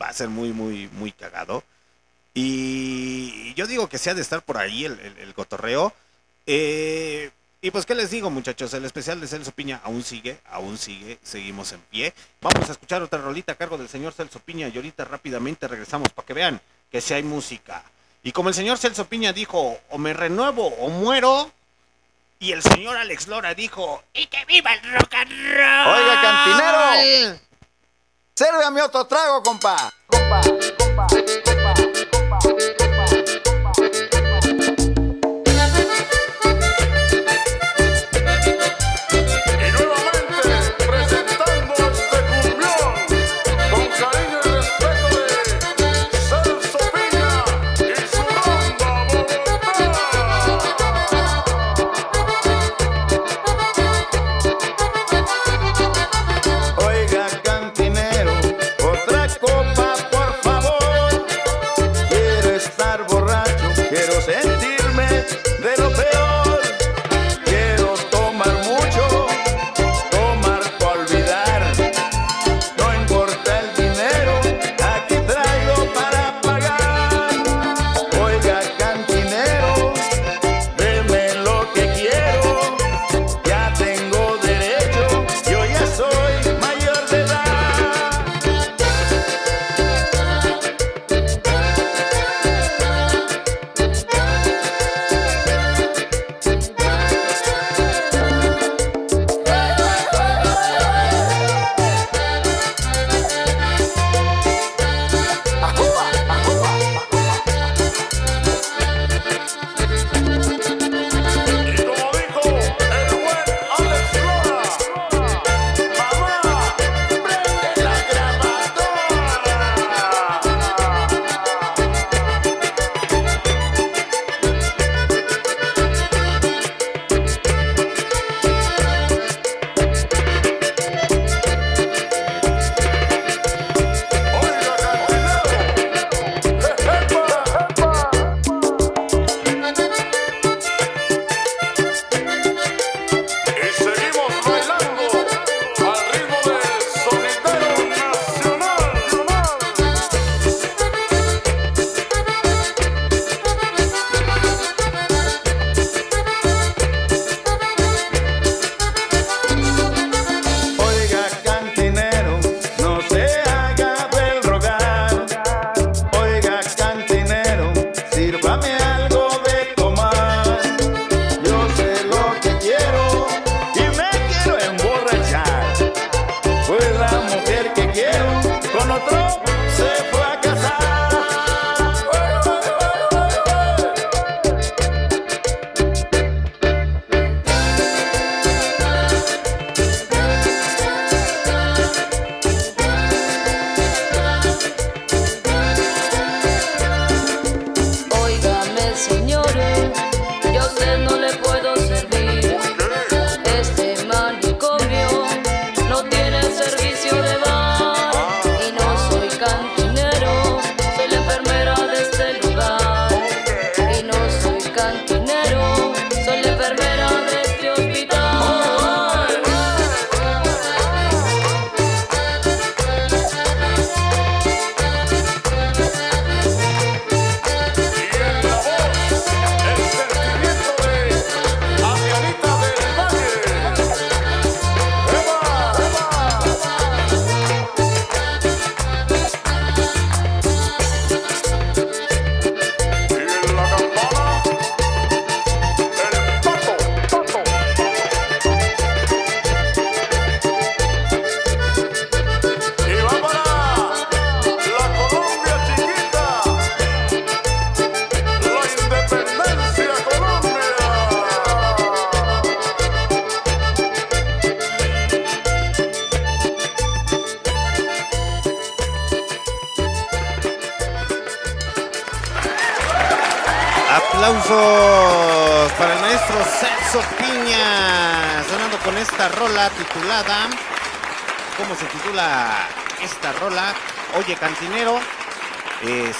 [0.00, 1.62] Va a ser muy, muy, muy cagado.
[2.32, 5.92] Y yo digo que se ha de estar por ahí el, el- el cotorreo.
[6.46, 7.30] Eh,
[7.64, 8.74] y pues, ¿qué les digo, muchachos?
[8.74, 12.12] El especial de Celso Piña aún sigue, aún sigue, seguimos en pie.
[12.40, 16.08] Vamos a escuchar otra rolita a cargo del señor Celso Piña y ahorita rápidamente regresamos
[16.08, 16.60] para que vean
[16.90, 17.84] que si hay música.
[18.24, 21.52] Y como el señor Celso Piña dijo, o me renuevo o muero.
[22.40, 25.94] Y el señor Alex Lora dijo, ¡y que viva el rock and roll!
[25.94, 27.40] Oiga, cantinero.
[28.34, 29.92] Sérvame otro trago, compa.
[30.08, 30.40] Compa,
[30.76, 31.74] compa, compa,
[32.10, 32.51] compa, compa,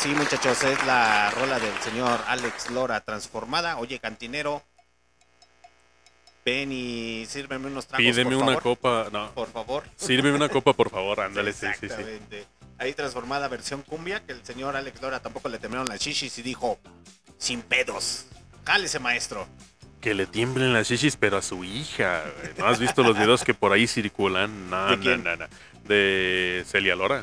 [0.03, 3.77] sí, muchachos, es la rola del señor Alex Lora transformada.
[3.79, 4.63] Oye, cantinero.
[6.45, 8.05] Ven y sírveme unos tragos.
[8.05, 8.63] Pídeme por una favor.
[8.63, 9.07] copa.
[9.13, 9.31] No.
[9.33, 9.85] Por favor.
[9.97, 11.21] Sírveme una copa, por favor.
[11.21, 12.45] Ándale, sí, sí, sí.
[12.79, 16.43] Ahí transformada versión cumbia, que el señor Alex Lora tampoco le temieron las shishis y
[16.43, 16.81] dijo,
[17.39, 18.27] sin pedos.
[18.65, 19.47] Jálese, maestro.
[20.01, 22.25] Que le tiemblen las shishis, pero a su hija.
[22.41, 22.55] güey.
[22.59, 24.69] ¿No has visto los videos que por ahí circulan?
[24.69, 25.23] No, ¿De no, quién?
[25.23, 25.47] no, no.
[25.85, 27.23] De Celia Lora.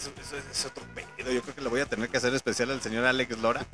[0.00, 1.06] Eso, eso es otro pedo.
[1.30, 3.66] Yo creo que le voy a tener que hacer especial al señor Alex Lora.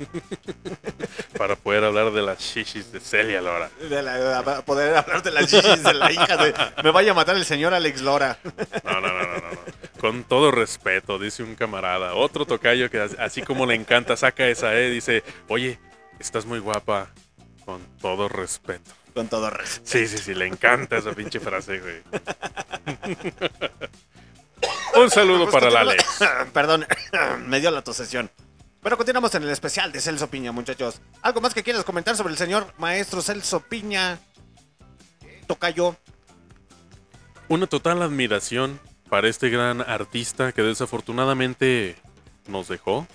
[1.37, 3.69] Para poder hablar de las shishis de Celia Lora.
[3.89, 6.53] De la- para poder hablar de las shishis de la hija de...
[6.83, 8.37] Me vaya a matar el señor Alex Lora.
[8.83, 9.59] No, no, no, no, no.
[10.01, 12.13] Con todo respeto, dice un camarada.
[12.15, 14.89] Otro tocayo que as- así como le encanta, saca esa, eh.
[14.89, 15.79] Dice, oye,
[16.19, 17.07] estás muy guapa.
[17.63, 18.91] Con todo respeto.
[19.13, 19.89] Con todo respeto.
[19.89, 22.01] Sí, sí, sí, le encanta esa pinche frase, güey.
[24.95, 26.49] Un saludo Pues para la continuamos- Alex.
[26.53, 26.87] Perdón,
[27.47, 28.31] me dio la tosesión.
[28.81, 31.01] Pero continuamos en el especial de Celso Piña, muchachos.
[31.21, 34.19] ¿Algo más que quieras comentar sobre el señor maestro Celso Piña?
[35.47, 35.95] Tocayo.
[37.49, 38.79] Una total admiración
[39.09, 41.95] para este gran artista que desafortunadamente
[42.47, 43.07] nos dejó,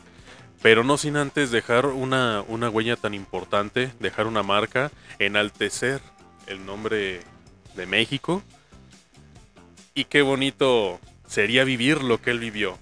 [0.63, 6.01] pero no sin antes dejar una, una huella tan importante, dejar una marca, enaltecer
[6.47, 7.21] el nombre
[7.75, 8.43] de México.
[9.95, 10.99] Y qué bonito
[11.33, 12.79] sería vivir lo que él vivió.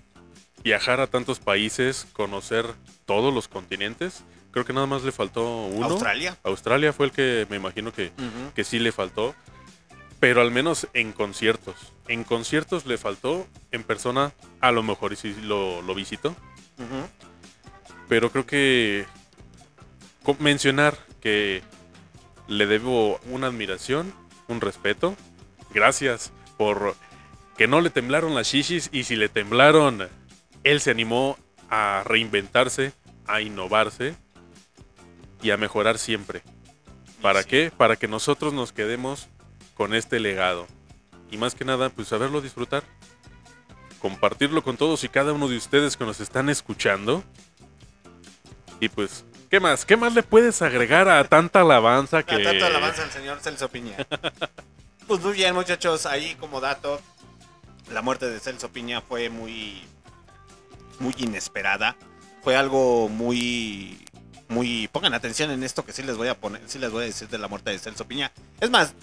[0.64, 2.66] Viajar a tantos países, conocer
[3.06, 4.24] todos los continentes.
[4.50, 5.86] Creo que nada más le faltó uno.
[5.86, 6.36] Australia.
[6.42, 8.10] Australia fue el que me imagino que,
[8.54, 9.36] que sí le faltó.
[10.18, 11.76] Pero al menos en conciertos.
[12.08, 13.46] En conciertos le faltó.
[13.70, 16.34] En persona, a lo mejor sí lo, lo visitó.
[18.08, 19.06] Pero creo que
[20.40, 21.62] mencionar que
[22.48, 24.12] le debo una admiración,
[24.48, 25.14] un respeto.
[25.72, 26.96] Gracias por
[27.60, 30.08] que no le temblaron las shishis y si le temblaron,
[30.64, 31.36] él se animó
[31.68, 32.94] a reinventarse,
[33.26, 34.16] a innovarse
[35.42, 36.40] y a mejorar siempre.
[37.20, 37.70] ¿Para qué?
[37.76, 39.28] Para que nosotros nos quedemos
[39.74, 40.66] con este legado.
[41.30, 42.82] Y más que nada, pues saberlo disfrutar.
[43.98, 47.22] Compartirlo con todos y cada uno de ustedes que nos están escuchando.
[48.80, 49.84] Y pues, ¿qué más?
[49.84, 52.36] ¿Qué más le puedes agregar a tanta alabanza que...
[52.36, 53.98] A tanto alabanza al señor Celso Piña.
[55.06, 56.06] pues muy bien, muchachos.
[56.06, 57.02] Ahí como dato,
[57.90, 59.82] la muerte de Celso Piña fue muy,
[60.98, 61.96] muy inesperada.
[62.42, 64.06] Fue algo muy,
[64.48, 64.88] muy.
[64.88, 67.28] Pongan atención en esto que sí les voy a poner, sí les voy a decir
[67.28, 68.32] de la muerte de Celso Piña.
[68.60, 68.94] Es más,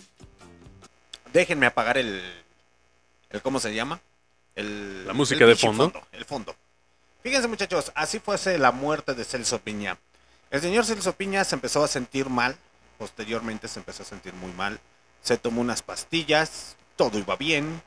[1.34, 2.22] déjenme apagar el,
[3.30, 4.00] el ¿cómo se llama?
[4.56, 6.08] El, La música el de pinche fondo.
[6.12, 6.56] El fondo.
[7.24, 9.98] Fíjense muchachos, así fuese la muerte de Celso Piña.
[10.50, 12.56] El señor Celso Piña se empezó a sentir mal,
[12.98, 14.80] posteriormente se empezó a sentir muy mal,
[15.22, 17.82] se tomó unas pastillas, todo iba bien,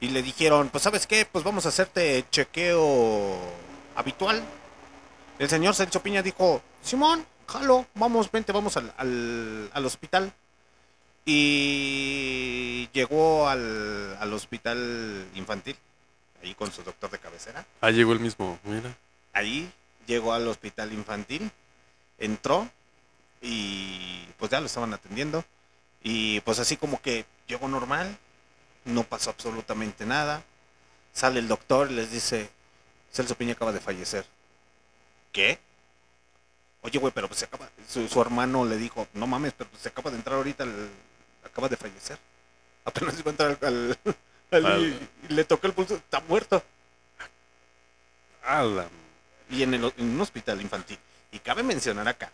[0.00, 3.38] y le dijeron, pues sabes qué, pues vamos a hacerte chequeo
[3.94, 4.42] habitual.
[5.38, 10.32] El señor Celso Piña dijo, Simón, jalo, vamos, vente, vamos al, al, al hospital.
[11.26, 15.76] Y llegó al, al hospital infantil,
[16.42, 17.64] ahí con su doctor de cabecera.
[17.80, 18.94] Ah, llegó el mismo, mira.
[19.32, 19.70] Ahí
[20.06, 21.50] llegó al hospital infantil,
[22.18, 22.68] entró
[23.40, 25.44] y pues ya lo estaban atendiendo.
[26.02, 28.18] Y pues así como que llegó normal,
[28.84, 30.42] no pasó absolutamente nada.
[31.12, 32.50] Sale el doctor y les dice,
[33.12, 34.26] Celso Piña acaba de fallecer.
[35.32, 35.58] ¿Qué?
[36.82, 37.68] Oye, güey, pero pues se acaba...
[37.88, 40.90] Su, su hermano le dijo, no mames, pero pues se acaba de entrar ahorita, el-
[41.44, 42.18] acaba de fallecer.
[42.84, 43.98] Apenas iba a entrar al...
[44.50, 44.84] al- Al-
[45.28, 46.62] y le tocó el pulso, está muerto.
[49.50, 50.98] Y en, el- en un hospital infantil.
[51.32, 52.30] Y cabe mencionar acá,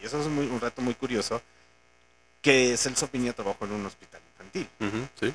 [0.00, 1.42] y eso es muy- un rato muy curioso,
[2.40, 4.68] que Celso Piña trabajó en un hospital infantil.
[5.20, 5.34] Sí.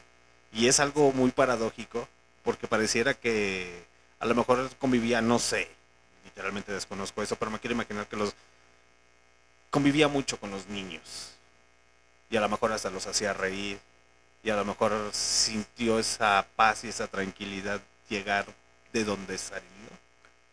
[0.54, 2.08] Y es algo muy paradójico,
[2.44, 3.86] porque pareciera que
[4.20, 5.68] a lo mejor convivía, no sé,
[6.26, 8.36] literalmente desconozco eso, pero me quiero imaginar que los
[9.70, 11.32] convivía mucho con los niños.
[12.30, 13.80] Y a lo mejor hasta los hacía reír.
[14.44, 18.46] Y a lo mejor sintió esa paz y esa tranquilidad llegar
[18.92, 19.64] de donde salió.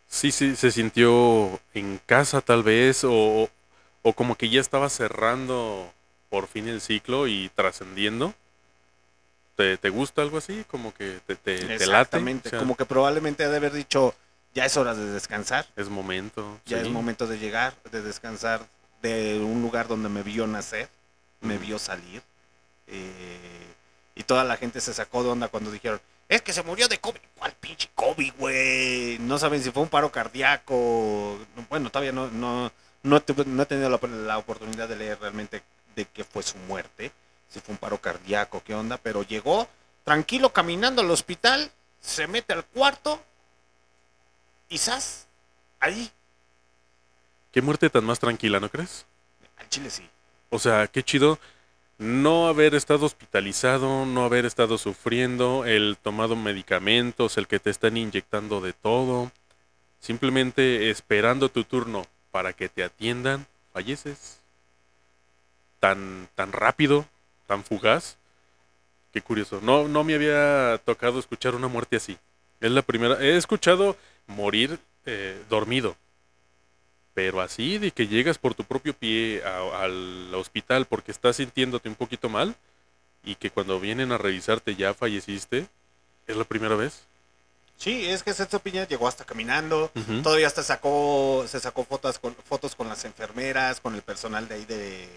[0.07, 3.49] Sí, sí, se sintió en casa tal vez o,
[4.01, 5.91] o como que ya estaba cerrando
[6.29, 8.33] por fin el ciclo y trascendiendo.
[9.55, 10.63] ¿Te, te gusta algo así?
[10.69, 11.73] Como que te, te, te late.
[11.73, 14.15] Exactamente, O sea, como que probablemente ha de haber dicho,
[14.53, 16.59] ya es hora de descansar, Es momento.
[16.65, 16.83] ya sí.
[16.83, 18.61] es momento de llegar, de descansar
[19.01, 20.89] de un lugar donde me vio nacer,
[21.41, 21.63] me Ujú.
[21.65, 22.21] vio salir.
[22.87, 23.67] eh,
[24.15, 26.99] y toda la gente se sacó de onda cuando dijeron, es que se murió de
[26.99, 27.19] COVID.
[27.37, 29.17] ¿Cuál pinche COVID, güey?
[29.19, 31.39] No saben si fue un paro cardíaco.
[31.69, 32.71] Bueno, todavía no, no,
[33.03, 35.63] No, no he tenido la, la oportunidad de leer realmente
[35.95, 37.11] de qué fue su muerte,
[37.51, 39.67] si fue un paro cardíaco, qué onda, pero llegó
[40.03, 43.21] tranquilo caminando al hospital, se mete al cuarto
[44.69, 45.27] y ¡zas!
[45.79, 46.11] Ahí,
[47.51, 49.05] Qué muerte tan más tranquila, ¿no crees?
[49.57, 50.07] al chile sí.
[50.49, 51.37] O sea, qué chido
[51.97, 57.95] no haber estado hospitalizado, no haber estado sufriendo, el tomado medicamentos, el que te están
[57.97, 59.31] inyectando de todo,
[59.99, 64.39] simplemente esperando tu turno para que te atiendan, falleces.
[65.79, 67.05] Tan, tan rápido,
[67.51, 68.15] tan fugaz.
[69.11, 69.59] Qué curioso.
[69.61, 72.17] No, no me había tocado escuchar una muerte así.
[72.61, 73.21] Es la primera.
[73.21, 75.97] He escuchado morir eh, dormido.
[77.13, 81.89] Pero así de que llegas por tu propio pie a- al hospital porque estás sintiéndote
[81.89, 82.55] un poquito mal
[83.25, 85.67] y que cuando vienen a revisarte ya falleciste,
[86.27, 87.01] es la primera vez.
[87.75, 89.91] Sí, es que Celso Piña llegó hasta caminando,
[90.23, 94.55] todavía hasta sacó, se sacó fotos con, fotos con las enfermeras, con el personal de
[94.55, 95.09] ahí de,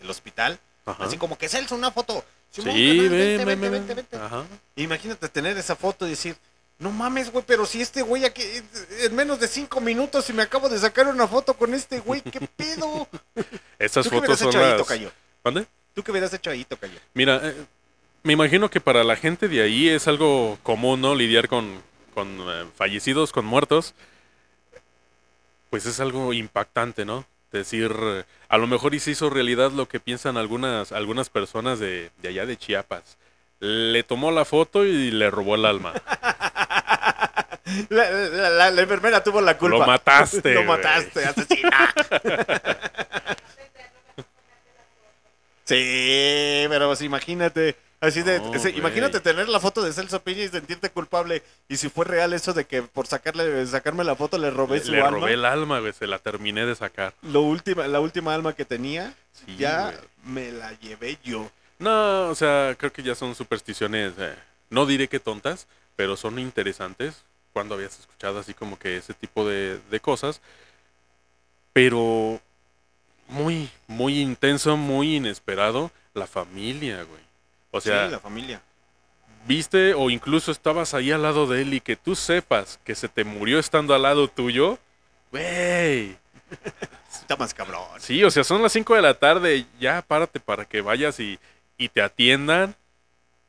[0.00, 0.58] del hospital.
[0.84, 1.04] Ajá.
[1.04, 2.24] Así como que Celso, una foto.
[2.50, 4.16] Sí, vente, ven, vente, ven, vente, vente.
[4.16, 4.44] Ajá.
[4.76, 6.36] Imagínate tener esa foto y decir,
[6.78, 8.42] no mames, güey, pero si este güey aquí,
[9.00, 12.20] en menos de cinco minutos y me acabo de sacar una foto con este güey,
[12.20, 13.08] ¿qué pedo?
[13.78, 14.78] Esas ¿Tú qué fotos son hecho ahí, las...
[14.78, 15.12] Tocayo?
[15.44, 15.66] ¿Mande?
[15.94, 16.98] ¿Tú qué hubieras hecho ahí, Tocayo?
[17.14, 17.54] Mira, eh,
[18.22, 21.14] me imagino que para la gente de ahí es algo común, ¿no?
[21.14, 21.82] Lidiar con,
[22.14, 23.94] con eh, fallecidos, con muertos.
[25.70, 27.24] Pues es algo impactante, ¿no?
[27.52, 27.94] Decir,
[28.48, 32.28] a lo mejor y se hizo realidad lo que piensan algunas, algunas personas de, de
[32.28, 33.18] allá de Chiapas.
[33.60, 35.92] Le tomó la foto y le robó el alma.
[37.88, 39.78] La, la- la- la enfermera tuvo la culpa.
[39.78, 41.94] Lo mataste, Lo mataste, asesina.
[45.64, 47.76] sí, pero pues imagínate.
[48.02, 48.80] Así de, No, ese- güey.
[48.80, 51.42] imagínate tener la foto de Celso Piña y sentirte culpable.
[51.68, 54.84] Y si fue real eso de que por sacarle, sacarme la foto le robé Le,
[54.84, 55.18] su le alma.
[55.20, 55.92] robé el alma, güey.
[55.92, 57.14] Se la terminé de sacar.
[57.22, 61.48] Lo última, la última alma que tenía, Sí, ya me la llevé yo.
[61.78, 64.34] No, o sea, creo que ya son supersticiones, eh,
[64.70, 65.66] no diré que tontas,
[65.96, 67.22] pero son interesantes.
[67.52, 70.40] Cuando habías escuchado así como que ese tipo de, de cosas.
[71.72, 72.40] Pero
[73.28, 75.90] muy, muy intenso, muy inesperado.
[76.14, 77.20] La familia, güey.
[77.72, 78.62] O sea, sí, la familia.
[79.46, 83.08] viste o incluso estabas ahí al lado de él y que tú sepas que se
[83.08, 84.78] te murió estando al lado tuyo.
[85.32, 86.16] Güey.
[87.10, 87.82] Está más cabrón.
[87.98, 91.38] Sí, o sea, son las 5 de la tarde, ya párate para que vayas y,
[91.78, 92.76] y te atiendan.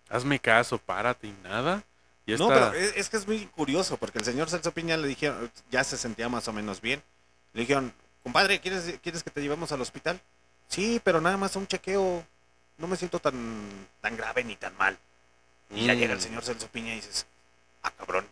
[0.09, 1.83] Hazme caso, párate y nada.
[2.25, 2.71] No, está.
[2.71, 5.83] pero es, es que es muy curioso, porque el señor Celso Piña le dijeron, ya
[5.83, 7.03] se sentía más o menos bien.
[7.53, 7.93] Le dijeron,
[8.23, 10.21] compadre, ¿quieres, ¿quieres que te llevemos al hospital?
[10.69, 12.25] Sí, pero nada más un chequeo.
[12.83, 13.33] No me siento tan,
[14.01, 14.97] tan grave ni tan mal.
[15.73, 15.97] Y ya Mm.
[15.99, 17.25] llega el señor Celso Piña y dices,
[17.81, 18.25] ah, cabrón.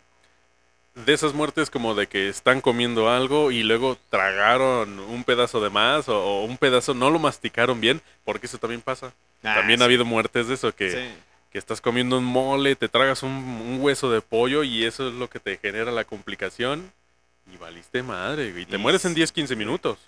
[0.94, 5.70] De esas muertes como de que están comiendo algo y luego tragaron un pedazo de
[5.70, 9.14] más o, o un pedazo no lo masticaron bien, porque eso también pasa.
[9.42, 11.14] Ah, también sí, ha habido muertes de eso que, sí.
[11.50, 15.14] que estás comiendo un mole, te tragas un, un hueso de pollo y eso es
[15.14, 16.92] lo que te genera la complicación.
[17.50, 18.66] Y valiste madre, güey.
[18.66, 19.98] Te Y mueres en sí, 10, 15 minutos.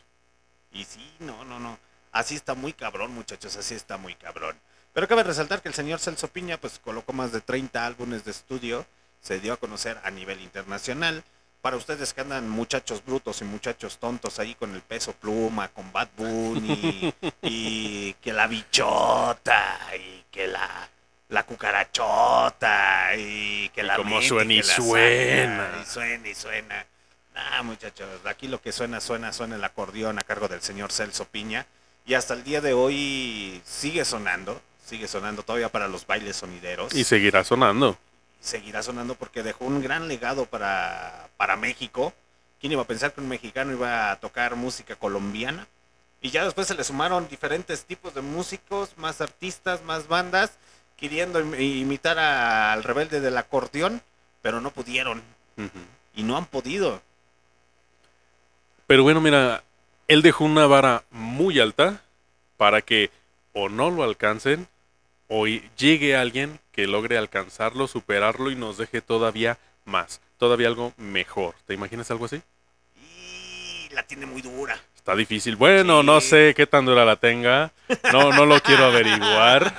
[0.71, 1.79] Y sí, no, no, no.
[2.15, 4.57] Así está muy cabrón, muchachos, así está muy cabrón.
[4.93, 8.31] Pero cabe resaltar que el señor Celso Piña pues colocó más de 30 álbumes de
[8.31, 8.87] estudio,
[9.21, 11.25] se dio a conocer a nivel internacional.
[11.61, 15.91] Para ustedes que andan muchachos brutos y muchachos tontos ahí con el peso pluma, con
[15.93, 17.13] Bad Bunny,
[17.43, 20.89] y que la bichota, y que la,
[21.31, 25.81] la cucarachota, y que la como mente, suena y suena.
[25.83, 26.87] y suena y suena.
[27.35, 31.25] Ah, muchachos, aquí lo que suena, suena, suena el acordeón a cargo del señor Celso
[31.25, 31.67] Piña.
[32.07, 36.93] Y hasta el día de hoy sigue sonando, sigue sonando todavía para los bailes sonideros.
[36.95, 37.97] Y seguirá sonando.
[38.41, 42.13] seguirá sonando porque dejó un gran legado para, para México.
[42.61, 45.67] ¿Quién iba a pensar que un mexicano iba a tocar música colombiana?
[46.21, 50.53] Y ya después se le sumaron diferentes tipos de músicos, más artistas, más bandas,
[50.97, 54.03] queriendo im- imitar a- al rebelde del acordeón,
[54.43, 55.23] pero no pudieron.
[56.15, 57.01] Y no han podido.
[58.87, 59.63] Pero bueno, mira,
[60.09, 62.03] él dejó una vara muy alta
[62.57, 63.11] para que
[63.53, 64.69] o no lo alcancen
[65.29, 71.55] o llegue alguien que logre alcanzarlo, superarlo y nos deje todavía más, todavía algo mejor.
[71.67, 72.43] ¿Te imaginas algo así?
[72.97, 74.79] Y la tiene muy dura.
[74.95, 75.57] Está difícil.
[75.57, 77.73] Bueno, no sé qué tan dura la tenga.
[78.13, 79.75] No, no lo quiero averiguar.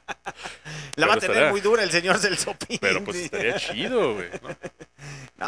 [0.96, 2.78] La va a tener estaría- muy dura el señor Celso Piña.
[2.80, 4.28] Pero pues estaría chido, güey.
[4.42, 4.56] ¿no?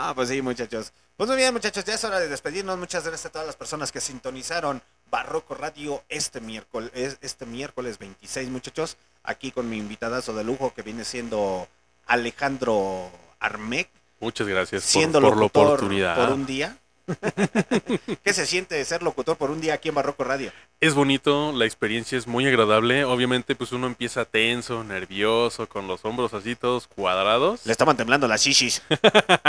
[0.08, 0.92] No, pues sí, muchachos.
[1.16, 2.76] Pues muy bien, muchachos, ya es hora de despedirnos.
[2.78, 6.90] Muchas gracias a todas las personas que sintonizaron Barroco Radio este miércoles,
[7.22, 8.96] este miércoles 26, muchachos.
[9.22, 11.68] Aquí con mi invitadazo de lujo que viene siendo
[12.06, 13.10] Alejandro
[13.40, 13.88] Armec,
[14.20, 16.16] Muchas gracias por, siendo por la oportunidad.
[16.16, 16.76] por un día.
[18.24, 20.52] ¿Qué se siente ser locutor por un día aquí en Barroco Radio?
[20.80, 23.04] Es bonito, la experiencia es muy agradable.
[23.04, 27.64] Obviamente, pues uno empieza tenso, nervioso, con los hombros así todos cuadrados.
[27.64, 28.82] Le estaban temblando las shishis.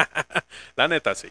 [0.76, 1.30] La neta, sí.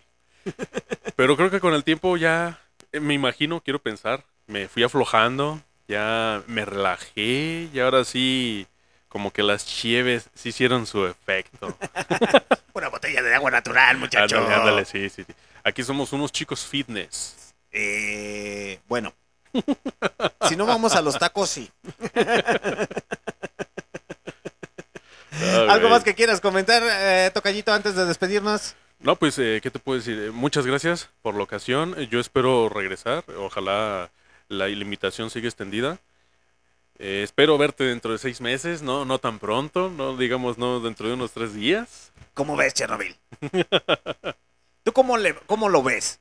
[1.16, 2.60] Pero creo que con el tiempo ya,
[2.92, 8.66] eh, me imagino, quiero pensar, me fui aflojando, ya me relajé y ahora sí,
[9.08, 11.76] como que las chieves sí hicieron su efecto.
[12.74, 14.38] Una botella de agua natural, muchacho.
[14.38, 15.32] Ándale, ándale, sí, sí, sí.
[15.66, 17.52] Aquí somos unos chicos fitness.
[17.72, 19.12] Eh, bueno.
[20.48, 21.68] si no vamos a los tacos, sí.
[25.68, 28.76] ¿Algo más que quieras comentar, eh, Tocayito, antes de despedirnos?
[29.00, 30.16] No, pues, eh, ¿qué te puedo decir?
[30.16, 31.96] Eh, Muchas gracias por la ocasión.
[32.10, 33.24] Yo espero regresar.
[33.36, 34.12] Ojalá
[34.46, 35.98] la invitación siga extendida.
[37.00, 41.08] Eh, espero verte dentro de seis meses, no, no tan pronto, no digamos no dentro
[41.08, 42.12] de unos tres días.
[42.34, 43.16] ¿Cómo ves, Chernobyl?
[44.86, 46.20] ¿Tú cómo, le, cómo lo ves?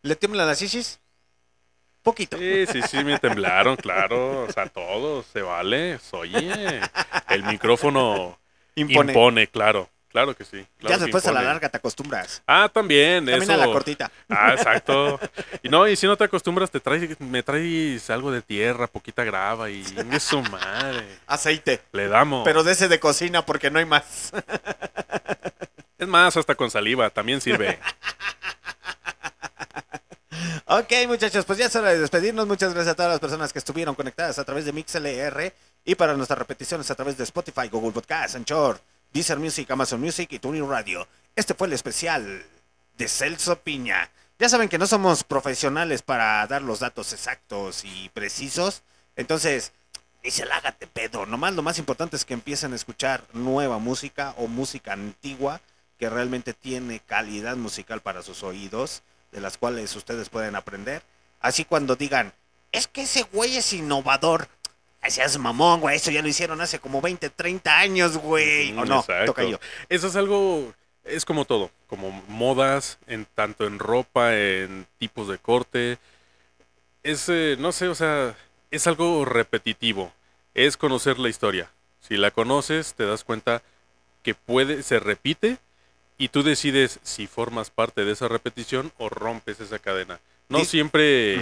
[0.00, 1.00] ¿Le tiemblan las shishis?
[2.02, 2.38] Poquito.
[2.38, 4.44] Sí, sí, sí, me temblaron, claro.
[4.44, 6.00] O sea, todo se vale.
[6.12, 6.80] Oye,
[7.28, 8.38] el micrófono
[8.74, 9.12] Impone.
[9.12, 9.90] impone, claro.
[10.08, 10.66] Claro que sí.
[10.78, 12.42] claro ya después a la larga te acostumbras.
[12.46, 13.52] Ah, también, También eso.
[13.52, 14.10] a la cortita.
[14.30, 15.20] Ah, exacto.
[15.62, 19.24] Y no, y si no te acostumbras, te traes, me traes algo de tierra, poquita
[19.24, 21.04] grava y es su madre.
[21.26, 21.82] Aceite.
[21.92, 22.44] Le damos.
[22.46, 24.32] Pero de ese de cocina porque no hay más.
[25.98, 27.78] Es más, hasta con saliva, también sirve.
[30.70, 32.46] Ok, muchachos, pues ya es hora de despedirnos.
[32.46, 36.14] Muchas gracias a todas las personas que estuvieron conectadas a través de MixLR y para
[36.14, 38.78] nuestras repeticiones a través de Spotify, Google Podcast, Anchor,
[39.10, 41.08] Deezer Music, Amazon Music y TuneIn Radio.
[41.34, 42.44] Este fue el especial
[42.98, 44.10] de Celso Piña.
[44.38, 48.82] Ya saben que no somos profesionales para dar los datos exactos y precisos.
[49.16, 49.72] Entonces,
[50.52, 51.24] hagan de pedo.
[51.24, 55.62] Nomás lo más importante es que empiecen a escuchar nueva música o música antigua
[55.98, 59.02] que realmente tiene calidad musical para sus oídos,
[59.32, 61.02] de las cuales ustedes pueden aprender.
[61.40, 62.32] Así cuando digan,
[62.72, 64.48] es que ese güey es innovador.
[65.08, 68.76] Seas mamón, güey, eso ya lo hicieron hace como 20, 30 años, güey.
[68.76, 69.00] ¿O no?
[69.00, 69.26] Exacto.
[69.26, 69.58] Toca yo.
[69.88, 75.38] Eso es algo, es como todo, como modas, en tanto en ropa, en tipos de
[75.38, 75.98] corte.
[77.02, 78.36] Es, eh, no sé, o sea,
[78.70, 80.12] es algo repetitivo.
[80.54, 81.70] Es conocer la historia.
[82.00, 83.62] Si la conoces, te das cuenta
[84.22, 85.58] que puede, se repite
[86.18, 90.18] y tú decides si formas parte de esa repetición o rompes esa cadena.
[90.48, 90.64] No Sí.
[90.66, 91.36] siempre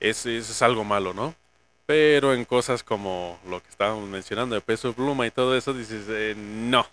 [0.00, 1.34] es, es, es algo malo, ¿no?
[1.86, 6.06] Pero en cosas como lo que estábamos mencionando de peso pluma y todo eso, dices,
[6.08, 6.86] eh, no,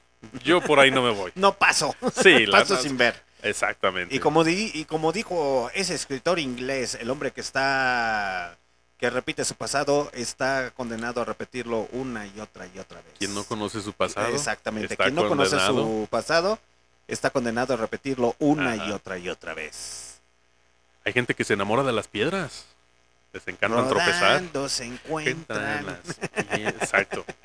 [0.44, 1.32] yo por ahí no me voy.
[1.36, 1.96] No paso.
[2.22, 3.22] Sí, la- paso sin ver.
[3.44, 4.14] Exactamente.
[4.16, 8.58] Y como, di- y como dijo ese escritor inglés, el hombre que está
[9.00, 13.14] que repite su pasado está condenado a repetirlo una y otra y otra vez.
[13.18, 14.28] Quien no conoce su pasado.
[14.28, 14.96] Exactamente.
[14.96, 16.60] Quien no conoce su pasado
[17.14, 20.20] está condenado a repetirlo una y otra y otra vez.
[21.06, 22.66] Hay gente que se enamora de las piedras.
[23.34, 24.42] Les encantan tropezar.
[24.70, 25.86] Se encuentran.
[25.86, 27.26] las- Exacto.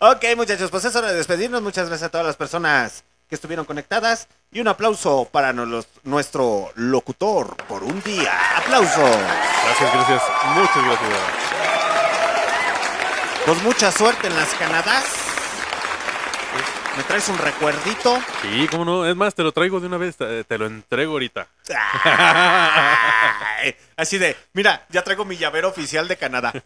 [0.00, 1.62] Ok, muchachos, pues es hora de despedirnos.
[1.62, 4.26] Muchas gracias a todas las personas que estuvieron conectadas.
[4.50, 5.52] Y un aplauso para
[6.02, 8.32] nuestro locutor por un día.
[8.58, 8.98] ¡Aplausos!
[8.98, 10.22] Gracias, gracias.
[10.56, 11.20] Muchas gracias.
[13.46, 15.04] Pues mucha suerte en las Canadas.
[16.96, 18.20] ¿Me traes un recuerdito?
[18.42, 19.06] Sí, cómo no.
[19.06, 20.16] Es más, te lo traigo de una vez.
[20.16, 21.48] Te, te lo entrego ahorita.
[22.04, 26.52] Ay, Así de, mira, ya traigo mi llavero oficial de Canadá.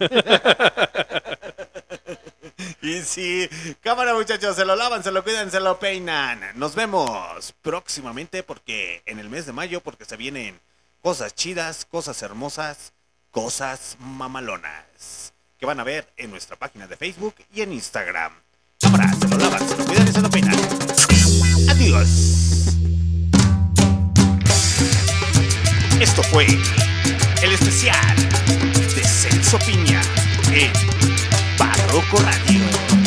[2.82, 3.48] Y sí,
[3.82, 6.40] cámara muchachos, se lo lavan, se lo cuidan, se lo peinan.
[6.54, 10.60] Nos vemos próximamente porque en el mes de mayo, porque se vienen
[11.02, 12.92] cosas chidas, cosas hermosas,
[13.32, 15.32] cosas mamalonas.
[15.58, 18.32] Que van a ver en nuestra página de Facebook y en Instagram.
[18.80, 20.54] Cámara, se lo lavan, se lo cuidan y se lo peinan.
[21.70, 22.08] Adiós.
[25.98, 26.46] Esto fue
[27.42, 28.16] el especial
[28.94, 30.02] de Celso Piña
[30.52, 30.70] en
[31.58, 33.05] Barroco Radio.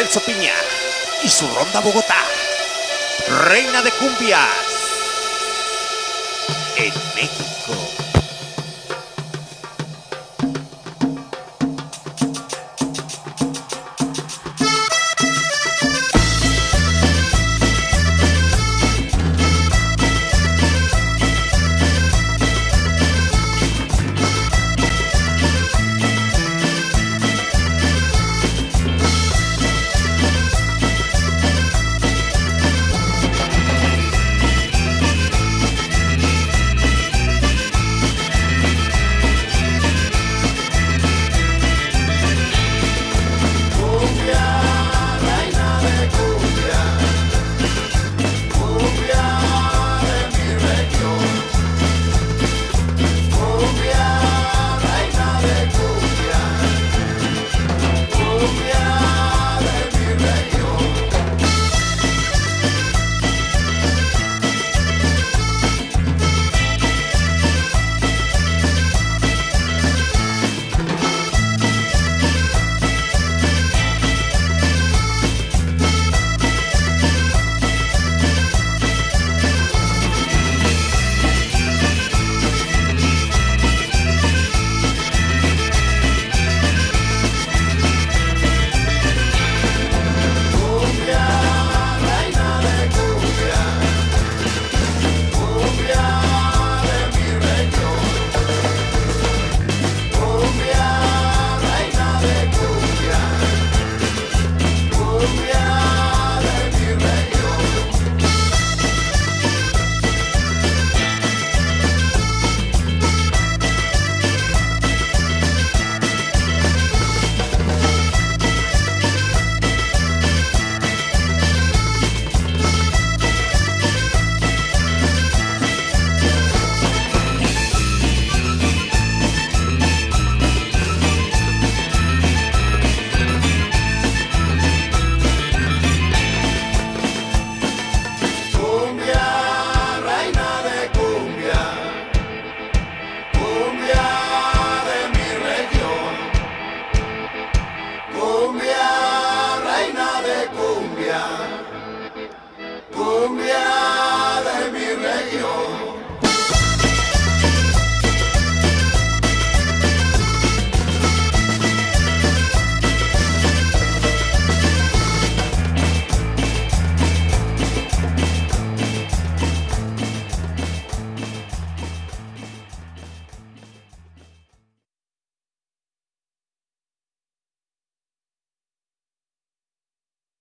[0.00, 0.54] Celso Piña
[1.22, 2.16] y su ronda Bogotá.
[3.48, 4.48] Reina de cumbias.
[6.74, 8.09] En México.